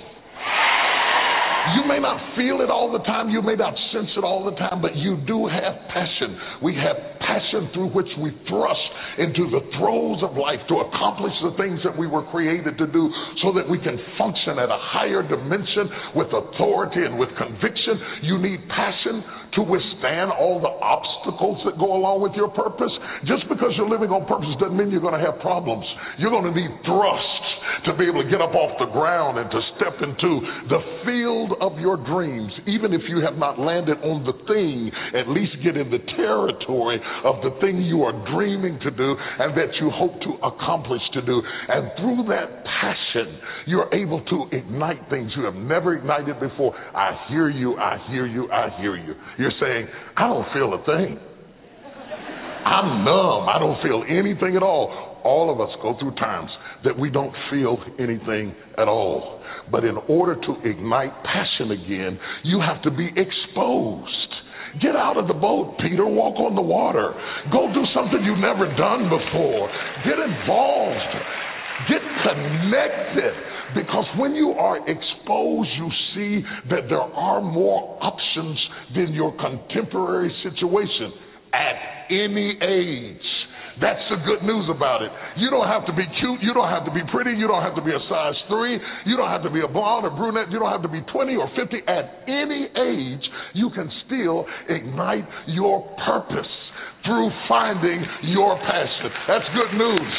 You 1.78 1.86
may 1.86 2.02
not 2.02 2.18
feel 2.34 2.58
it 2.58 2.70
all 2.74 2.90
the 2.90 3.02
time, 3.06 3.30
you 3.30 3.38
may 3.38 3.54
not 3.54 3.74
sense 3.94 4.10
it 4.18 4.24
all 4.26 4.42
the 4.42 4.56
time, 4.58 4.82
but 4.82 4.98
you 4.98 5.22
do 5.30 5.46
have 5.46 5.74
passion. 5.94 6.34
We 6.58 6.74
have 6.74 6.98
passion 7.22 7.70
through 7.70 7.94
which 7.94 8.10
we 8.18 8.34
thrust 8.50 8.86
into 9.22 9.46
the 9.46 9.62
throes 9.78 10.18
of 10.26 10.34
life 10.34 10.58
to 10.66 10.82
accomplish 10.82 11.34
the 11.38 11.54
things 11.54 11.78
that 11.86 11.94
we 11.94 12.10
were 12.10 12.26
created 12.34 12.74
to 12.82 12.86
do 12.90 13.06
so 13.46 13.54
that 13.54 13.68
we 13.68 13.78
can 13.78 13.94
function 14.18 14.58
at 14.58 14.74
a 14.74 14.80
higher 14.90 15.22
dimension 15.22 15.86
with 16.18 16.34
authority 16.34 17.06
and 17.06 17.14
with 17.14 17.30
conviction. 17.38 18.26
You 18.26 18.42
need 18.42 18.58
passion 18.66 19.22
to 19.54 19.62
withstand 19.62 20.34
all 20.34 20.58
the 20.58 20.74
obstacles 20.82 21.62
that 21.68 21.78
go 21.78 21.94
along 21.94 22.26
with 22.26 22.32
your 22.34 22.50
purpose. 22.50 22.90
Just 23.28 23.46
because 23.46 23.70
you're 23.78 23.90
living 23.90 24.10
on 24.10 24.26
purpose 24.26 24.50
doesn't 24.58 24.74
mean 24.74 24.90
you're 24.90 25.04
going 25.04 25.18
to 25.18 25.22
have 25.22 25.38
problems. 25.38 25.86
You're 26.18 26.34
going 26.34 26.48
to 26.48 26.56
need 26.56 26.72
thrusts 26.82 27.46
to 27.86 27.96
be 27.96 28.06
able 28.08 28.22
to 28.22 28.30
get 28.30 28.40
up 28.40 28.54
off 28.54 28.78
the 28.78 28.90
ground 28.90 29.38
and 29.38 29.50
to 29.50 29.60
step 29.76 29.96
into 30.02 30.32
the 30.68 30.80
field 31.04 31.58
of 31.60 31.78
your 31.78 31.96
dreams. 31.96 32.52
Even 32.66 32.92
if 32.92 33.02
you 33.08 33.20
have 33.24 33.36
not 33.36 33.58
landed 33.58 33.98
on 34.02 34.24
the 34.24 34.36
thing, 34.46 34.90
at 35.18 35.28
least 35.28 35.52
get 35.64 35.76
in 35.76 35.90
the 35.90 36.02
territory 36.16 37.00
of 37.24 37.42
the 37.42 37.54
thing 37.60 37.82
you 37.82 38.02
are 38.02 38.14
dreaming 38.34 38.78
to 38.80 38.90
do 38.90 39.08
and 39.38 39.56
that 39.56 39.70
you 39.80 39.90
hope 39.90 40.18
to 40.22 40.32
accomplish 40.46 41.02
to 41.14 41.22
do. 41.22 41.42
And 41.42 41.90
through 41.98 42.28
that 42.28 42.64
passion, 42.64 43.38
you're 43.66 43.92
able 43.94 44.24
to 44.24 44.56
ignite 44.56 45.08
things 45.10 45.32
you 45.36 45.44
have 45.44 45.54
never 45.54 45.94
ignited 45.94 46.40
before. 46.40 46.74
I 46.74 47.26
hear 47.28 47.50
you, 47.50 47.76
I 47.76 47.98
hear 48.10 48.26
you, 48.26 48.50
I 48.50 48.68
hear 48.80 48.96
you. 48.96 49.14
You're 49.38 49.56
saying, 49.60 49.86
I 50.16 50.28
don't 50.28 50.46
feel 50.52 50.74
a 50.74 50.84
thing. 50.84 51.18
I'm 52.64 53.04
numb. 53.04 53.48
I 53.48 53.58
don't 53.58 53.82
feel 53.82 54.04
anything 54.08 54.56
at 54.56 54.62
all. 54.62 55.20
All 55.24 55.52
of 55.52 55.60
us 55.60 55.70
go 55.82 55.96
through 55.98 56.14
times 56.14 56.50
that 56.84 56.98
we 56.98 57.10
don't 57.10 57.34
feel 57.50 57.78
anything 57.98 58.54
at 58.78 58.88
all. 58.88 59.40
But 59.70 59.84
in 59.84 59.96
order 60.08 60.34
to 60.34 60.68
ignite 60.68 61.12
passion 61.24 61.70
again, 61.70 62.18
you 62.44 62.60
have 62.60 62.82
to 62.82 62.90
be 62.90 63.08
exposed. 63.08 64.10
Get 64.80 64.96
out 64.96 65.18
of 65.18 65.28
the 65.28 65.34
boat, 65.34 65.76
Peter. 65.80 66.06
Walk 66.06 66.40
on 66.40 66.56
the 66.56 66.62
water. 66.64 67.12
Go 67.52 67.68
do 67.72 67.84
something 67.92 68.24
you've 68.24 68.40
never 68.40 68.64
done 68.72 69.04
before. 69.12 69.68
Get 70.04 70.16
involved. 70.16 71.12
Get 71.88 72.02
connected. 72.24 73.34
Because 73.74 74.04
when 74.18 74.34
you 74.34 74.52
are 74.52 74.78
exposed, 74.88 75.70
you 75.76 75.88
see 76.14 76.44
that 76.70 76.88
there 76.88 77.00
are 77.00 77.40
more 77.40 77.98
options 78.00 78.58
than 78.94 79.12
your 79.12 79.32
contemporary 79.36 80.32
situation 80.42 81.12
at 81.52 81.76
any 82.10 82.58
age. 82.60 83.31
That's 83.80 84.02
the 84.10 84.20
good 84.28 84.44
news 84.44 84.68
about 84.68 85.00
it. 85.00 85.10
You 85.36 85.48
don't 85.48 85.68
have 85.68 85.86
to 85.86 85.94
be 85.96 86.04
cute. 86.20 86.42
You 86.42 86.52
don't 86.52 86.68
have 86.68 86.84
to 86.84 86.92
be 86.92 87.00
pretty. 87.08 87.32
You 87.32 87.48
don't 87.48 87.62
have 87.62 87.74
to 87.76 87.84
be 87.84 87.92
a 87.92 88.02
size 88.08 88.36
three. 88.48 88.76
You 89.06 89.16
don't 89.16 89.30
have 89.30 89.42
to 89.44 89.50
be 89.50 89.60
a 89.64 89.68
blonde 89.68 90.04
or 90.04 90.12
brunette. 90.12 90.50
You 90.50 90.58
don't 90.58 90.70
have 90.70 90.82
to 90.82 90.92
be 90.92 91.00
20 91.12 91.36
or 91.36 91.48
50. 91.56 91.88
At 91.88 92.28
any 92.28 92.68
age, 92.68 93.24
you 93.54 93.70
can 93.74 93.88
still 94.04 94.44
ignite 94.68 95.24
your 95.48 95.88
purpose 96.04 96.50
through 97.04 97.30
finding 97.48 98.04
your 98.22 98.56
passion. 98.58 99.10
That's 99.28 99.48
good 99.56 99.78
news. 99.78 100.12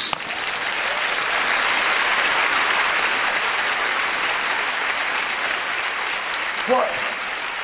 What, 6.70 6.88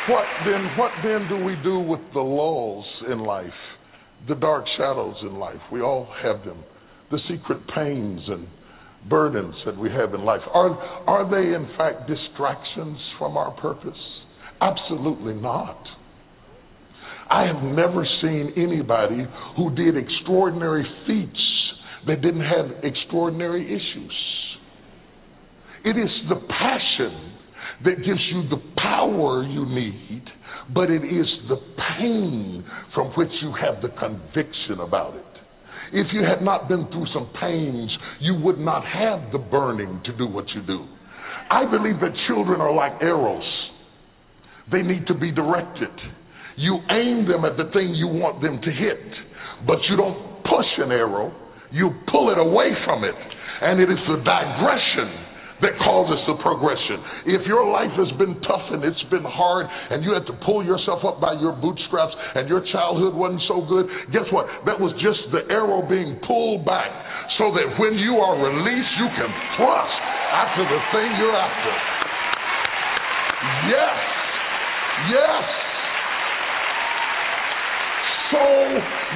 what 0.09 0.25
then? 0.45 0.77
What 0.77 0.91
then 1.03 1.29
do 1.29 1.43
we 1.43 1.55
do 1.63 1.79
with 1.79 2.01
the 2.13 2.19
lulls 2.19 2.85
in 3.09 3.19
life? 3.19 3.47
The 4.28 4.36
dark 4.36 4.65
shadows 4.78 5.15
in 5.22 5.36
life. 5.36 5.59
We 5.72 5.82
all 5.82 6.07
have 6.24 6.43
them. 6.45 6.63
The 7.11 7.20
secret 7.30 7.61
pains 7.76 8.22
and 8.28 8.47
burdens 9.09 9.55
that 9.65 9.78
we 9.78 9.89
have 9.89 10.13
in 10.13 10.24
life. 10.24 10.41
Are, 10.53 10.72
are 11.07 11.30
they, 11.30 11.55
in 11.55 11.67
fact, 11.78 12.07
distractions 12.07 12.97
from 13.17 13.38
our 13.38 13.51
purpose? 13.59 13.97
Absolutely 14.61 15.34
not. 15.34 15.82
I 17.30 17.43
have 17.45 17.63
never 17.63 18.05
seen 18.22 18.53
anybody 18.57 19.26
who 19.55 19.76
did 19.76 19.95
extraordinary 19.95 20.86
feats 21.05 21.39
that 22.07 22.22
didn't 22.22 22.41
have 22.41 22.84
extraordinary 22.84 23.65
issues. 23.65 24.13
It 25.86 25.97
is 25.97 26.09
the 26.28 26.36
passion 26.47 27.34
that 27.86 27.97
gives 27.97 28.20
you 28.32 28.49
the 28.49 28.61
power 28.78 29.43
you 29.43 29.65
need 29.65 30.24
but 30.74 30.89
it 30.89 31.03
is 31.03 31.28
the 31.47 31.57
pain 31.97 32.63
from 32.93 33.07
which 33.17 33.32
you 33.41 33.53
have 33.59 33.82
the 33.82 33.89
conviction 33.99 34.82
about 34.82 35.15
it. 35.15 35.26
If 35.91 36.07
you 36.13 36.22
had 36.24 36.43
not 36.43 36.67
been 36.67 36.88
through 36.91 37.07
some 37.13 37.32
pains, 37.39 37.89
you 38.20 38.36
would 38.43 38.59
not 38.59 38.84
have 38.86 39.32
the 39.32 39.39
burning 39.39 40.01
to 40.05 40.15
do 40.17 40.28
what 40.28 40.45
you 40.53 40.61
do. 40.65 40.86
I 41.49 41.65
believe 41.65 41.99
that 42.01 42.13
children 42.28 42.61
are 42.61 42.74
like 42.74 43.01
arrows. 43.01 43.47
They 44.72 44.84
need 44.84 45.07
to 45.07 45.15
be 45.15 45.32
directed. 45.32 45.89
You 46.57 46.78
aim 46.91 47.28
them 47.28 47.45
at 47.45 47.57
the 47.57 47.72
thing 47.74 47.95
you 47.95 48.07
want 48.07 48.41
them 48.41 48.61
to 48.61 48.72
hit, 48.72 49.01
but 49.65 49.78
you 49.89 49.97
don't 49.97 50.43
push 50.43 50.70
an 50.78 50.91
arrow, 50.91 51.34
you 51.72 51.89
pull 52.11 52.32
it 52.32 52.38
away 52.38 52.70
from 52.86 53.03
it. 53.03 53.15
And 53.61 53.82
it 53.82 53.89
is 53.89 53.97
the 54.07 54.17
digression 54.24 55.26
that 55.62 55.76
causes 55.84 56.20
the 56.28 56.39
progression. 56.39 57.36
If 57.39 57.43
your 57.47 57.68
life 57.68 57.91
has 57.99 58.12
been 58.16 58.39
tough 58.47 58.66
and 58.72 58.84
it's 58.84 59.03
been 59.12 59.28
hard 59.28 59.68
and 59.68 60.03
you 60.03 60.16
had 60.16 60.26
to 60.28 60.36
pull 60.47 60.64
yourself 60.64 61.03
up 61.03 61.20
by 61.20 61.36
your 61.39 61.53
bootstraps 61.53 62.16
and 62.36 62.47
your 62.47 62.64
childhood 62.72 63.14
wasn't 63.14 63.43
so 63.47 63.64
good, 63.68 63.88
guess 64.12 64.28
what? 64.32 64.47
That 64.66 64.80
was 64.80 64.95
just 65.03 65.20
the 65.36 65.47
arrow 65.51 65.84
being 65.84 66.20
pulled 66.24 66.64
back 66.64 66.91
so 67.38 67.51
that 67.55 67.68
when 67.80 67.99
you 67.99 68.20
are 68.20 68.36
released, 68.39 68.93
you 68.99 69.10
can 69.16 69.32
thrust 69.60 70.01
after 70.32 70.64
the 70.64 70.80
thing 70.95 71.10
you're 71.20 71.36
after. 71.36 71.74
Yes. 73.68 73.97
Yes. 75.12 75.68
So 78.30 78.38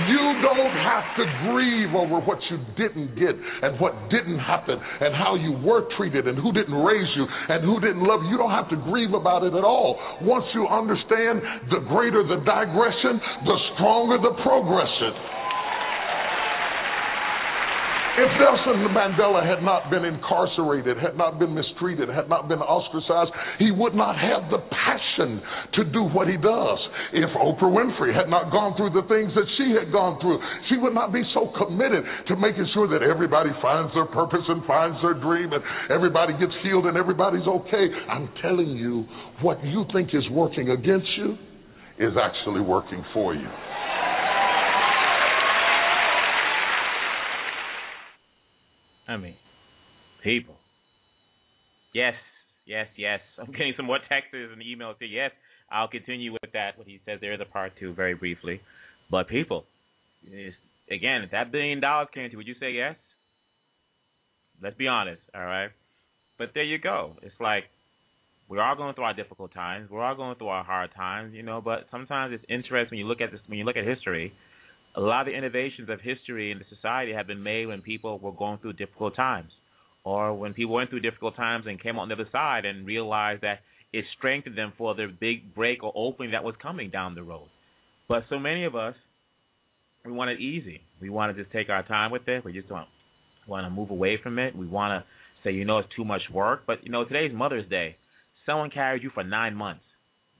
you 0.10 0.26
don't 0.42 0.74
have 0.74 1.06
to 1.22 1.26
grieve 1.46 1.94
over 1.94 2.18
what 2.26 2.40
you 2.50 2.58
didn't 2.78 3.14
get 3.14 3.38
and 3.38 3.80
what 3.80 3.94
didn't 4.10 4.40
happen 4.40 4.74
and 4.74 5.14
how 5.14 5.36
you 5.36 5.54
were 5.62 5.86
treated 5.98 6.28
and 6.28 6.38
who 6.38 6.52
didn't 6.52 6.74
raise 6.74 7.10
you 7.16 7.26
and 7.50 7.64
who 7.64 7.80
didn't 7.80 8.02
love 8.02 8.22
you. 8.24 8.34
You 8.34 8.38
don't 8.38 8.52
have 8.52 8.70
to 8.70 8.78
grieve 8.90 9.14
about 9.14 9.44
it 9.44 9.54
at 9.54 9.64
all. 9.64 10.00
Once 10.22 10.46
you 10.56 10.66
understand, 10.68 11.42
the 11.70 11.86
greater 11.94 12.26
the 12.26 12.42
digression, 12.42 13.22
the 13.46 13.58
stronger 13.76 14.18
the 14.18 14.34
progression. 14.42 15.14
If 18.14 18.30
Nelson 18.38 18.94
Mandela 18.94 19.42
had 19.42 19.66
not 19.66 19.90
been 19.90 20.06
incarcerated, 20.06 21.02
had 21.02 21.18
not 21.18 21.40
been 21.40 21.50
mistreated, 21.50 22.10
had 22.10 22.30
not 22.30 22.48
been 22.48 22.62
ostracized, 22.62 23.34
he 23.58 23.72
would 23.72 23.96
not 23.96 24.14
have 24.14 24.54
the 24.54 24.62
passion 24.70 25.42
to 25.74 25.84
do 25.90 26.06
what 26.14 26.30
he 26.30 26.38
does. 26.38 26.78
If 27.10 27.34
Oprah 27.34 27.74
Winfrey 27.74 28.14
had 28.14 28.30
not 28.30 28.54
gone 28.54 28.78
through 28.78 28.94
the 28.94 29.08
things 29.10 29.34
that 29.34 29.50
she 29.58 29.74
had 29.74 29.92
gone 29.92 30.22
through, 30.22 30.38
she 30.70 30.78
would 30.78 30.94
not 30.94 31.12
be 31.12 31.26
so 31.34 31.50
committed 31.58 32.06
to 32.30 32.36
making 32.38 32.70
sure 32.78 32.86
that 32.86 33.02
everybody 33.02 33.50
finds 33.64 33.92
their 33.98 34.06
purpose 34.06 34.46
and 34.48 34.62
finds 34.70 35.02
their 35.02 35.18
dream 35.18 35.50
and 35.50 35.64
everybody 35.90 36.34
gets 36.38 36.54
healed 36.62 36.86
and 36.86 36.96
everybody's 36.96 37.48
okay. 37.50 37.90
I'm 38.14 38.30
telling 38.46 38.78
you, 38.78 39.10
what 39.42 39.58
you 39.66 39.86
think 39.92 40.14
is 40.14 40.30
working 40.30 40.70
against 40.70 41.10
you 41.18 41.34
is 41.98 42.14
actually 42.14 42.62
working 42.62 43.04
for 43.12 43.34
you. 43.34 43.50
I 49.08 49.18
mean, 49.18 49.36
people. 50.24 50.56
Yes, 51.94 52.14
yes, 52.66 52.88
yes. 52.98 53.20
I'm 53.40 53.52
getting 53.52 53.74
some 53.78 53.86
more 53.86 54.00
texts 54.10 54.34
and 54.34 54.62
emails 54.62 54.96
here. 55.00 55.08
Yes, 55.08 55.32
I'll 55.72 55.88
continue 55.88 56.32
with 56.32 56.52
that. 56.54 56.78
What 56.78 56.88
he 56.88 57.00
says 57.06 57.20
there 57.22 57.34
is 57.34 57.42
a 57.42 57.52
part 57.52 57.74
two, 57.80 57.94
very 57.94 58.16
briefly. 58.16 58.62
But 59.12 59.28
people, 59.28 59.66
again, 60.90 61.22
if 61.24 61.32
that 61.32 61.52
billion 61.52 61.80
dollars 61.80 62.08
came 62.14 62.28
to 62.28 62.32
you, 62.32 62.38
would 62.38 62.48
you 62.48 62.56
say 62.60 62.72
yes? 62.72 62.96
Let's 64.62 64.78
be 64.78 64.88
honest, 64.88 65.22
all 65.36 65.44
right? 65.44 65.70
But 66.38 66.52
there 66.54 66.64
you 66.64 66.80
go. 66.80 67.16
It's 67.22 67.36
like 67.40 67.66
we're 68.48 68.62
all 68.62 68.76
going 68.76 68.94
through 68.96 69.06
our 69.06 69.14
difficult 69.14 69.54
times. 69.54 69.90
We're 69.90 70.04
all 70.04 70.16
going 70.16 70.38
through 70.38 70.48
our 70.48 70.64
hard 70.64 70.92
times, 70.96 71.34
you 71.34 71.44
know. 71.44 71.62
But 71.62 71.88
sometimes 71.92 72.34
it's 72.34 72.44
interesting 72.50 72.98
when 72.98 73.00
you 73.00 73.08
look 73.08 73.22
at 73.22 73.32
this. 73.32 73.42
When 73.48 73.58
you 73.58 73.66
look 73.66 73.78
at 73.78 73.86
history, 73.86 74.34
a 74.96 75.02
lot 75.02 75.22
of 75.22 75.28
the 75.28 75.38
innovations 75.38 75.90
of 75.90 76.02
history 76.02 76.52
and 76.52 76.64
society 76.70 77.14
have 77.14 77.28
been 77.28 77.42
made 77.42 77.68
when 77.68 77.82
people 77.82 78.20
were 78.20 78.32
going 78.32 78.60
through 78.60 78.74
difficult 78.74 79.16
times, 79.16 79.52
or 80.04 80.34
when 80.34 80.54
people 80.54 80.74
went 80.74 80.90
through 80.90 81.00
difficult 81.00 81.36
times 81.36 81.66
and 81.68 81.82
came 81.82 81.98
out 81.98 82.02
on 82.02 82.10
the 82.10 82.16
other 82.16 82.30
side 82.32 82.66
and 82.66 82.86
realized 82.86 83.42
that 83.42 83.60
it 83.92 84.06
strengthened 84.18 84.58
them 84.58 84.74
for 84.78 84.96
the 84.96 85.08
big 85.20 85.54
break 85.56 85.84
or 85.84 85.92
opening 85.96 86.32
that 86.32 86.44
was 86.44 86.56
coming 86.62 86.90
down 86.90 87.16
the 87.16 87.24
road. 87.24 87.48
But 88.08 88.24
so 88.30 88.40
many 88.40 88.66
of 88.66 88.76
us, 88.76 88.96
we 90.06 90.12
want 90.12 90.32
it 90.32 90.40
easy. 90.40 90.82
We 91.02 91.10
want 91.10 91.36
to 91.36 91.42
just 91.42 91.54
take 91.54 91.70
our 91.70 91.84
time 91.84 92.12
with 92.12 92.28
it. 92.28 92.44
We 92.44 92.54
just 92.54 92.70
want 92.70 92.88
want 93.48 93.66
to 93.66 93.70
move 93.70 93.90
away 93.90 94.18
from 94.22 94.40
it. 94.40 94.56
We 94.56 94.68
want 94.68 95.04
to 95.04 95.08
say, 95.44 95.54
you 95.54 95.66
know, 95.66 95.80
it's 95.80 95.90
too 95.96 96.06
much 96.06 96.22
work. 96.32 96.64
But 96.66 96.84
you 96.84 96.92
know, 96.92 97.06
today's 97.06 97.32
Mother's 97.34 97.70
Day. 97.70 97.98
Someone 98.46 98.70
carried 98.70 99.04
you 99.04 99.12
for 99.14 99.24
nine 99.24 99.56
months. 99.56 99.84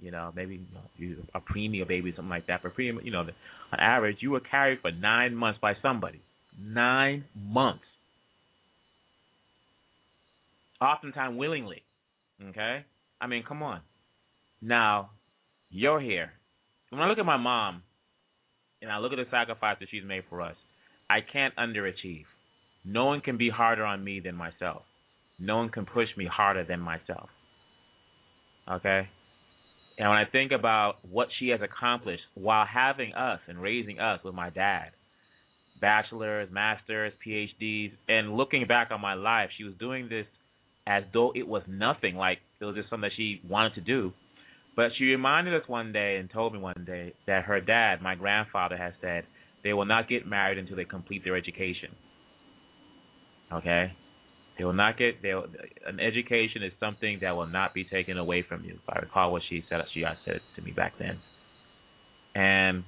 You 0.04 0.12
know, 0.12 0.34
maybe 0.36 0.60
you, 0.98 1.24
a 1.34 1.40
preemie 1.40 1.88
baby, 1.88 2.12
something 2.14 2.30
like 2.30 2.48
that. 2.48 2.62
For 2.62 2.70
preemie, 2.70 3.06
you 3.06 3.12
know, 3.12 3.22
on 3.22 3.80
average, 3.80 4.18
you 4.20 4.32
were 4.32 4.42
carried 4.42 4.82
for 4.82 4.92
nine 4.92 5.34
months 5.34 5.60
by 5.62 5.76
somebody. 5.82 6.22
Nine 6.62 7.24
months. 7.34 7.86
Oftentimes 10.82 11.38
willingly. 11.38 11.84
Okay? 12.50 12.84
I 13.22 13.28
mean, 13.28 13.44
come 13.48 13.64
on. 13.64 13.80
Now, 14.62 15.12
you're 15.70 16.02
here. 16.02 16.32
When 16.90 17.02
I 17.02 17.08
look 17.08 17.18
at 17.18 17.26
my 17.26 17.38
mom 17.38 17.82
and 18.82 18.92
I 18.92 18.98
look 18.98 19.14
at 19.14 19.16
the 19.16 19.26
sacrifice 19.32 19.78
that 19.80 19.88
she's 19.90 20.04
made 20.06 20.24
for 20.30 20.42
us, 20.42 20.56
I 21.10 21.20
can't 21.22 21.56
underachieve. 21.56 22.26
No 22.84 23.06
one 23.06 23.22
can 23.22 23.38
be 23.38 23.50
harder 23.50 23.86
on 23.86 24.04
me 24.04 24.20
than 24.20 24.36
myself. 24.36 24.82
No 25.40 25.56
one 25.56 25.70
can 25.70 25.86
push 25.86 26.10
me 26.18 26.26
harder 26.26 26.66
than 26.66 26.82
myself. 26.82 27.30
Okay? 28.70 29.08
And 29.98 30.10
when 30.10 30.18
I 30.18 30.26
think 30.26 30.52
about 30.52 30.96
what 31.10 31.28
she 31.40 31.50
has 31.50 31.62
accomplished 31.62 32.24
while 32.34 32.66
having 32.66 33.14
us 33.14 33.40
and 33.48 33.62
raising 33.62 34.00
us 34.00 34.20
with 34.24 34.34
my 34.34 34.50
dad, 34.50 34.90
bachelor's, 35.80 36.50
master's, 36.52 37.14
PhDs, 37.26 37.92
and 38.08 38.36
looking 38.36 38.66
back 38.68 38.90
on 38.92 39.02
my 39.02 39.14
life, 39.14 39.50
she 39.58 39.64
was 39.64 39.74
doing 39.80 40.10
this 40.10 40.26
as 40.88 41.04
though 41.14 41.32
it 41.36 41.48
was 41.48 41.64
nothing, 41.68 42.16
like 42.16 42.40
it 42.60 42.66
was 42.66 42.76
just 42.76 42.90
something 42.90 43.10
that 43.10 43.16
she 43.16 43.42
wanted 43.48 43.76
to 43.76 43.82
do. 43.82 44.14
But 44.76 44.92
she 44.98 45.06
reminded 45.06 45.54
us 45.54 45.68
one 45.68 45.94
day 45.94 46.18
and 46.18 46.30
told 46.30 46.54
me 46.54 46.60
one 46.60 46.84
day 46.86 47.14
that 47.28 47.44
her 47.44 47.62
dad, 47.62 48.02
my 48.02 48.16
grandfather, 48.16 48.76
has 48.76 48.94
said 49.02 49.26
they 49.64 49.74
will 49.74 49.86
not 49.86 50.10
get 50.10 50.26
married 50.28 50.58
until 50.58 50.76
they 50.76 50.86
complete 50.86 51.24
their 51.24 51.38
education. 51.38 51.90
Okay? 53.54 53.94
They 54.58 54.64
will 54.64 54.74
not 54.74 54.98
get 54.98 55.22
they 55.22 55.32
an 55.32 56.00
education 56.00 56.64
is 56.64 56.72
something 56.80 57.20
that 57.22 57.32
will 57.36 57.48
not 57.48 57.74
be 57.74 57.84
taken 57.84 58.18
away 58.18 58.46
from 58.48 58.64
you. 58.64 58.74
If 58.74 58.90
I 58.90 59.00
recall 59.00 59.32
what 59.32 59.42
she 59.50 59.64
said 59.70 59.82
she 59.94 60.04
said 60.26 60.42
to 60.56 60.62
me 60.62 60.72
back 60.72 60.94
then. 61.00 61.20
And 62.36 62.84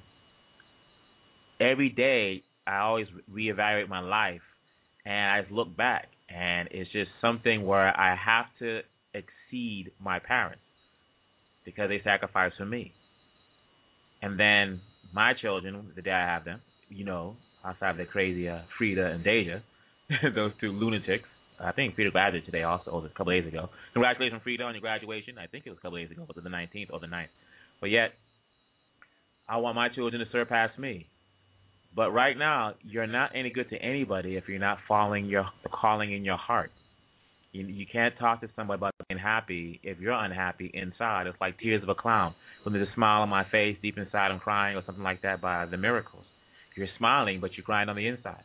every 1.60 1.88
day 1.88 2.42
I 2.66 2.78
always 2.78 3.06
reevaluate 3.32 3.88
my 3.88 4.00
life 4.00 4.42
and 5.04 5.14
I 5.14 5.42
look 5.50 5.76
back 5.76 6.06
and 6.28 6.68
it's 6.70 6.90
just 6.92 7.10
something 7.20 7.64
where 7.64 7.98
I 7.98 8.16
have 8.16 8.46
to 8.60 8.80
exceed 9.14 9.90
my 10.00 10.18
parents 10.18 10.62
because 11.64 11.88
they 11.88 12.00
sacrificed 12.02 12.56
for 12.58 12.64
me. 12.64 12.92
And 14.22 14.38
then 14.38 14.80
my 15.12 15.32
children, 15.40 15.92
the 15.94 16.02
day 16.02 16.10
I 16.10 16.26
have 16.26 16.44
them, 16.44 16.60
you 16.88 17.04
know, 17.04 17.36
outside 17.64 17.90
of 17.90 17.96
the 17.98 18.04
crazy 18.04 18.48
uh, 18.48 18.60
Frida 18.78 19.04
and 19.06 19.24
Deja, 19.24 19.62
those 20.34 20.52
two 20.60 20.72
lunatics, 20.72 21.28
I 21.60 21.72
think 21.72 21.94
Frida 21.94 22.10
graduated 22.10 22.46
today 22.46 22.62
also, 22.62 22.90
or 22.90 23.06
a 23.06 23.08
couple 23.10 23.32
days 23.32 23.46
ago. 23.46 23.70
Congratulations, 23.94 24.42
Frida, 24.42 24.62
on 24.62 24.74
your 24.74 24.80
graduation. 24.80 25.38
I 25.38 25.46
think 25.46 25.64
it 25.66 25.70
was 25.70 25.78
a 25.78 25.82
couple 25.82 25.98
days 25.98 26.10
ago, 26.10 26.24
was 26.26 26.36
it 26.36 26.44
the 26.44 26.50
19th 26.50 26.92
or 26.92 27.00
the 27.00 27.06
9th? 27.06 27.28
But 27.80 27.90
yet, 27.90 28.12
I 29.48 29.58
want 29.58 29.76
my 29.76 29.88
children 29.88 30.24
to 30.24 30.30
surpass 30.32 30.76
me. 30.78 31.06
But 31.94 32.10
right 32.10 32.36
now, 32.36 32.74
you're 32.82 33.06
not 33.06 33.30
any 33.34 33.50
good 33.50 33.70
to 33.70 33.76
anybody 33.76 34.36
if 34.36 34.44
you're 34.48 34.58
not 34.58 34.78
following 34.86 35.26
your 35.26 35.46
calling 35.72 36.12
in 36.12 36.24
your 36.24 36.36
heart. 36.36 36.70
You, 37.52 37.66
you 37.66 37.86
can't 37.90 38.14
talk 38.18 38.42
to 38.42 38.48
somebody 38.54 38.78
about 38.78 38.92
being 39.08 39.18
happy 39.18 39.80
if 39.82 39.98
you're 39.98 40.12
unhappy 40.12 40.70
inside. 40.74 41.26
It's 41.26 41.40
like 41.40 41.58
tears 41.58 41.82
of 41.82 41.88
a 41.88 41.94
clown. 41.94 42.34
When 42.64 42.74
there's 42.74 42.88
a 42.88 42.94
smile 42.94 43.22
on 43.22 43.30
my 43.30 43.44
face, 43.50 43.78
deep 43.80 43.96
inside 43.96 44.30
I'm 44.30 44.40
crying, 44.40 44.76
or 44.76 44.82
something 44.84 45.04
like 45.04 45.22
that 45.22 45.40
by 45.40 45.64
the 45.64 45.78
miracles. 45.78 46.24
You're 46.76 46.88
smiling, 46.98 47.40
but 47.40 47.52
you're 47.56 47.64
crying 47.64 47.88
on 47.88 47.96
the 47.96 48.06
inside. 48.06 48.42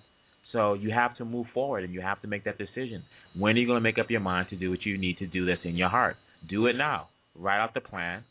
So 0.51 0.73
you 0.73 0.91
have 0.91 1.15
to 1.17 1.25
move 1.25 1.47
forward 1.53 1.83
and 1.83 1.93
you 1.93 2.01
have 2.01 2.21
to 2.21 2.27
make 2.27 2.43
that 2.45 2.57
decision. 2.57 3.03
When 3.37 3.55
are 3.55 3.59
you 3.59 3.67
going 3.67 3.77
to 3.77 3.81
make 3.81 3.97
up 3.97 4.09
your 4.09 4.19
mind 4.19 4.49
to 4.49 4.55
do 4.55 4.69
what 4.69 4.85
you 4.85 4.97
need 4.97 5.17
to 5.19 5.27
do 5.27 5.45
that's 5.45 5.61
in 5.63 5.75
your 5.75 5.89
heart? 5.89 6.17
Do 6.49 6.67
it 6.67 6.75
now. 6.75 7.07
Write 7.35 7.61
out 7.61 7.73
the 7.73 7.81
plan. 7.81 8.23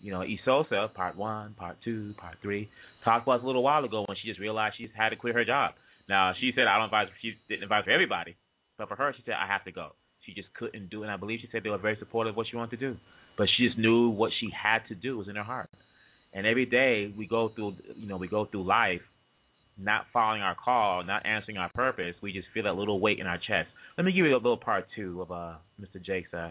You 0.00 0.12
know, 0.12 0.20
Esosa, 0.20 0.92
part 0.94 1.16
one, 1.16 1.54
part 1.54 1.76
two, 1.84 2.14
part 2.18 2.36
three, 2.40 2.68
talked 3.04 3.26
about 3.26 3.42
a 3.42 3.46
little 3.46 3.64
while 3.64 3.84
ago 3.84 4.04
when 4.06 4.16
she 4.22 4.28
just 4.28 4.40
realized 4.40 4.76
she 4.78 4.88
had 4.96 5.08
to 5.08 5.16
quit 5.16 5.34
her 5.34 5.44
job. 5.44 5.72
Now, 6.08 6.32
she 6.40 6.52
said, 6.54 6.66
I 6.68 6.76
don't 6.76 6.86
advise, 6.86 7.08
she 7.20 7.34
didn't 7.48 7.64
advise 7.64 7.84
for 7.84 7.90
everybody, 7.90 8.36
but 8.78 8.88
for 8.88 8.94
her, 8.94 9.12
she 9.16 9.22
said, 9.26 9.34
I 9.34 9.46
have 9.48 9.64
to 9.64 9.72
go. 9.72 9.90
She 10.24 10.34
just 10.34 10.48
couldn't 10.54 10.88
do 10.88 11.02
it. 11.02 11.06
And 11.06 11.12
I 11.12 11.16
believe 11.16 11.40
she 11.42 11.48
said 11.50 11.62
they 11.64 11.70
were 11.70 11.78
very 11.78 11.96
supportive 11.98 12.32
of 12.32 12.36
what 12.36 12.46
she 12.48 12.56
wanted 12.56 12.78
to 12.78 12.92
do. 12.92 12.96
But 13.36 13.48
she 13.56 13.66
just 13.66 13.78
knew 13.78 14.08
what 14.08 14.30
she 14.40 14.48
had 14.50 14.80
to 14.88 14.94
do 14.94 15.18
was 15.18 15.28
in 15.28 15.34
her 15.34 15.42
heart. 15.42 15.68
And 16.32 16.46
every 16.46 16.66
day 16.66 17.12
we 17.16 17.26
go 17.26 17.50
through, 17.54 17.74
you 17.96 18.06
know, 18.06 18.16
we 18.18 18.28
go 18.28 18.44
through 18.44 18.64
life 18.64 19.00
not 19.78 20.06
following 20.12 20.42
our 20.42 20.56
call, 20.56 21.04
not 21.04 21.24
answering 21.24 21.56
our 21.56 21.70
purpose, 21.70 22.14
we 22.22 22.32
just 22.32 22.48
feel 22.52 22.64
that 22.64 22.74
little 22.74 23.00
weight 23.00 23.18
in 23.18 23.26
our 23.26 23.38
chest. 23.38 23.68
Let 23.96 24.04
me 24.04 24.12
give 24.12 24.26
you 24.26 24.34
a 24.34 24.36
little 24.36 24.56
part 24.56 24.86
two 24.96 25.22
of 25.22 25.30
uh, 25.30 25.54
Mr. 25.80 26.04
Jake's 26.04 26.32
uh, 26.34 26.50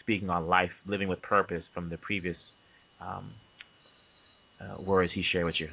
speaking 0.00 0.30
on 0.30 0.46
life, 0.46 0.70
living 0.86 1.08
with 1.08 1.20
purpose 1.22 1.62
from 1.72 1.90
the 1.90 1.96
previous 1.98 2.36
um, 3.00 3.32
uh, 4.60 4.80
words 4.82 5.10
he 5.14 5.24
shared 5.32 5.46
with 5.46 5.56
you. 5.58 5.68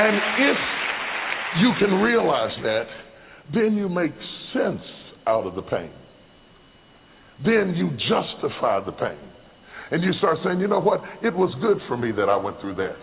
And 0.00 0.16
if 0.16 0.56
you 1.60 1.72
can 1.80 1.94
realize 2.00 2.56
that, 2.62 2.84
then 3.52 3.76
you 3.76 3.88
make 3.88 4.12
sense 4.52 4.80
out 5.26 5.46
of 5.46 5.54
the 5.56 5.62
pain. 5.62 5.90
Then 7.44 7.74
you 7.74 7.90
justify 7.90 8.84
the 8.84 8.92
pain. 8.92 9.18
And 9.90 10.02
you 10.02 10.12
start 10.18 10.38
saying, 10.44 10.60
you 10.60 10.68
know 10.68 10.80
what? 10.80 11.00
It 11.22 11.32
was 11.32 11.48
good 11.60 11.78
for 11.88 11.96
me 11.96 12.12
that 12.12 12.28
I 12.28 12.36
went 12.36 12.60
through 12.60 12.76
that. 12.76 12.96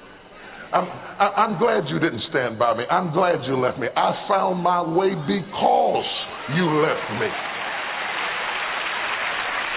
I'm, 0.74 0.86
I, 0.86 1.28
I'm 1.46 1.54
glad 1.58 1.90
you 1.90 1.98
didn't 2.00 2.22
stand 2.30 2.60
by 2.60 2.78
me. 2.78 2.84
I'm 2.90 3.14
glad 3.14 3.42
you 3.46 3.58
left 3.58 3.80
me. 3.80 3.88
I 3.96 4.12
found 4.30 4.62
my 4.62 4.82
way 4.82 5.14
because 5.14 6.10
you 6.54 6.66
left 6.82 7.10
me. 7.18 7.30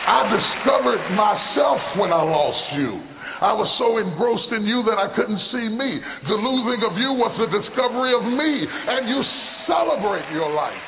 I 0.08 0.20
discovered 0.32 1.04
myself 1.12 1.80
when 2.00 2.12
I 2.12 2.24
lost 2.24 2.64
you. 2.80 2.96
I 3.38 3.54
was 3.54 3.70
so 3.78 4.02
engrossed 4.02 4.50
in 4.50 4.66
you 4.66 4.82
that 4.90 4.98
I 4.98 5.14
couldn't 5.14 5.38
see 5.54 5.68
me. 5.70 6.00
The 6.26 6.34
losing 6.34 6.82
of 6.82 6.96
you 6.98 7.14
was 7.14 7.30
the 7.38 7.46
discovery 7.46 8.16
of 8.16 8.24
me. 8.26 8.52
And 8.66 9.06
you 9.06 9.20
celebrate 9.70 10.26
your 10.34 10.50
life. 10.50 10.82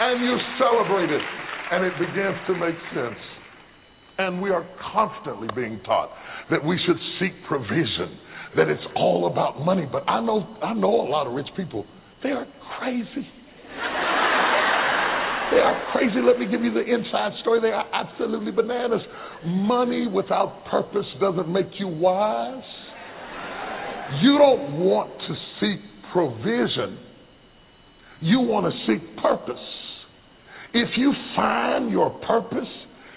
And 0.00 0.24
you 0.24 0.34
celebrate 0.56 1.12
it. 1.12 1.24
And 1.74 1.84
it 1.84 1.94
begins 2.00 2.38
to 2.48 2.52
make 2.56 2.78
sense. 2.96 3.20
And 4.20 4.42
we 4.42 4.50
are 4.50 4.68
constantly 4.92 5.48
being 5.56 5.80
taught 5.86 6.10
that 6.50 6.62
we 6.62 6.78
should 6.86 6.98
seek 7.18 7.32
provision, 7.48 8.18
that 8.54 8.68
it's 8.68 8.82
all 8.94 9.32
about 9.32 9.64
money. 9.64 9.86
But 9.90 10.04
I 10.06 10.20
know, 10.20 10.58
I 10.62 10.74
know 10.74 11.00
a 11.00 11.08
lot 11.08 11.26
of 11.26 11.32
rich 11.32 11.48
people. 11.56 11.86
They 12.22 12.28
are 12.28 12.46
crazy. 12.78 13.26
They 15.50 15.58
are 15.58 15.88
crazy. 15.92 16.20
Let 16.22 16.38
me 16.38 16.46
give 16.50 16.62
you 16.62 16.70
the 16.70 16.82
inside 16.82 17.32
story. 17.40 17.62
They 17.62 17.72
are 17.72 17.86
absolutely 17.94 18.52
bananas. 18.52 19.00
Money 19.46 20.06
without 20.06 20.66
purpose 20.70 21.06
doesn't 21.18 21.48
make 21.50 21.68
you 21.78 21.88
wise. 21.88 22.62
You 24.22 24.36
don't 24.36 24.80
want 24.80 25.10
to 25.18 25.34
seek 25.60 25.80
provision. 26.12 26.98
You 28.20 28.40
want 28.40 28.70
to 28.70 28.72
seek 28.86 29.16
purpose. 29.22 29.64
If 30.74 30.90
you 30.98 31.14
find 31.34 31.90
your 31.90 32.10
purpose, 32.26 32.68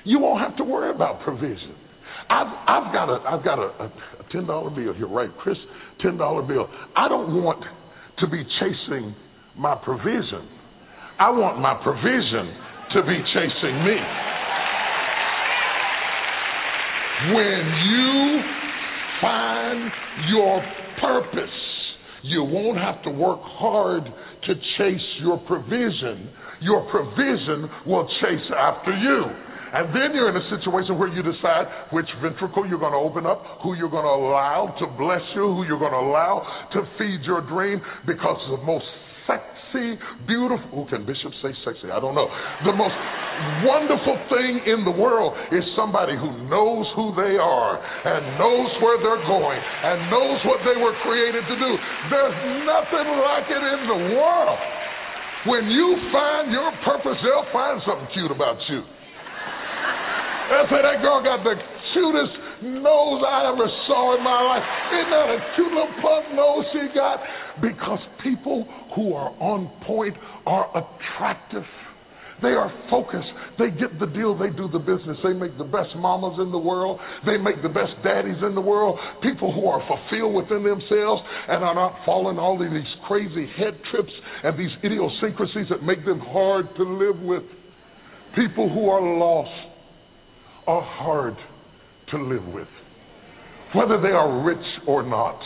you 0.06 0.20
won't 0.20 0.41
have 0.41 0.58
to 0.58 0.64
worry 0.64 0.93
about 0.93 1.22
provision. 1.24 1.76
I've, 2.30 2.47
I've 2.68 2.93
got 2.93 3.10
a 3.10 3.20
I've 3.30 3.43
got 3.43 3.60
a, 3.60 3.84
a, 3.84 3.86
a 3.86 4.26
ten 4.32 4.45
dollar 4.47 4.70
bill 4.70 4.93
here, 4.93 5.08
right, 5.08 5.30
Chris? 5.39 5.58
Ten 6.01 6.18
dollar 6.18 6.41
bill. 6.41 6.68
I 6.95 7.08
don't 7.10 7.43
want 7.43 7.64
to 8.20 8.28
be 8.28 8.43
chasing 8.60 9.16
my 9.58 9.76
provision. 9.84 10.47
I 11.20 11.30
want 11.30 11.60
my 11.60 11.76
provision 11.84 12.54
to 12.93 13.01
be 13.04 13.18
chasing 13.34 13.86
me. 13.86 13.97
When 17.34 17.64
you 17.89 18.41
find 19.22 19.91
your 20.30 20.62
purpose, 21.01 21.49
You 22.24 22.43
won't 22.45 22.78
have 22.78 23.04
to 23.04 23.10
work 23.12 23.39
hard 23.43 24.04
to 24.06 24.54
chase 24.78 25.08
your 25.22 25.38
provision. 25.39 26.30
Your 26.62 26.89
provision 26.89 27.70
will 27.86 28.08
chase 28.22 28.47
after 28.58 28.95
you. 28.95 29.26
And 29.74 29.89
then 29.89 30.13
you're 30.13 30.30
in 30.30 30.38
a 30.38 30.47
situation 30.53 31.01
where 31.01 31.09
you 31.09 31.26
decide 31.26 31.65
which 31.89 32.05
ventricle 32.21 32.69
you're 32.69 32.78
going 32.78 32.93
to 32.93 33.01
open 33.01 33.26
up, 33.26 33.41
who 33.65 33.74
you're 33.74 33.89
going 33.89 34.05
to 34.05 34.17
allow 34.21 34.69
to 34.78 34.86
bless 35.01 35.26
you, 35.34 35.49
who 35.49 35.65
you're 35.65 35.82
going 35.82 35.97
to 35.97 36.05
allow 36.05 36.45
to 36.78 36.80
feed 37.01 37.26
your 37.26 37.41
dream, 37.41 37.82
because 38.05 38.38
the 38.53 38.61
most 38.61 38.86
sexy, 39.26 39.97
beautiful, 40.30 40.69
who 40.78 40.86
can 40.93 41.09
Bishop 41.09 41.34
say 41.41 41.49
sexy? 41.65 41.89
I 41.89 41.97
don't 41.97 42.13
know. 42.13 42.30
The 42.69 42.76
most 42.78 42.93
wonderful 43.65 44.13
thing 44.30 44.61
in 44.69 44.86
the 44.86 44.93
world 44.93 45.34
is 45.49 45.65
somebody 45.74 46.13
who 46.13 46.45
knows 46.45 46.86
who 46.93 47.17
they 47.17 47.41
are 47.41 47.74
and 47.82 48.38
knows 48.38 48.69
where 48.78 49.01
they're 49.01 49.26
going 49.26 49.57
and 49.57 50.13
knows 50.13 50.38
what 50.45 50.61
they 50.69 50.78
were 50.78 50.93
created 51.01 51.49
to 51.49 51.55
do. 51.57 51.71
There's 52.13 52.38
nothing 52.61 53.07
like 53.26 53.47
it 53.49 53.63
in 53.74 53.82
the 53.89 53.99
world. 54.21 54.61
When 55.49 55.65
you 55.65 55.88
find 56.13 56.53
your 56.53 56.69
purpose, 56.86 57.17
they'll 57.26 57.49
find 57.49 57.82
something 57.89 58.07
cute 58.13 58.30
about 58.30 58.61
you. 58.69 58.86
They 60.50 60.62
say 60.70 60.82
that 60.84 61.00
girl 61.00 61.24
got 61.24 61.44
the 61.44 61.56
cutest 61.94 62.34
nose 62.84 63.22
I 63.24 63.52
ever 63.52 63.68
saw 63.88 64.18
in 64.18 64.24
my 64.24 64.39
life. 64.44 64.66
Isn't 64.91 65.12
that 65.12 65.30
a 65.30 65.39
cute 65.56 65.72
little 65.72 65.96
plump 66.02 66.26
nose 66.36 66.66
she 66.74 66.84
got? 66.96 67.20
Because 67.62 68.00
people 68.24 68.68
who 68.96 69.14
are 69.14 69.32
on 69.39 69.72
point 69.86 70.16
are 70.46 70.68
attractive. 70.72 71.64
They 72.41 72.60
are 72.60 72.68
focused. 72.91 73.30
They 73.58 73.72
get 73.72 74.00
the 74.04 74.08
deal. 74.12 74.36
They 74.36 74.52
do 74.52 74.68
the 74.68 74.84
business. 74.84 75.16
They 75.24 75.32
make 75.32 75.56
the 75.58 75.70
best 75.70 75.96
mamas 75.96 76.36
in 76.44 76.52
the 76.52 76.60
world. 76.60 77.00
They 77.26 77.38
make 77.38 77.64
the 77.64 77.72
best 77.72 77.96
daddies 78.04 78.36
in 78.44 78.54
the 78.54 78.62
world. 78.62 79.00
People 79.24 79.54
who 79.56 79.68
are 79.72 79.80
fulfilled 79.88 80.36
within 80.36 80.64
themselves 80.68 81.22
and 81.48 81.64
are 81.64 81.76
not 81.76 82.04
falling 82.06 82.38
all 82.38 82.60
of 82.60 82.68
these 82.68 82.94
crazy 83.08 83.48
head 83.56 83.80
trips 83.91 84.12
and 84.44 84.60
these 84.60 84.76
idiosyncrasies 84.84 85.72
that 85.72 85.84
make 85.84 86.04
them 86.04 86.20
hard 86.20 86.68
to 86.76 86.84
live 86.84 87.20
with. 87.24 87.44
People 88.36 88.68
who 88.68 88.89
are 88.89 89.02
lost 89.02 89.72
are 90.68 90.82
hard 90.82 91.36
to 92.11 92.18
live 92.18 92.45
with. 92.53 92.68
Whether 93.76 94.01
they 94.01 94.09
are 94.09 94.43
rich 94.43 94.66
or 94.88 95.03
not, 95.03 95.39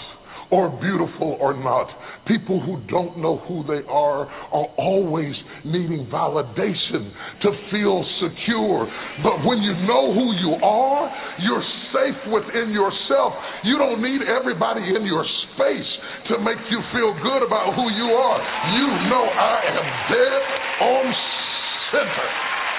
or 0.51 0.71
beautiful 0.79 1.35
or 1.39 1.53
not, 1.53 1.87
people 2.27 2.59
who 2.63 2.79
don't 2.87 3.19
know 3.19 3.39
who 3.47 3.63
they 3.67 3.83
are 3.87 4.27
are 4.27 4.67
always 4.79 5.35
needing 5.65 6.07
validation 6.07 7.11
to 7.43 7.49
feel 7.71 8.03
secure. 8.23 8.87
But 9.23 9.43
when 9.43 9.59
you 9.59 9.75
know 9.83 10.15
who 10.15 10.27
you 10.39 10.55
are, 10.63 11.11
you're 11.43 11.67
safe 11.91 12.19
within 12.31 12.71
yourself. 12.71 13.33
You 13.63 13.77
don't 13.77 14.01
need 14.01 14.23
everybody 14.23 14.87
in 14.87 15.03
your 15.03 15.25
space 15.51 15.91
to 16.31 16.39
make 16.39 16.59
you 16.71 16.79
feel 16.95 17.11
good 17.23 17.43
about 17.43 17.75
who 17.75 17.87
you 17.91 18.07
are. 18.15 18.39
You 18.71 18.87
know 19.11 19.25
I 19.27 19.57
am 19.67 19.87
dead 20.11 20.41
on 20.79 21.05
center. 21.91 22.27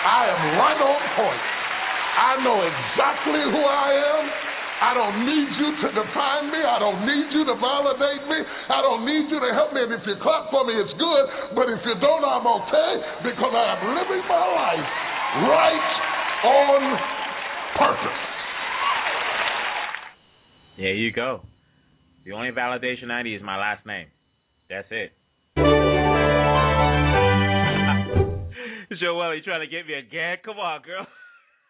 I 0.08 0.20
am 0.32 0.40
right 0.56 0.80
on 0.80 1.00
point. 1.20 1.57
I 2.18 2.42
know 2.42 2.66
exactly 2.66 3.46
who 3.46 3.62
I 3.62 3.90
am. 3.94 4.24
I 4.78 4.90
don't 4.94 5.18
need 5.22 5.50
you 5.54 5.70
to 5.86 5.88
define 6.02 6.50
me. 6.50 6.58
I 6.58 6.82
don't 6.82 7.06
need 7.06 7.30
you 7.30 7.46
to 7.46 7.54
validate 7.54 8.26
me. 8.26 8.42
I 8.42 8.82
don't 8.82 9.06
need 9.06 9.30
you 9.30 9.38
to 9.38 9.50
help 9.54 9.70
me. 9.70 9.86
And 9.86 9.94
if 9.94 10.02
you 10.02 10.18
clap 10.22 10.50
for 10.50 10.66
me, 10.66 10.74
it's 10.74 10.94
good. 10.98 11.24
But 11.54 11.70
if 11.70 11.78
you 11.86 11.94
don't, 12.02 12.26
I'm 12.26 12.42
okay 12.42 13.22
because 13.22 13.54
I 13.54 13.78
am 13.78 13.82
living 13.94 14.22
my 14.26 14.46
life 14.50 14.86
right 15.46 15.86
on 16.42 16.82
purpose. 17.78 18.20
There 20.78 20.94
you 20.94 21.12
go. 21.12 21.42
The 22.24 22.32
only 22.32 22.50
validation 22.50 23.10
I 23.10 23.22
need 23.22 23.36
is 23.36 23.42
my 23.42 23.58
last 23.58 23.86
name. 23.86 24.08
That's 24.68 24.88
it. 24.90 25.12
Joelle, 28.98 29.36
you 29.36 29.42
trying 29.42 29.60
to 29.60 29.70
get 29.70 29.86
me 29.86 29.94
again? 29.94 30.38
Come 30.44 30.58
on, 30.58 30.82
girl. 30.82 31.06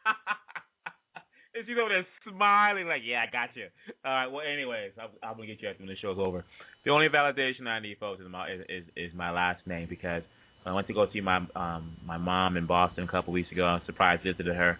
and 1.54 1.64
she's 1.66 1.76
over 1.80 1.88
there 1.88 2.06
smiling 2.28 2.86
like, 2.86 3.02
yeah, 3.04 3.24
I 3.26 3.30
got 3.30 3.54
you. 3.56 3.66
All 4.04 4.12
right. 4.12 4.26
Well, 4.26 4.42
anyways, 4.46 4.92
I'm, 5.00 5.10
I'm 5.22 5.36
gonna 5.36 5.46
get 5.46 5.62
you 5.62 5.68
after 5.68 5.86
the 5.86 5.96
show's 6.00 6.18
over. 6.18 6.44
The 6.84 6.90
only 6.90 7.08
validation 7.08 7.66
I 7.66 7.80
need, 7.80 7.98
folks, 7.98 8.20
is 8.20 8.28
my 8.30 8.50
is, 8.50 8.60
is, 8.68 8.84
is 8.96 9.12
my 9.14 9.30
last 9.30 9.66
name 9.66 9.86
because 9.88 10.22
I 10.64 10.72
went 10.72 10.86
to 10.88 10.94
go 10.94 11.06
see 11.12 11.20
my 11.20 11.38
um 11.56 11.96
my 12.04 12.18
mom 12.18 12.56
in 12.56 12.66
Boston 12.66 13.04
a 13.04 13.08
couple 13.10 13.32
weeks 13.32 13.50
ago. 13.52 13.64
I 13.66 13.80
surprise 13.86 14.20
visited 14.24 14.54
her. 14.54 14.78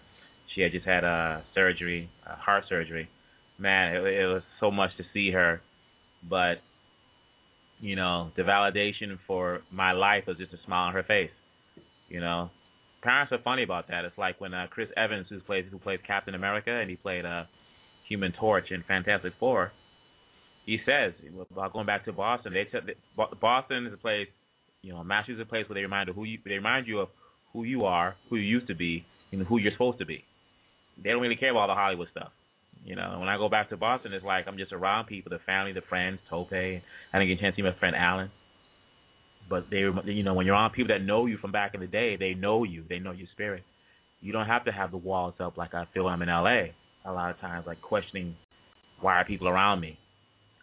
She 0.55 0.61
had 0.61 0.71
just 0.71 0.85
had 0.85 1.03
a 1.03 1.43
surgery, 1.53 2.09
a 2.25 2.35
heart 2.35 2.63
surgery. 2.67 3.09
Man, 3.57 3.95
it, 3.95 3.99
it 4.01 4.25
was 4.25 4.41
so 4.59 4.71
much 4.71 4.91
to 4.97 5.03
see 5.13 5.31
her, 5.31 5.61
but 6.27 6.55
you 7.81 7.95
know, 7.95 8.31
the 8.35 8.43
validation 8.43 9.17
for 9.25 9.61
my 9.71 9.91
life 9.91 10.25
was 10.27 10.37
just 10.37 10.53
a 10.53 10.57
smile 10.65 10.87
on 10.87 10.93
her 10.93 11.03
face. 11.03 11.31
You 12.09 12.19
know, 12.19 12.49
parents 13.01 13.31
are 13.31 13.41
funny 13.43 13.63
about 13.63 13.87
that. 13.87 14.05
It's 14.05 14.17
like 14.17 14.39
when 14.41 14.53
uh, 14.53 14.67
Chris 14.69 14.89
Evans, 14.97 15.27
who 15.29 15.39
plays 15.41 15.65
who 15.71 15.79
plays 15.79 15.99
Captain 16.05 16.35
America, 16.35 16.71
and 16.71 16.89
he 16.89 16.95
played 16.95 17.25
uh, 17.25 17.43
Human 18.07 18.33
Torch 18.39 18.71
in 18.71 18.83
Fantastic 18.87 19.33
Four. 19.39 19.71
He 20.65 20.77
says 20.85 21.13
about 21.51 21.73
going 21.73 21.85
back 21.85 22.05
to 22.05 22.13
Boston. 22.13 22.53
They 22.53 22.67
said 22.71 22.81
Boston 23.41 23.87
is 23.87 23.93
a 23.93 23.97
place, 23.97 24.27
you 24.81 24.93
know, 24.93 25.03
Massachusetts 25.03 25.41
is 25.41 25.47
a 25.47 25.49
place 25.49 25.67
where 25.67 25.75
they 25.75 25.81
remind 25.81 26.07
you 26.07 26.13
who 26.13 26.25
you 26.25 26.37
they 26.45 26.55
remind 26.55 26.87
you 26.87 26.99
of 26.99 27.09
who 27.53 27.63
you 27.63 27.85
are, 27.85 28.15
who 28.29 28.35
you 28.35 28.43
used 28.43 28.67
to 28.67 28.75
be, 28.75 29.05
and 29.31 29.45
who 29.47 29.57
you're 29.57 29.71
supposed 29.71 29.99
to 29.99 30.05
be. 30.05 30.23
They 31.03 31.09
don't 31.09 31.21
really 31.21 31.37
care 31.37 31.51
about 31.51 31.61
all 31.61 31.67
the 31.69 31.73
Hollywood 31.75 32.09
stuff. 32.11 32.31
You 32.85 32.95
know, 32.95 33.17
when 33.19 33.27
I 33.27 33.37
go 33.37 33.49
back 33.49 33.69
to 33.69 33.77
Boston, 33.77 34.13
it's 34.13 34.23
like 34.23 34.45
I'm 34.47 34.57
just 34.57 34.71
around 34.71 35.07
people, 35.07 35.31
the 35.31 35.39
family, 35.45 35.73
the 35.73 35.81
friends, 35.89 36.19
Tope. 36.29 36.53
I 36.53 36.81
didn't 37.13 37.27
get 37.27 37.39
a 37.39 37.41
chance 37.41 37.55
to 37.55 37.61
see 37.61 37.63
my 37.63 37.77
friend 37.79 37.95
Alan 37.95 38.31
but 39.49 39.65
they 39.69 39.79
you 40.05 40.23
know 40.23 40.33
when 40.33 40.45
you're 40.45 40.55
on 40.55 40.71
people 40.71 40.93
that 40.95 41.03
know 41.03 41.25
you 41.25 41.37
from 41.37 41.51
back 41.51 41.73
in 41.73 41.81
the 41.81 41.87
day 41.87 42.15
they 42.17 42.33
know 42.33 42.63
you 42.63 42.83
they 42.87 42.99
know 42.99 43.11
your 43.11 43.27
spirit. 43.33 43.63
You 44.21 44.33
don't 44.33 44.47
have 44.47 44.65
to 44.65 44.71
have 44.71 44.91
the 44.91 44.97
walls 44.97 45.35
up 45.39 45.57
like 45.57 45.73
i 45.73 45.85
feel 45.93 46.07
i'm 46.07 46.21
in 46.21 46.29
la 46.29 46.45
a 46.45 47.11
lot 47.11 47.31
of 47.31 47.39
times 47.39 47.65
like 47.65 47.81
questioning 47.81 48.35
why 48.99 49.15
are 49.15 49.25
people 49.25 49.47
around 49.47 49.79
me. 49.79 49.97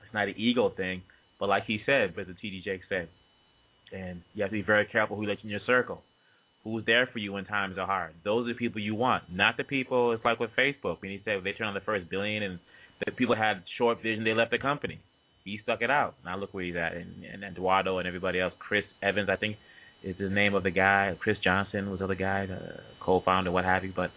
It's 0.05 0.15
not 0.15 0.29
an 0.29 0.35
ego 0.37 0.71
thing 0.77 1.03
but 1.41 1.49
like 1.49 1.65
he 1.67 1.81
said 1.87 2.15
but 2.15 2.27
the 2.27 2.35
td 2.35 2.63
jake 2.63 2.83
said 2.89 3.09
and 3.93 4.23
you 4.35 4.43
have 4.43 4.51
to 4.51 4.57
be 4.57 4.63
very 4.63 4.87
careful 4.87 5.17
who 5.17 5.23
you 5.23 5.29
let 5.29 5.43
in 5.43 5.51
your 5.51 5.61
circle. 5.67 6.03
Who's 6.65 6.85
there 6.85 7.09
for 7.13 7.21
you 7.21 7.35
when 7.35 7.45
times 7.45 7.79
are 7.79 7.87
hard? 7.87 8.15
Those 8.25 8.45
are 8.45 8.53
the 8.53 8.59
people 8.59 8.81
you 8.81 8.95
want 8.95 9.25
not 9.33 9.57
the 9.57 9.65
people 9.65 10.13
it's 10.13 10.25
like 10.25 10.41
with 10.41 10.51
facebook. 10.59 11.01
When 11.01 11.11
he 11.11 11.21
said 11.25 11.39
they 11.45 11.53
turned 11.53 11.69
on 11.69 11.75
the 11.75 11.81
first 11.81 12.09
billion 12.11 12.43
and 12.43 12.59
the 13.05 13.13
people 13.13 13.37
had 13.37 13.63
short 13.79 14.03
vision 14.03 14.25
they 14.25 14.35
left 14.35 14.51
the 14.51 14.59
company 14.59 15.01
he 15.47 15.61
stuck 15.63 15.81
it 15.81 15.91
out. 15.91 16.17
Now 16.25 16.37
look 16.37 16.53
where 16.53 16.65
he's 16.65 16.75
at, 16.77 16.95
and, 16.95 17.25
and 17.25 17.45
Eduardo 17.45 17.99
and 17.99 18.07
everybody 18.07 18.41
else. 18.41 18.53
Chris 18.59 18.83
Evans, 19.01 19.29
I 19.31 19.37
think, 19.37 19.57
is 20.03 20.17
the 20.19 20.29
name 20.29 20.55
of 20.55 20.65
the 20.65 20.73
guy. 20.73 21.15
Chris 21.21 21.37
Johnson 21.43 21.89
was 21.89 22.01
the 22.01 22.05
other 22.05 22.17
guy, 22.17 22.47
the 22.47 22.81
co-founder, 23.01 23.53
what 23.53 23.65
have 23.65 23.85
you. 23.85 23.93
But 23.95 24.11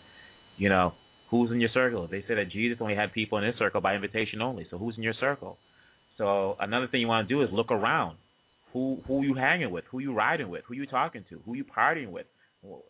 you 0.58 0.70
know, 0.70 0.94
who's 1.30 1.52
in 1.52 1.62
your 1.62 1.70
circle? 1.72 2.08
They 2.10 2.24
say 2.28 2.34
that 2.36 2.50
Jesus 2.52 2.80
only 2.82 2.96
had 2.96 3.14
people 3.14 3.38
in 3.38 3.44
his 3.46 3.56
circle 3.60 3.80
by 3.80 3.94
invitation 3.94 4.42
only. 4.42 4.66
So 4.72 4.78
who's 4.80 4.98
in 4.98 5.04
your 5.04 5.14
circle? 5.20 5.58
So 6.18 6.58
another 6.60 6.88
thing 6.88 7.00
you 7.00 7.08
want 7.08 7.30
to 7.30 7.34
do 7.34 7.44
is 7.44 7.50
look 7.54 7.72
around. 7.72 8.18
Who 8.74 9.00
who 9.08 9.22
you 9.22 9.36
hanging 9.36 9.70
with? 9.70 9.86
Who 9.92 10.00
you 10.00 10.14
riding 10.14 10.50
with? 10.50 10.64
Who 10.68 10.74
you 10.74 10.88
talking 10.88 11.26
to? 11.30 11.42
Who 11.46 11.54
you 11.54 11.64
partying 11.64 12.10
with? 12.10 12.26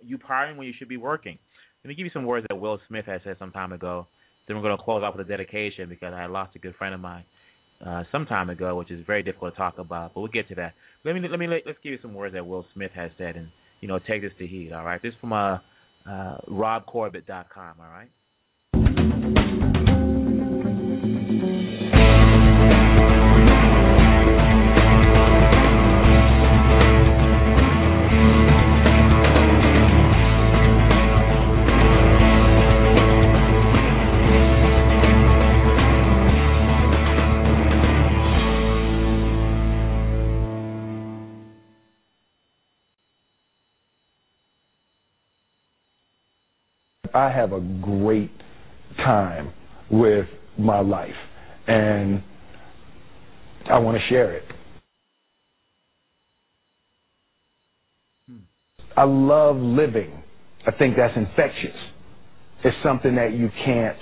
You 0.02 0.18
partying 0.18 0.56
when 0.56 0.66
you 0.66 0.74
should 0.80 0.90
be 0.90 0.98
working. 0.98 1.38
Let 1.84 1.90
me 1.90 1.96
give 1.96 2.06
you 2.06 2.12
some 2.14 2.26
words 2.26 2.46
that 2.50 2.56
Will 2.56 2.80
Smith 2.88 3.06
had 3.06 3.22
said 3.24 3.36
some 3.38 3.52
time 3.52 3.74
ago. 3.74 4.08
Then 4.48 4.56
we're 4.56 4.64
going 4.64 4.78
to 4.78 4.84
close 4.84 5.04
out 5.04 5.16
with 5.16 5.28
a 5.28 5.30
dedication 5.30 5.90
because 5.90 6.14
I 6.14 6.26
lost 6.26 6.56
a 6.56 6.60
good 6.60 6.76
friend 6.76 6.96
of 6.96 7.02
mine 7.02 7.24
uh, 7.86 8.04
some 8.12 8.26
time 8.26 8.50
ago, 8.50 8.76
which 8.78 8.92
is 8.92 9.06
very 9.06 9.24
difficult 9.24 9.54
to 9.54 9.58
talk 9.58 9.78
about. 9.78 10.14
But 10.14 10.22
we'll 10.22 10.32
get 10.32 10.48
to 10.50 10.56
that. 10.56 10.74
Let 11.06 11.16
me 11.16 11.22
let 11.28 11.40
me 11.40 11.48
let, 11.48 11.68
us 11.68 11.76
give 11.84 11.94
you 11.94 12.00
some 12.02 12.14
words 12.14 12.34
that 12.34 12.46
Will 12.46 12.66
Smith 12.74 12.92
has 12.96 13.12
said, 13.18 13.36
and 13.36 13.50
you 13.82 13.88
know, 13.88 14.00
take 14.00 14.22
this 14.22 14.32
to 14.40 14.48
heed. 14.48 14.74
All 14.74 14.84
right, 14.84 15.02
this 15.02 15.14
is 15.14 15.20
from 15.22 15.34
uh, 15.34 15.60
uh, 16.10 16.38
RobCorbett.com. 16.50 17.76
All 17.80 17.90
right. 17.90 18.10
I 47.20 47.30
have 47.32 47.52
a 47.52 47.60
great 47.60 48.32
time 48.98 49.52
with 49.92 50.26
my 50.58 50.80
life, 50.80 51.10
and 51.68 52.24
I 53.70 53.78
want 53.80 53.98
to 53.98 54.04
share 54.08 54.34
it. 54.34 54.46
I 58.96 59.04
love 59.04 59.58
living. 59.58 60.24
I 60.66 60.72
think 60.72 60.96
that's 60.96 61.16
infectious. 61.18 61.76
It's 62.64 62.76
something 62.84 63.16
that 63.16 63.34
you 63.34 63.50
can't 63.66 63.98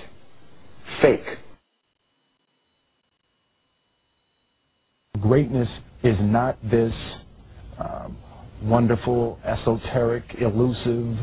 fake. 1.01 1.25
Greatness 5.21 5.67
is 6.03 6.15
not 6.21 6.57
this 6.69 6.93
um, 7.79 8.17
wonderful, 8.63 9.39
esoteric, 9.43 10.23
elusive, 10.39 11.17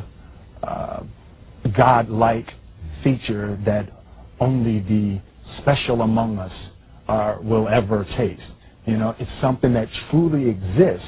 uh, 0.62 1.00
God-like 1.76 2.46
feature 3.02 3.58
that 3.66 3.88
only 4.40 4.80
the 4.80 5.20
special 5.60 6.02
among 6.02 6.38
us 6.38 6.52
are, 7.08 7.40
will 7.42 7.68
ever 7.68 8.06
taste. 8.16 8.42
You 8.86 8.96
know, 8.98 9.14
it's 9.18 9.30
something 9.40 9.72
that 9.74 9.88
truly 10.10 10.48
exists 10.50 11.06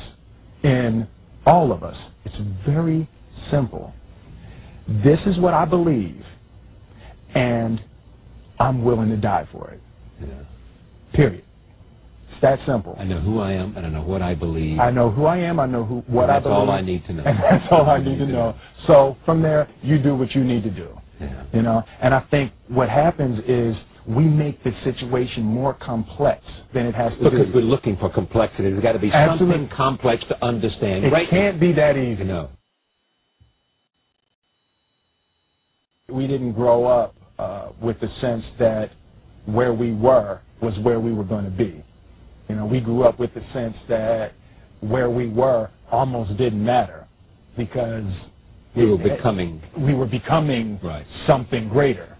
in 0.62 1.06
all 1.44 1.72
of 1.72 1.82
us. 1.82 1.96
It's 2.24 2.34
very 2.66 3.08
simple. 3.50 3.92
This 4.88 5.18
is 5.26 5.38
what 5.38 5.52
I 5.54 5.64
believe, 5.64 6.22
and 7.34 7.80
I'm 8.58 8.84
willing 8.84 9.08
to 9.10 9.16
die 9.16 9.48
for 9.52 9.70
it. 9.70 9.80
Yeah. 10.20 10.42
Period. 11.12 11.44
It's 12.36 12.42
that 12.42 12.58
simple. 12.70 12.94
I 12.98 13.04
know 13.04 13.18
who 13.18 13.40
I 13.40 13.52
am 13.52 13.74
and 13.78 13.86
I 13.86 13.88
know 13.88 14.02
what 14.02 14.20
I 14.20 14.34
believe. 14.34 14.78
I 14.78 14.90
know 14.90 15.10
who 15.10 15.24
I 15.24 15.38
am. 15.38 15.58
I 15.58 15.64
know 15.64 15.84
who 15.84 16.02
what 16.06 16.28
I 16.28 16.34
that's 16.34 16.46
all 16.46 16.70
I 16.70 16.82
need 16.82 17.02
to 17.06 17.14
know. 17.14 17.22
And 17.24 17.38
that's 17.38 17.64
all 17.70 17.88
I 17.88 17.98
need 18.04 18.18
to 18.18 18.26
know. 18.26 18.54
So 18.86 19.16
from 19.24 19.40
there, 19.40 19.66
you 19.82 19.98
do 20.02 20.14
what 20.14 20.34
you 20.34 20.44
need 20.44 20.62
to 20.64 20.70
do. 20.70 20.90
Yeah. 21.18 21.44
You 21.54 21.62
know, 21.62 21.82
and 22.02 22.12
I 22.12 22.20
think 22.30 22.52
what 22.68 22.90
happens 22.90 23.38
is 23.48 23.74
we 24.06 24.24
make 24.24 24.62
the 24.64 24.72
situation 24.84 25.44
more 25.44 25.78
complex 25.80 26.44
than 26.74 26.84
it 26.84 26.94
has 26.94 27.12
to 27.12 27.18
Because 27.18 27.30
be. 27.30 27.38
Because 27.38 27.54
we're 27.54 27.60
looking 27.62 27.96
for 27.96 28.12
complexity. 28.12 28.64
There's 28.64 28.82
got 28.82 28.92
to 28.92 28.98
be 28.98 29.10
Absolutely. 29.10 29.54
something 29.54 29.76
complex 29.76 30.22
to 30.28 30.44
understand. 30.44 31.06
It 31.06 31.12
right 31.12 31.30
can't 31.30 31.58
be 31.58 31.72
that 31.72 31.96
easy. 31.96 32.24
No. 32.24 32.50
We 36.10 36.26
didn't 36.26 36.52
grow 36.52 36.84
up 36.84 37.14
uh, 37.38 37.70
with 37.80 37.98
the 38.00 38.08
sense 38.20 38.44
that 38.58 38.90
where 39.46 39.72
we 39.72 39.92
were 39.94 40.42
was 40.60 40.74
where 40.82 41.00
we 41.00 41.14
were 41.14 41.24
going 41.24 41.46
to 41.46 41.50
be. 41.50 41.82
You 42.48 42.54
know, 42.56 42.66
we 42.66 42.80
grew 42.80 43.04
up 43.04 43.18
with 43.18 43.30
the 43.34 43.42
sense 43.52 43.74
that 43.88 44.32
where 44.80 45.10
we 45.10 45.28
were 45.28 45.70
almost 45.90 46.36
didn't 46.36 46.64
matter 46.64 47.06
because 47.56 48.04
We 48.74 48.86
were 48.86 48.94
it- 49.06 49.16
becoming. 49.16 49.62
we 49.78 49.94
were 49.94 50.06
becoming 50.06 50.78
Right. 50.82 51.06
something 51.26 51.68
greater. 51.68 52.12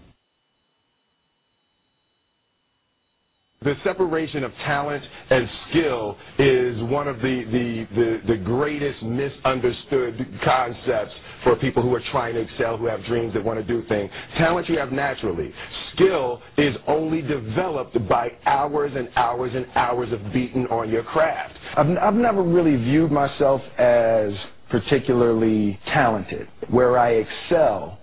The 3.63 3.75
separation 3.83 4.43
of 4.43 4.51
talent 4.65 5.03
and 5.29 5.49
skill 5.69 6.15
is 6.37 6.81
one 6.83 7.07
of 7.07 7.17
the, 7.17 7.43
the, 7.51 7.87
the, 7.95 8.33
the 8.33 8.37
greatest 8.37 9.01
misunderstood 9.01 10.39
concepts 10.43 11.13
for 11.43 11.55
people 11.57 11.83
who 11.83 11.93
are 11.93 12.01
trying 12.11 12.33
to 12.35 12.41
excel, 12.41 12.77
who 12.77 12.85
have 12.87 13.03
dreams 13.05 13.33
that 13.33 13.43
want 13.43 13.59
to 13.59 13.63
do 13.65 13.87
things. 13.87 14.09
Talent 14.37 14.67
you 14.69 14.77
have 14.77 14.91
naturally. 14.91 15.53
Skill 15.95 16.41
is 16.57 16.75
only 16.87 17.21
developed 17.21 17.97
by 18.07 18.29
hours 18.45 18.91
and 18.95 19.09
hours 19.15 19.51
and 19.55 19.65
hours 19.75 20.09
of 20.13 20.33
beating 20.33 20.65
on 20.67 20.89
your 20.89 21.03
craft. 21.03 21.53
I've, 21.77 21.87
I've 22.01 22.13
never 22.13 22.43
really 22.43 22.75
viewed 22.75 23.11
myself 23.11 23.61
as 23.77 24.31
particularly 24.69 25.79
talented. 25.93 26.47
Where 26.69 26.97
I 26.97 27.23
excel 27.23 27.99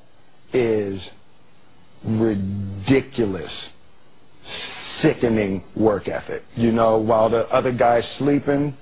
is 0.53 0.99
ridiculous, 2.07 3.51
sickening 5.03 5.63
work 5.77 6.09
ethic. 6.09 6.43
You 6.57 6.73
know, 6.73 6.99
while 6.99 7.29
the 7.31 7.43
other 7.53 7.73
guy's 7.73 8.03
sleeping, 8.19 8.77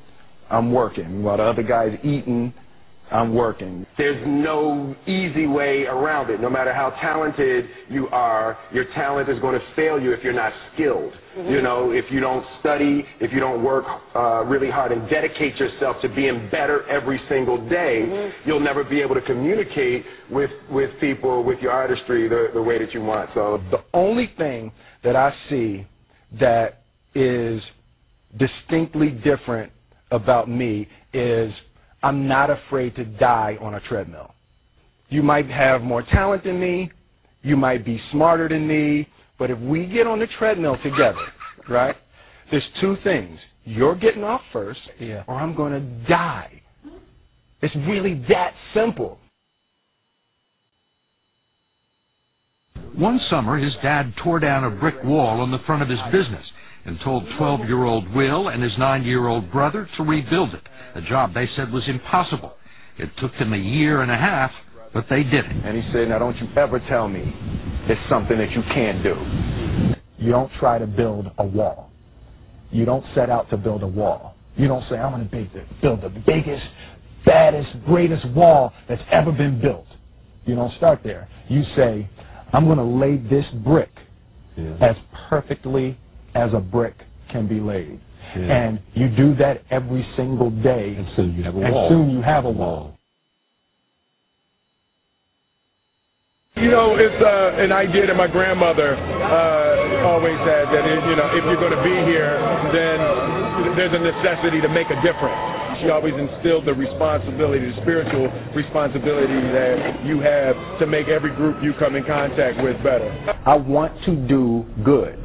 I'm 0.50 0.72
working. 0.72 1.22
While 1.22 1.38
the 1.38 1.44
other 1.44 1.62
guy's 1.62 1.98
eating, 2.05 2.53
I'm 3.11 3.34
working. 3.34 3.84
There's 3.98 4.22
no 4.26 4.94
easy 5.07 5.46
way 5.46 5.84
around 5.84 6.30
it. 6.30 6.40
No 6.40 6.48
matter 6.48 6.72
how 6.72 6.90
talented 7.03 7.66
you 7.90 8.09
are, 8.09 8.57
your 8.72 8.84
talent 8.94 9.28
is 9.28 9.38
going 9.40 9.59
to 9.59 9.64
fail 9.76 10.00
you 10.00 10.12
if 10.12 10.20
you're 10.24 10.32
not 10.32 10.53
skilled. 10.74 11.12
You 11.36 11.62
know, 11.62 11.92
if 11.92 12.05
you 12.11 12.20
don't 12.20 12.44
study, 12.61 13.05
if 13.20 13.32
you 13.32 13.40
don't 13.40 13.62
work 13.64 13.84
uh, 14.14 14.44
really 14.44 14.70
hard 14.70 14.92
and 14.92 15.09
dedicate 15.09 15.57
yourself 15.57 15.96
to 16.03 16.09
being 16.14 16.48
better 16.50 16.86
every 16.90 17.18
single 17.28 17.68
day, 17.70 18.30
you'll 18.44 18.61
never 18.61 18.84
be 18.84 19.00
able 19.00 19.14
to 19.14 19.22
communicate 19.22 20.05
with 20.30 20.50
with 20.70 20.90
people, 21.00 21.42
with 21.42 21.59
your 21.61 21.72
artistry, 21.72 22.28
the, 22.28 22.48
the 22.53 22.62
way 22.62 22.78
that 22.78 22.92
you 22.92 23.00
want. 23.03 23.30
So 23.34 23.62
The 23.70 23.82
only 23.94 24.30
thing 24.36 24.72
that 25.05 25.16
I 25.16 25.32
see 25.48 25.86
that 26.38 26.82
is 27.14 27.61
distinctly 28.38 29.11
different 29.11 29.72
about 30.11 30.48
me 30.50 30.86
is 31.14 31.50
I'm 32.03 32.26
not 32.26 32.50
afraid 32.50 32.96
to 32.96 33.05
die 33.05 33.57
on 33.61 33.74
a 33.74 33.80
treadmill. 33.88 34.34
You 35.09 35.22
might 35.22 35.48
have 35.50 35.82
more 35.82 36.03
talent 36.12 36.44
than 36.44 36.59
me, 36.59 36.90
you 37.42 37.57
might 37.57 37.84
be 37.84 38.00
smarter 38.12 38.48
than 38.48 38.66
me, 38.66 39.07
but 39.38 39.50
if 39.50 39.59
we 39.59 39.86
get 39.86 40.07
on 40.07 40.18
the 40.18 40.26
treadmill 40.38 40.76
together, 40.82 41.26
right, 41.68 41.96
there's 42.50 42.62
two 42.80 42.96
things. 43.05 43.38
You're 43.64 43.96
getting 43.96 44.24
off 44.24 44.40
first, 44.53 44.80
or 45.28 45.34
I'm 45.34 45.55
going 45.55 45.72
to 45.72 46.09
die. 46.09 46.62
It's 47.61 47.74
really 47.86 48.14
that 48.28 48.53
simple. 48.74 49.18
One 52.96 53.20
summer, 53.30 53.57
his 53.57 53.72
dad 53.82 54.12
tore 54.22 54.40
down 54.40 54.64
a 54.64 54.70
brick 54.70 54.96
wall 55.05 55.40
on 55.40 55.50
the 55.50 55.59
front 55.66 55.82
of 55.82 55.88
his 55.88 55.98
business 56.11 56.44
and 56.85 56.99
told 57.05 57.24
12 57.39 57.61
year 57.61 57.85
old 57.85 58.12
Will 58.14 58.49
and 58.49 58.62
his 58.62 58.72
9 58.78 59.05
year 59.05 59.28
old 59.28 59.51
brother 59.53 59.89
to 59.97 60.03
rebuild 60.03 60.55
it, 60.55 60.62
a 60.95 61.03
job 61.03 61.35
they 61.35 61.47
said 61.57 61.72
was 61.72 61.85
impossible. 61.89 62.53
It 62.99 63.09
took 63.20 63.33
them 63.39 63.53
a 63.53 63.59
year 63.59 64.03
and 64.03 64.11
a 64.11 64.16
half, 64.16 64.51
but 64.93 65.07
they 65.09 65.22
did 65.22 65.45
it. 65.45 65.64
And 65.64 65.76
he 65.76 65.83
said, 65.93 66.09
Now 66.09 66.18
don't 66.18 66.37
you 66.37 66.49
ever 66.57 66.80
tell 66.89 67.09
me 67.09 67.22
it's 67.89 68.01
something 68.11 68.37
that 68.37 68.51
you 68.51 68.62
can't 68.74 69.03
do. 69.03 69.14
You 70.18 70.30
don't 70.30 70.51
try 70.61 70.78
to 70.78 70.87
build 70.87 71.26
a 71.39 71.45
wall. 71.45 71.91
You 72.70 72.85
don't 72.85 73.05
set 73.14 73.28
out 73.28 73.51
to 73.51 73.57
build 73.57 73.83
a 73.83 73.87
wall. 73.87 74.35
You 74.57 74.68
don't 74.68 74.85
say, 74.89 74.97
I'm 74.97 75.12
going 75.12 75.28
to 75.28 75.64
build 75.80 76.03
the 76.03 76.11
biggest, 76.11 76.62
baddest, 77.24 77.68
greatest 77.87 78.28
wall 78.30 78.72
that's 78.89 79.03
ever 79.11 79.33
been 79.33 79.61
built. 79.61 79.87
You 80.45 80.55
don't 80.55 80.72
start 80.76 81.01
there. 81.03 81.28
You 81.49 81.62
say, 81.76 82.09
I'm 82.53 82.66
going 82.66 82.78
to 82.78 82.85
lay 82.85 83.16
this 83.16 83.45
brick 83.64 83.91
as 84.80 84.97
perfectly 85.28 85.99
as 86.35 86.51
a 86.55 86.61
brick 86.61 86.95
can 87.30 87.49
be 87.49 87.61
laid. 87.61 88.01
Yeah. 88.37 88.43
And 88.49 88.80
you 88.95 89.09
do 89.09 89.35
that 89.37 89.62
every 89.70 90.07
single 90.16 90.51
day. 90.51 90.95
And 90.97 91.07
soon 91.16 91.35
you 91.35 91.45
have 91.45 91.55
a 91.55 91.61
and 91.61 91.74
wall. 91.74 91.89
soon 91.89 92.11
you 92.11 92.22
have 92.22 92.45
a 92.45 92.51
wall. 92.51 92.99
You 96.57 96.70
know, 96.70 96.97
it's 97.01 97.16
uh, 97.16 97.64
an 97.64 97.72
idea 97.72 98.07
that 98.07 98.14
my 98.14 98.28
grandmother 98.28 98.93
uh, 98.93 100.05
always 100.05 100.37
had 100.45 100.68
that, 100.68 100.85
it, 100.85 101.01
you 101.09 101.16
know, 101.16 101.33
if 101.33 101.43
you're 101.49 101.57
going 101.57 101.72
to 101.72 101.80
be 101.80 101.97
here, 102.05 102.37
then 102.76 102.97
there's 103.72 103.97
a 103.97 104.03
necessity 104.05 104.61
to 104.61 104.68
make 104.68 104.87
a 104.93 104.99
difference. 105.01 105.41
She 105.80 105.89
always 105.89 106.12
instilled 106.12 106.68
the 106.68 106.76
responsibility, 106.76 107.72
the 107.72 107.80
spiritual 107.80 108.28
responsibility 108.55 109.41
that 109.51 110.05
you 110.05 110.20
have 110.20 110.55
to 110.78 110.87
make 110.87 111.09
every 111.09 111.35
group 111.35 111.57
you 111.64 111.72
come 111.80 111.97
in 111.97 112.05
contact 112.05 112.62
with 112.62 112.76
better. 112.85 113.09
I 113.49 113.57
want 113.57 113.97
to 114.05 114.14
do 114.28 114.68
good. 114.85 115.18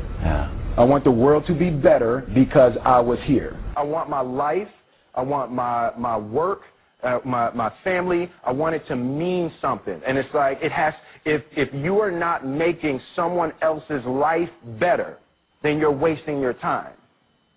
I 0.77 0.83
want 0.83 1.03
the 1.03 1.11
world 1.11 1.43
to 1.47 1.55
be 1.55 1.71
better 1.71 2.23
because 2.35 2.73
I 2.85 2.99
was 2.99 3.17
here. 3.25 3.59
I 3.75 3.81
want 3.81 4.11
my 4.11 4.21
life, 4.21 4.67
I 5.15 5.23
want 5.23 5.51
my 5.51 5.91
my 5.97 6.15
work, 6.15 6.61
uh, 7.03 7.17
my 7.25 7.51
my 7.51 7.71
family. 7.83 8.29
I 8.45 8.51
want 8.51 8.75
it 8.75 8.83
to 8.89 8.95
mean 8.95 9.51
something. 9.59 9.99
And 10.07 10.19
it's 10.19 10.29
like 10.35 10.59
it 10.61 10.71
has. 10.71 10.93
If 11.25 11.41
if 11.55 11.69
you 11.73 11.99
are 11.99 12.11
not 12.11 12.45
making 12.45 13.01
someone 13.15 13.53
else's 13.63 14.05
life 14.05 14.49
better, 14.79 15.17
then 15.63 15.79
you're 15.79 15.91
wasting 15.91 16.39
your 16.39 16.53
time. 16.53 16.93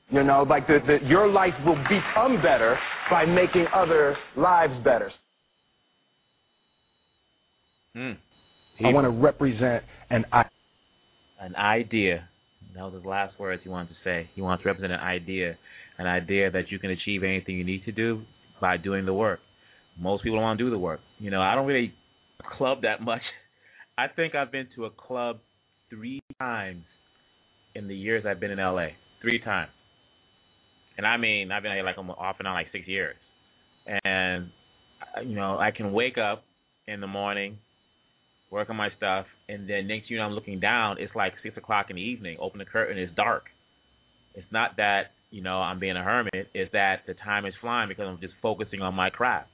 You 0.08 0.24
know, 0.24 0.42
like 0.48 0.66
the, 0.66 0.78
the 0.86 1.06
your 1.06 1.28
life 1.28 1.54
will 1.66 1.82
become 1.84 2.40
better 2.42 2.78
by 3.10 3.26
making 3.26 3.66
other 3.74 4.16
lives 4.34 4.72
better. 4.82 5.12
Hmm. 7.94 8.12
I 8.82 8.92
want 8.94 9.04
to 9.04 9.10
represent 9.10 9.84
an 10.08 10.24
I. 10.32 10.44
an 11.38 11.54
idea. 11.54 12.29
That 12.74 12.84
was 12.84 12.94
his 12.94 13.04
last 13.04 13.38
words 13.38 13.62
he 13.62 13.68
wanted 13.68 13.88
to 13.88 13.94
say. 14.04 14.30
He 14.34 14.42
wants 14.42 14.62
to 14.62 14.68
represent 14.68 14.92
an 14.92 15.00
idea, 15.00 15.56
an 15.98 16.06
idea 16.06 16.50
that 16.50 16.70
you 16.70 16.78
can 16.78 16.90
achieve 16.90 17.22
anything 17.22 17.56
you 17.56 17.64
need 17.64 17.84
to 17.84 17.92
do 17.92 18.22
by 18.60 18.76
doing 18.76 19.06
the 19.06 19.14
work. 19.14 19.40
Most 19.98 20.22
people 20.22 20.36
don't 20.36 20.44
want 20.44 20.58
to 20.58 20.64
do 20.64 20.70
the 20.70 20.78
work. 20.78 21.00
You 21.18 21.30
know, 21.30 21.42
I 21.42 21.54
don't 21.54 21.66
really 21.66 21.94
club 22.56 22.82
that 22.82 23.00
much. 23.02 23.22
I 23.98 24.06
think 24.08 24.34
I've 24.34 24.52
been 24.52 24.68
to 24.76 24.86
a 24.86 24.90
club 24.90 25.38
three 25.90 26.20
times 26.38 26.84
in 27.74 27.88
the 27.88 27.94
years 27.94 28.24
I've 28.26 28.40
been 28.40 28.50
in 28.50 28.58
LA. 28.58 28.88
Three 29.20 29.40
times. 29.40 29.70
And 30.96 31.06
I 31.06 31.16
mean, 31.16 31.52
I've 31.52 31.62
been 31.62 31.72
here 31.72 31.84
like 31.84 31.98
off 31.98 32.36
and 32.38 32.48
on 32.48 32.54
like 32.54 32.68
six 32.72 32.86
years. 32.86 33.16
And 34.04 34.50
you 35.24 35.34
know, 35.34 35.58
I 35.58 35.70
can 35.70 35.92
wake 35.92 36.18
up 36.18 36.44
in 36.86 37.00
the 37.00 37.06
morning, 37.06 37.58
work 38.50 38.68
on 38.68 38.76
my 38.76 38.88
stuff, 38.96 39.26
and 39.48 39.68
then 39.68 39.86
next 39.86 40.10
you 40.10 40.18
know 40.18 40.24
I'm 40.24 40.32
looking 40.32 40.60
down, 40.60 40.96
it's 40.98 41.14
like 41.14 41.32
six 41.42 41.56
o'clock 41.56 41.86
in 41.90 41.96
the 41.96 42.02
evening. 42.02 42.36
Open 42.40 42.58
the 42.58 42.64
curtain, 42.64 42.98
it's 42.98 43.14
dark. 43.14 43.44
It's 44.34 44.46
not 44.50 44.76
that 44.76 45.12
you 45.30 45.42
know 45.42 45.58
I'm 45.58 45.78
being 45.78 45.96
a 45.96 46.02
hermit. 46.02 46.48
It's 46.54 46.72
that 46.72 47.02
the 47.06 47.14
time 47.14 47.46
is 47.46 47.54
flying 47.60 47.88
because 47.88 48.06
I'm 48.08 48.20
just 48.20 48.34
focusing 48.42 48.82
on 48.82 48.94
my 48.94 49.10
craft. 49.10 49.48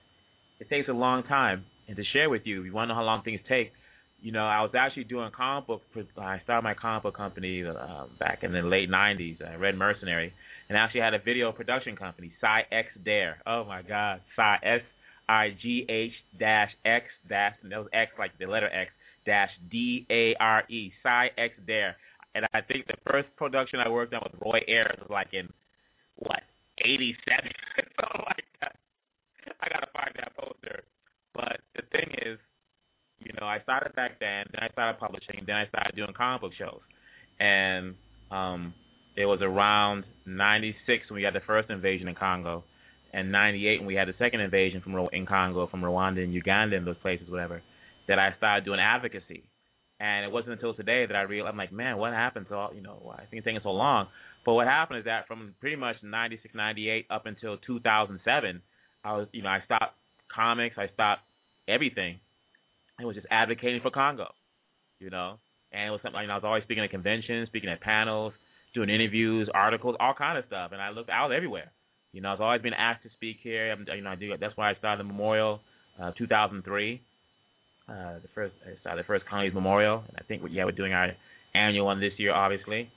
It 0.59 0.69
takes 0.71 0.89
a 0.89 0.93
long 0.93 1.23
time, 1.25 1.65
and 1.89 1.97
to 1.97 2.03
share 2.13 2.31
with 2.31 2.43
you, 2.45 2.61
if 2.61 2.67
you 2.67 2.73
want 2.73 2.89
to 2.89 2.95
know 2.95 3.01
how 3.01 3.05
long 3.05 3.23
things 3.23 3.41
take, 3.49 3.73
you 4.21 4.33
know, 4.33 4.47
I 4.47 4.63
was 4.63 4.73
actually 4.77 5.05
doing 5.05 5.31
comic 5.37 5.67
book. 5.67 5.83
I 6.17 6.41
started 6.45 6.65
my 6.65 6.75
comic 6.75 7.03
book 7.03 7.17
company 7.17 7.65
uh, 7.65 8.07
back 8.19 8.41
in 8.43 8.53
the 8.53 8.63
late 8.63 8.91
'90s, 8.91 9.37
uh, 9.43 9.59
Red 9.59 9.77
Mercenary, 9.77 10.33
and 10.69 10.79
I 10.79 10.83
actually 10.83 11.03
had 11.03 11.15
a 11.15 11.19
video 11.19 11.53
production 11.53 11.97
company, 11.97 12.33
Sigh 12.41 12.63
X 12.73 12.89
Dare. 13.05 13.43
Oh 13.47 13.65
my 13.65 13.83
God, 13.83 14.21
Sci 14.37 14.57
S 14.63 14.81
I 15.29 15.51
G 15.61 15.87
H 15.89 16.13
dash 16.39 16.71
X 16.85 17.07
dash 17.29 17.55
and 17.63 17.73
that 17.73 17.79
was 17.79 17.89
X 17.93 18.13
like 18.19 18.39
the 18.39 18.47
letter 18.47 18.69
X 18.69 18.91
dash 19.25 19.51
D 19.71 20.07
A 20.11 20.35
R 20.41 20.63
E 20.69 20.93
Sigh 21.03 21.31
X 21.37 21.55
Dare. 21.67 21.97
And 22.35 22.45
I 22.55 22.61
think 22.61 22.87
the 22.87 22.97
first 23.11 23.29
production 23.37 23.81
I 23.81 23.89
worked 23.89 24.15
on 24.15 24.21
with 24.23 24.41
Roy 24.45 24.61
Ayers 24.69 24.99
was 25.01 25.11
like 25.11 25.29
in 25.33 25.49
what 26.17 26.43
'87, 26.79 27.17
something 28.01 28.25
like 28.27 28.45
that. 28.61 28.77
I 29.61 29.69
gotta 29.69 29.89
find 29.93 30.13
that 30.17 30.37
poster. 30.37 30.85
But 31.35 31.61
the 31.75 31.83
thing 31.93 32.11
is, 32.25 32.39
you 33.19 33.33
know, 33.41 33.47
I 33.47 33.61
started 33.63 33.95
back 33.95 34.21
then, 34.21 34.45
then 34.53 34.63
I 34.63 34.69
started 34.73 35.01
publishing, 35.01 35.45
then 35.47 35.57
I 35.57 35.67
started 35.69 35.97
doing 35.97 36.13
comic 36.17 36.43
book 36.43 36.53
shows, 36.59 36.81
and 37.41 37.95
um, 38.31 38.75
it 39.17 39.25
was 39.25 39.41
around 39.43 40.05
'96 40.27 41.11
when 41.11 41.17
we 41.17 41.23
had 41.23 41.35
the 41.35 41.45
first 41.47 41.71
invasion 41.71 42.09
in 42.09 42.15
Congo, 42.15 42.65
and 43.17 43.33
'98 43.33 43.81
when 43.81 43.87
we 43.87 43.95
had 43.95 44.09
the 44.09 44.15
second 44.19 44.41
invasion 44.41 44.83
from 44.83 44.95
in 45.13 45.25
Congo, 45.27 45.67
from 45.67 45.81
Rwanda 45.81 46.23
and 46.23 46.35
Uganda 46.35 46.77
and 46.77 46.87
those 46.87 46.99
places, 46.99 47.31
whatever, 47.31 47.63
that 48.09 48.19
I 48.19 48.35
started 48.37 48.67
doing 48.67 48.79
advocacy. 48.79 49.43
And 49.99 50.27
it 50.27 50.31
wasn't 50.31 50.53
until 50.53 50.75
today 50.75 51.07
that 51.07 51.17
I 51.17 51.23
realized, 51.23 51.53
I'm 51.53 51.57
like, 51.57 51.73
man, 51.73 51.97
what 51.97 52.13
happened 52.13 52.47
to 52.51 52.55
all, 52.55 52.75
you 52.75 52.83
know, 52.83 52.99
why 53.01 53.15
I 53.15 53.25
think 53.25 53.39
it's 53.39 53.47
taking 53.47 53.61
so 53.63 53.71
long. 53.71 54.09
But 54.45 54.53
what 54.53 54.67
happened 54.67 54.99
is 54.99 55.07
that 55.07 55.27
from 55.27 55.55
pretty 55.59 55.77
much 55.77 55.97
'96, 56.03 56.55
'98 56.55 57.07
up 57.11 57.25
until 57.25 57.57
2007, 57.67 58.63
I 59.03 59.13
was, 59.17 59.27
you 59.33 59.43
know, 59.43 59.49
I 59.49 59.61
stopped 59.65 59.95
comics, 60.33 60.77
I 60.79 60.89
stopped 60.93 61.23
everything. 61.67 62.21
I 63.01 63.05
was 63.05 63.17
just 63.17 63.27
advocating 63.31 63.81
for 63.81 63.91
Congo, 63.91 64.29
you 65.01 65.09
know. 65.09 65.39
And 65.73 65.89
it 65.89 65.91
was 65.91 66.01
something, 66.03 66.21
I 66.21 66.35
was 66.35 66.45
always 66.45 66.65
speaking 66.65 66.85
at 66.85 66.91
conventions, 66.91 67.49
speaking 67.49 67.71
at 67.71 67.81
panels, 67.81 68.33
doing 68.75 68.91
interviews, 68.91 69.49
articles, 69.53 69.97
all 70.01 70.15
kind 70.15 70.39
of 70.39 70.45
stuff. 70.47 70.73
And 70.73 70.81
I 70.81 70.91
looked, 70.91 71.09
was 71.09 71.33
everywhere. 71.35 71.73
You 72.17 72.23
know, 72.23 72.33
I've 72.33 72.41
always 72.41 72.63
been 72.63 72.73
asked 72.73 73.03
to 73.03 73.11
speak 73.11 73.37
here. 73.43 73.71
I'm, 73.71 73.85
you 73.95 74.01
know, 74.03 74.09
I 74.09 74.15
do. 74.15 74.33
That's 74.41 74.57
why 74.57 74.71
I 74.71 74.75
started 74.77 75.05
the 75.05 75.09
memorial, 75.09 75.61
uh, 76.01 76.13
2003. 76.17 77.03
Uh, 77.87 77.93
the 77.93 78.29
first, 78.35 78.55
I 78.65 78.81
started 78.81 79.05
the 79.05 79.07
first 79.07 79.27
Congolese 79.29 79.53
memorial, 79.53 80.03
and 80.09 80.17
I 80.19 80.23
think, 80.25 80.41
yeah, 80.51 80.65
we're 80.65 80.73
doing 80.73 80.95
our 80.95 81.11
annual 81.55 81.85
one 81.85 82.01
this 82.01 82.15
year, 82.17 82.33
obviously. 82.33 82.91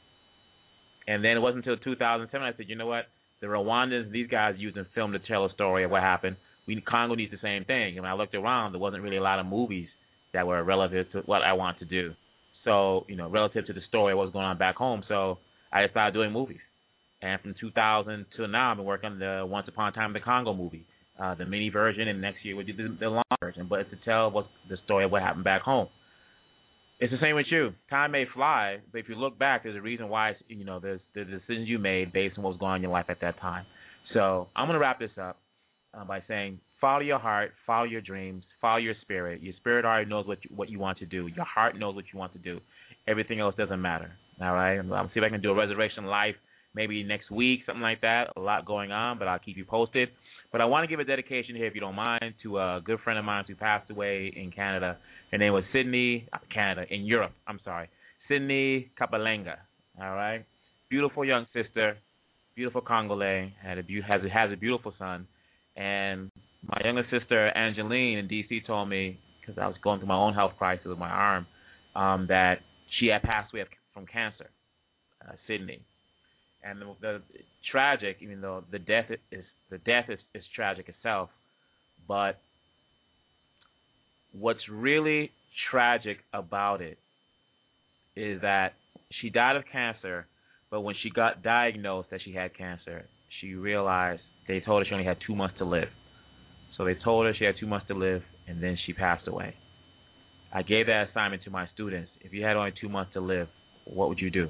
And 1.05 1.21
then 1.21 1.31
it 1.31 1.41
wasn't 1.41 1.67
until 1.67 1.83
2007 1.83 2.47
I 2.47 2.55
said, 2.55 2.67
you 2.69 2.77
know 2.77 2.87
what? 2.87 3.07
The 3.41 3.47
Rwandans, 3.47 4.09
these 4.09 4.29
guys 4.29 4.55
using 4.57 4.85
film 4.95 5.11
to 5.11 5.19
tell 5.19 5.45
a 5.45 5.51
story 5.51 5.83
of 5.83 5.91
what 5.91 6.01
happened. 6.01 6.37
We 6.65 6.79
Congo 6.79 7.15
needs 7.15 7.31
the 7.31 7.39
same 7.43 7.65
thing. 7.65 7.97
And 7.97 8.03
when 8.03 8.11
I 8.11 8.13
looked 8.13 8.35
around, 8.35 8.71
there 8.71 8.79
wasn't 8.79 9.03
really 9.03 9.17
a 9.17 9.21
lot 9.21 9.39
of 9.39 9.45
movies 9.45 9.89
that 10.33 10.47
were 10.47 10.63
relative 10.63 11.11
to 11.11 11.19
what 11.25 11.41
I 11.41 11.51
want 11.53 11.79
to 11.79 11.85
do. 11.85 12.13
So, 12.63 13.05
you 13.09 13.17
know, 13.17 13.27
relative 13.27 13.65
to 13.65 13.73
the 13.73 13.81
story, 13.89 14.13
of 14.13 14.17
what 14.17 14.27
was 14.27 14.33
going 14.33 14.45
on 14.45 14.57
back 14.57 14.77
home. 14.77 15.03
So 15.09 15.39
I 15.73 15.89
started 15.89 16.13
doing 16.13 16.31
movies. 16.31 16.61
And 17.21 17.41
from 17.41 17.55
2000 17.59 18.25
to 18.37 18.47
now, 18.47 18.71
I've 18.71 18.77
been 18.77 18.85
working 18.85 19.11
on 19.11 19.19
the 19.19 19.45
Once 19.45 19.67
Upon 19.67 19.89
a 19.89 19.91
Time 19.91 20.07
in 20.07 20.13
the 20.13 20.19
Congo 20.21 20.53
movie, 20.53 20.85
uh, 21.21 21.35
the 21.35 21.45
mini 21.45 21.69
version, 21.69 22.07
and 22.07 22.21
next 22.21 22.45
year 22.45 22.55
we'll 22.55 22.65
do 22.65 22.73
the, 22.73 22.97
the 22.99 23.09
long 23.09 23.23
version. 23.41 23.67
But 23.69 23.81
it's 23.81 23.89
to 23.91 23.97
tell 24.05 24.31
what 24.31 24.47
the 24.69 24.77
story 24.85 25.05
of 25.05 25.11
what 25.11 25.21
happened 25.21 25.43
back 25.43 25.61
home. 25.61 25.87
It's 27.01 27.11
the 27.11 27.19
same 27.21 27.35
with 27.35 27.45
you. 27.49 27.73
Time 27.89 28.11
may 28.11 28.25
fly, 28.33 28.77
but 28.91 28.99
if 28.99 29.09
you 29.09 29.15
look 29.15 29.39
back, 29.39 29.63
there's 29.63 29.75
a 29.75 29.81
reason 29.81 30.09
why. 30.09 30.31
It's, 30.31 30.39
you 30.47 30.65
know, 30.65 30.79
there's 30.79 30.99
the 31.15 31.23
decisions 31.23 31.67
you 31.67 31.79
made 31.79 32.11
based 32.11 32.37
on 32.37 32.43
what 32.43 32.51
was 32.51 32.59
going 32.59 32.71
on 32.71 32.75
in 32.77 32.83
your 32.83 32.91
life 32.91 33.05
at 33.09 33.21
that 33.21 33.39
time. 33.39 33.65
So 34.13 34.47
I'm 34.55 34.67
gonna 34.67 34.79
wrap 34.79 34.99
this 34.99 35.11
up 35.21 35.39
uh, 35.93 36.03
by 36.03 36.23
saying, 36.27 36.59
follow 36.81 37.01
your 37.01 37.19
heart, 37.19 37.51
follow 37.65 37.85
your 37.85 38.01
dreams, 38.01 38.43
follow 38.59 38.77
your 38.77 38.95
spirit. 39.01 39.41
Your 39.41 39.53
spirit 39.57 39.85
already 39.85 40.09
knows 40.09 40.27
what 40.27 40.39
you, 40.43 40.51
what 40.55 40.69
you 40.69 40.79
want 40.79 40.97
to 40.99 41.05
do. 41.05 41.27
Your 41.27 41.45
heart 41.45 41.77
knows 41.77 41.95
what 41.95 42.05
you 42.11 42.19
want 42.19 42.33
to 42.33 42.39
do. 42.39 42.59
Everything 43.07 43.39
else 43.39 43.55
doesn't 43.57 43.81
matter. 43.81 44.11
All 44.41 44.53
right. 44.53 44.77
I'm, 44.77 45.09
see 45.13 45.19
if 45.19 45.23
I 45.23 45.29
can 45.29 45.41
do 45.41 45.51
a 45.51 45.55
reservation 45.55 46.05
live 46.05 46.35
maybe 46.73 47.03
next 47.03 47.31
week, 47.31 47.61
something 47.65 47.81
like 47.81 48.01
that. 48.01 48.33
A 48.35 48.39
lot 48.39 48.65
going 48.65 48.91
on, 48.91 49.19
but 49.19 49.27
I'll 49.27 49.39
keep 49.39 49.57
you 49.57 49.65
posted. 49.65 50.09
But 50.51 50.61
I 50.61 50.65
want 50.65 50.83
to 50.83 50.87
give 50.87 50.99
a 50.99 51.03
dedication 51.03 51.55
here, 51.55 51.67
if 51.67 51.75
you 51.75 51.81
don't 51.81 51.95
mind, 51.95 52.33
to 52.43 52.57
a 52.57 52.81
good 52.83 52.99
friend 53.03 53.19
of 53.19 53.25
mine 53.25 53.45
who 53.47 53.55
passed 53.55 53.89
away 53.91 54.33
in 54.35 54.51
Canada. 54.51 54.97
Her 55.31 55.37
name 55.37 55.53
was 55.53 55.63
Sydney, 55.71 56.27
Canada, 56.51 56.85
in 56.89 57.05
Europe. 57.05 57.33
I'm 57.47 57.59
sorry, 57.63 57.87
Sydney 58.27 58.89
Kapalenga. 58.99 59.57
All 60.01 60.15
right, 60.15 60.45
beautiful 60.89 61.23
young 61.23 61.45
sister, 61.53 61.97
beautiful 62.55 62.81
Congolese, 62.81 63.51
had 63.61 63.77
a 63.77 63.83
be- 63.83 64.01
has 64.01 64.21
a, 64.23 64.29
has 64.29 64.51
a 64.51 64.55
beautiful 64.55 64.93
son, 64.97 65.27
and 65.75 66.31
my 66.65 66.81
younger 66.83 67.05
sister 67.11 67.49
Angeline 67.49 68.17
in 68.17 68.27
D.C. 68.27 68.61
told 68.65 68.89
me 68.89 69.19
because 69.39 69.57
I 69.61 69.67
was 69.67 69.75
going 69.83 69.99
through 69.99 70.07
my 70.07 70.17
own 70.17 70.33
health 70.33 70.53
crisis 70.57 70.85
with 70.85 70.97
my 70.97 71.09
arm 71.09 71.47
um, 71.95 72.25
that 72.27 72.59
she 72.99 73.07
had 73.07 73.21
passed 73.21 73.53
away 73.53 73.65
from 73.93 74.05
cancer, 74.05 74.49
uh, 75.27 75.33
Sydney, 75.47 75.81
and 76.63 76.81
the, 76.81 76.95
the 77.01 77.21
tragic, 77.71 78.17
even 78.21 78.41
though 78.41 78.63
the 78.71 78.79
death 78.79 79.05
is 79.31 79.45
the 79.69 79.77
death 79.79 80.05
is, 80.09 80.19
is 80.33 80.43
tragic 80.55 80.89
itself, 80.89 81.29
but 82.07 82.37
what's 84.33 84.67
really 84.69 85.31
tragic 85.71 86.17
about 86.33 86.81
it 86.81 86.97
is 88.15 88.41
that 88.41 88.73
she 89.21 89.29
died 89.29 89.55
of 89.55 89.63
cancer, 89.71 90.25
but 90.69 90.81
when 90.81 90.95
she 91.01 91.09
got 91.09 91.43
diagnosed 91.43 92.09
that 92.11 92.21
she 92.23 92.33
had 92.33 92.55
cancer, 92.57 93.05
she 93.39 93.53
realized 93.53 94.21
they 94.47 94.59
told 94.59 94.81
her 94.81 94.85
she 94.87 94.93
only 94.93 95.05
had 95.05 95.17
two 95.25 95.35
months 95.35 95.55
to 95.59 95.65
live. 95.65 95.89
So 96.77 96.85
they 96.85 96.95
told 96.95 97.25
her 97.25 97.33
she 97.37 97.45
had 97.45 97.55
two 97.59 97.67
months 97.67 97.87
to 97.87 97.93
live, 97.93 98.21
and 98.47 98.61
then 98.61 98.77
she 98.85 98.93
passed 98.93 99.27
away. 99.27 99.53
I 100.53 100.63
gave 100.63 100.87
that 100.87 101.09
assignment 101.11 101.43
to 101.43 101.51
my 101.51 101.67
students. 101.73 102.09
If 102.21 102.33
you 102.33 102.43
had 102.43 102.55
only 102.55 102.73
two 102.79 102.89
months 102.89 103.13
to 103.13 103.21
live, 103.21 103.47
what 103.85 104.09
would 104.09 104.19
you 104.19 104.31
do? 104.31 104.49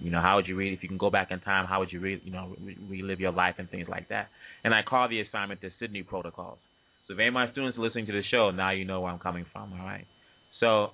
You 0.00 0.10
know, 0.10 0.20
how 0.20 0.36
would 0.36 0.46
you 0.46 0.56
read? 0.56 0.72
If 0.72 0.82
you 0.82 0.88
can 0.88 0.98
go 0.98 1.10
back 1.10 1.30
in 1.30 1.40
time, 1.40 1.66
how 1.66 1.78
would 1.80 1.92
you 1.92 2.00
read? 2.00 2.20
You 2.24 2.32
know, 2.32 2.54
re- 2.60 2.78
relive 2.88 3.20
your 3.20 3.32
life 3.32 3.54
and 3.58 3.70
things 3.70 3.86
like 3.88 4.08
that. 4.08 4.28
And 4.64 4.74
I 4.74 4.82
call 4.82 5.08
the 5.08 5.20
assignment 5.20 5.60
the 5.60 5.70
Sydney 5.78 6.02
Protocols. 6.02 6.58
So 7.06 7.14
if 7.14 7.18
any 7.18 7.28
of 7.28 7.34
my 7.34 7.50
students 7.52 7.78
are 7.78 7.82
listening 7.82 8.06
to 8.06 8.12
the 8.12 8.22
show, 8.30 8.50
now 8.50 8.70
you 8.70 8.84
know 8.84 9.00
where 9.02 9.12
I'm 9.12 9.18
coming 9.18 9.46
from. 9.52 9.72
All 9.72 9.78
right. 9.78 10.06
So 10.60 10.88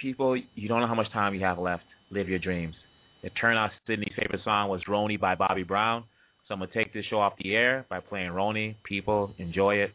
people, 0.00 0.40
you 0.54 0.68
don't 0.68 0.80
know 0.80 0.86
how 0.86 0.94
much 0.94 1.12
time 1.12 1.34
you 1.34 1.42
have 1.42 1.58
left. 1.58 1.84
Live 2.10 2.28
your 2.28 2.38
dreams. 2.38 2.74
It 3.22 3.32
turned 3.40 3.58
out 3.58 3.70
Sydney's 3.86 4.12
favorite 4.16 4.40
song 4.44 4.68
was 4.70 4.80
"Roni" 4.88 5.20
by 5.20 5.34
Bobby 5.34 5.62
Brown. 5.62 6.04
So 6.48 6.54
I'm 6.54 6.60
gonna 6.60 6.72
take 6.72 6.92
this 6.92 7.04
show 7.10 7.20
off 7.20 7.34
the 7.38 7.54
air 7.54 7.86
by 7.88 8.00
playing 8.00 8.30
Roni. 8.30 8.76
People 8.82 9.32
enjoy 9.38 9.76
it. 9.76 9.90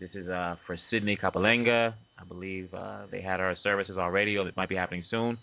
This 0.00 0.10
is 0.14 0.28
uh, 0.28 0.56
for 0.66 0.78
Sydney 0.90 1.18
Kapalenga. 1.20 1.94
I 2.18 2.24
believe 2.24 2.72
uh, 2.72 3.06
they 3.10 3.20
had 3.20 3.40
our 3.40 3.56
services 3.62 3.96
already, 3.98 4.36
or 4.36 4.48
it 4.48 4.56
might 4.56 4.68
be 4.68 4.76
happening 4.76 5.04
soon. 5.10 5.38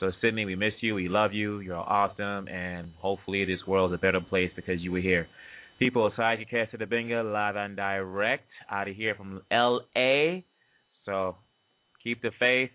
So 0.00 0.10
Sydney, 0.20 0.44
we 0.44 0.56
miss 0.56 0.72
you. 0.80 0.94
We 0.94 1.08
love 1.08 1.32
you. 1.32 1.60
You're 1.60 1.76
awesome, 1.76 2.48
and 2.48 2.92
hopefully 2.98 3.44
this 3.44 3.60
world 3.66 3.92
is 3.92 3.94
a 3.94 3.98
better 3.98 4.20
place 4.20 4.50
because 4.56 4.80
you 4.80 4.92
were 4.92 5.00
here. 5.00 5.28
People, 5.78 6.10
Saiki 6.16 6.46
Binga, 6.52 7.32
live 7.32 7.56
and 7.56 7.76
direct 7.76 8.48
out 8.70 8.88
of 8.88 8.94
here 8.94 9.14
from 9.14 9.42
L.A. 9.50 10.44
So 11.04 11.36
keep 12.02 12.22
the 12.22 12.30
faith, 12.38 12.70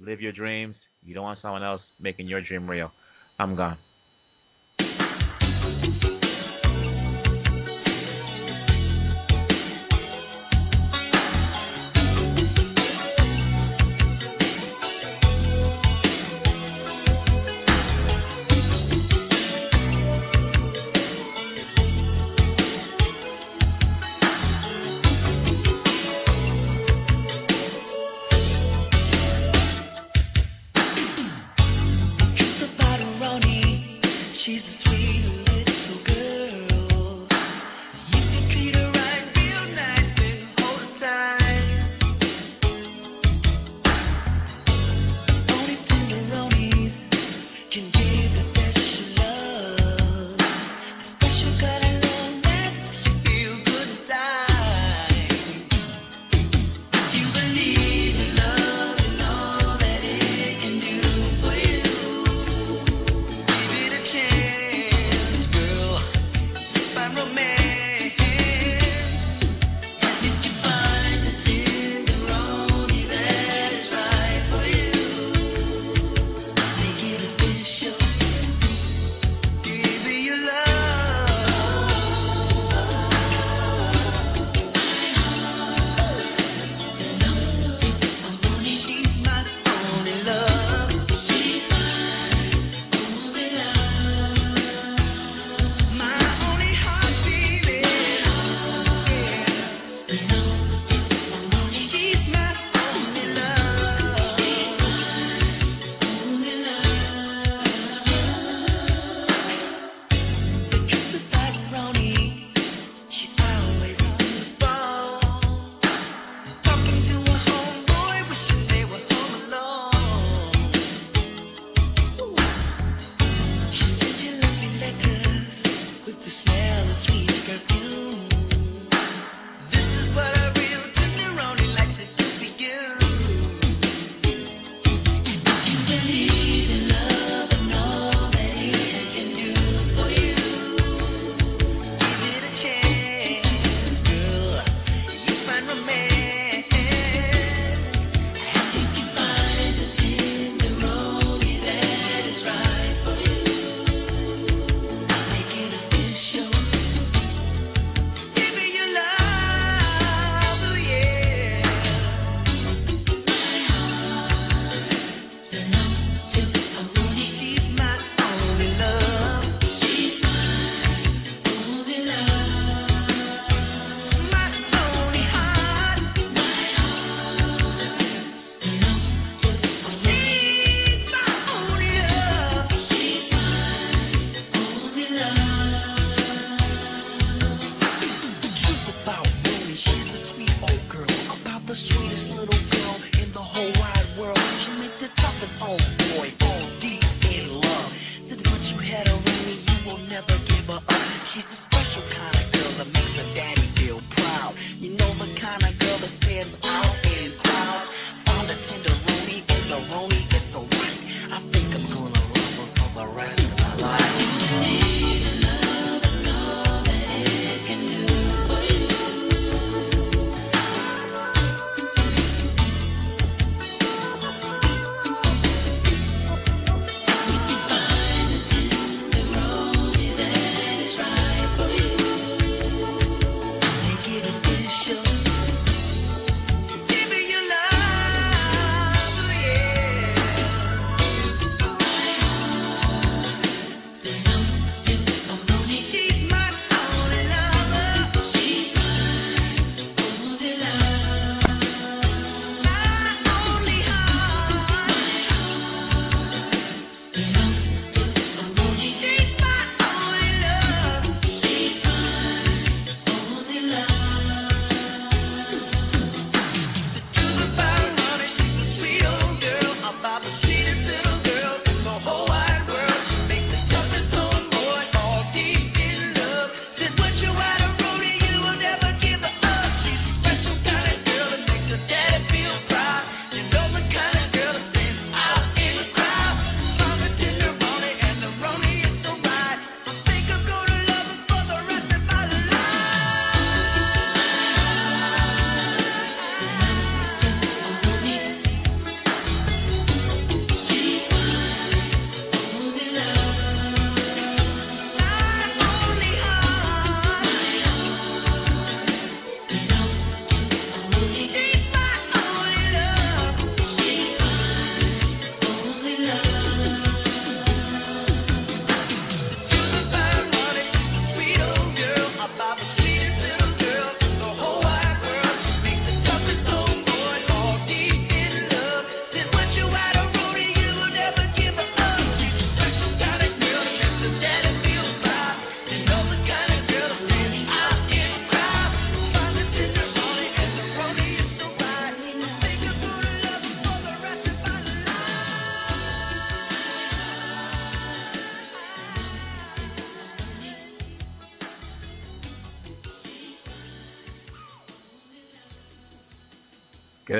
live 0.00 0.20
your 0.20 0.32
dreams. 0.32 0.76
You 1.02 1.14
don't 1.14 1.24
want 1.24 1.40
someone 1.42 1.62
else 1.62 1.82
making 2.00 2.28
your 2.28 2.40
dream 2.40 2.68
real. 2.68 2.90
I'm 3.38 3.56
gone. 3.56 3.78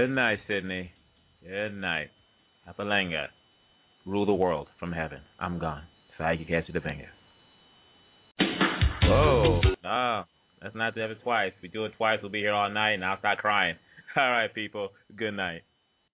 Good 0.05 0.11
night, 0.11 0.41
Sydney. 0.47 0.93
Good 1.43 1.75
night. 1.75 2.11
Apalanga. 2.69 3.29
Rule 4.05 4.27
the 4.27 4.35
world 4.35 4.69
from 4.79 4.93
heaven. 4.93 5.21
I'm 5.41 5.59
gone. 5.59 5.85
Sai 6.19 6.37
catch 6.37 6.69
you 6.69 6.75
the 6.75 6.83
finger. 6.83 7.09
Whoa. 9.05 9.63
Oh, 9.65 9.75
no. 9.83 10.25
Let's 10.63 10.77
not 10.77 10.95
do 10.95 11.05
it 11.05 11.23
twice. 11.23 11.53
If 11.57 11.63
we 11.63 11.69
do 11.69 11.87
it 11.87 11.93
twice, 11.97 12.19
we'll 12.21 12.31
be 12.31 12.41
here 12.41 12.53
all 12.53 12.69
night 12.69 12.93
and 12.93 13.03
I'll 13.03 13.19
start 13.19 13.39
crying. 13.39 13.77
All 14.17 14.31
right, 14.31 14.55
people. 14.55 14.91
Good 15.17 15.33
night. 15.33 15.63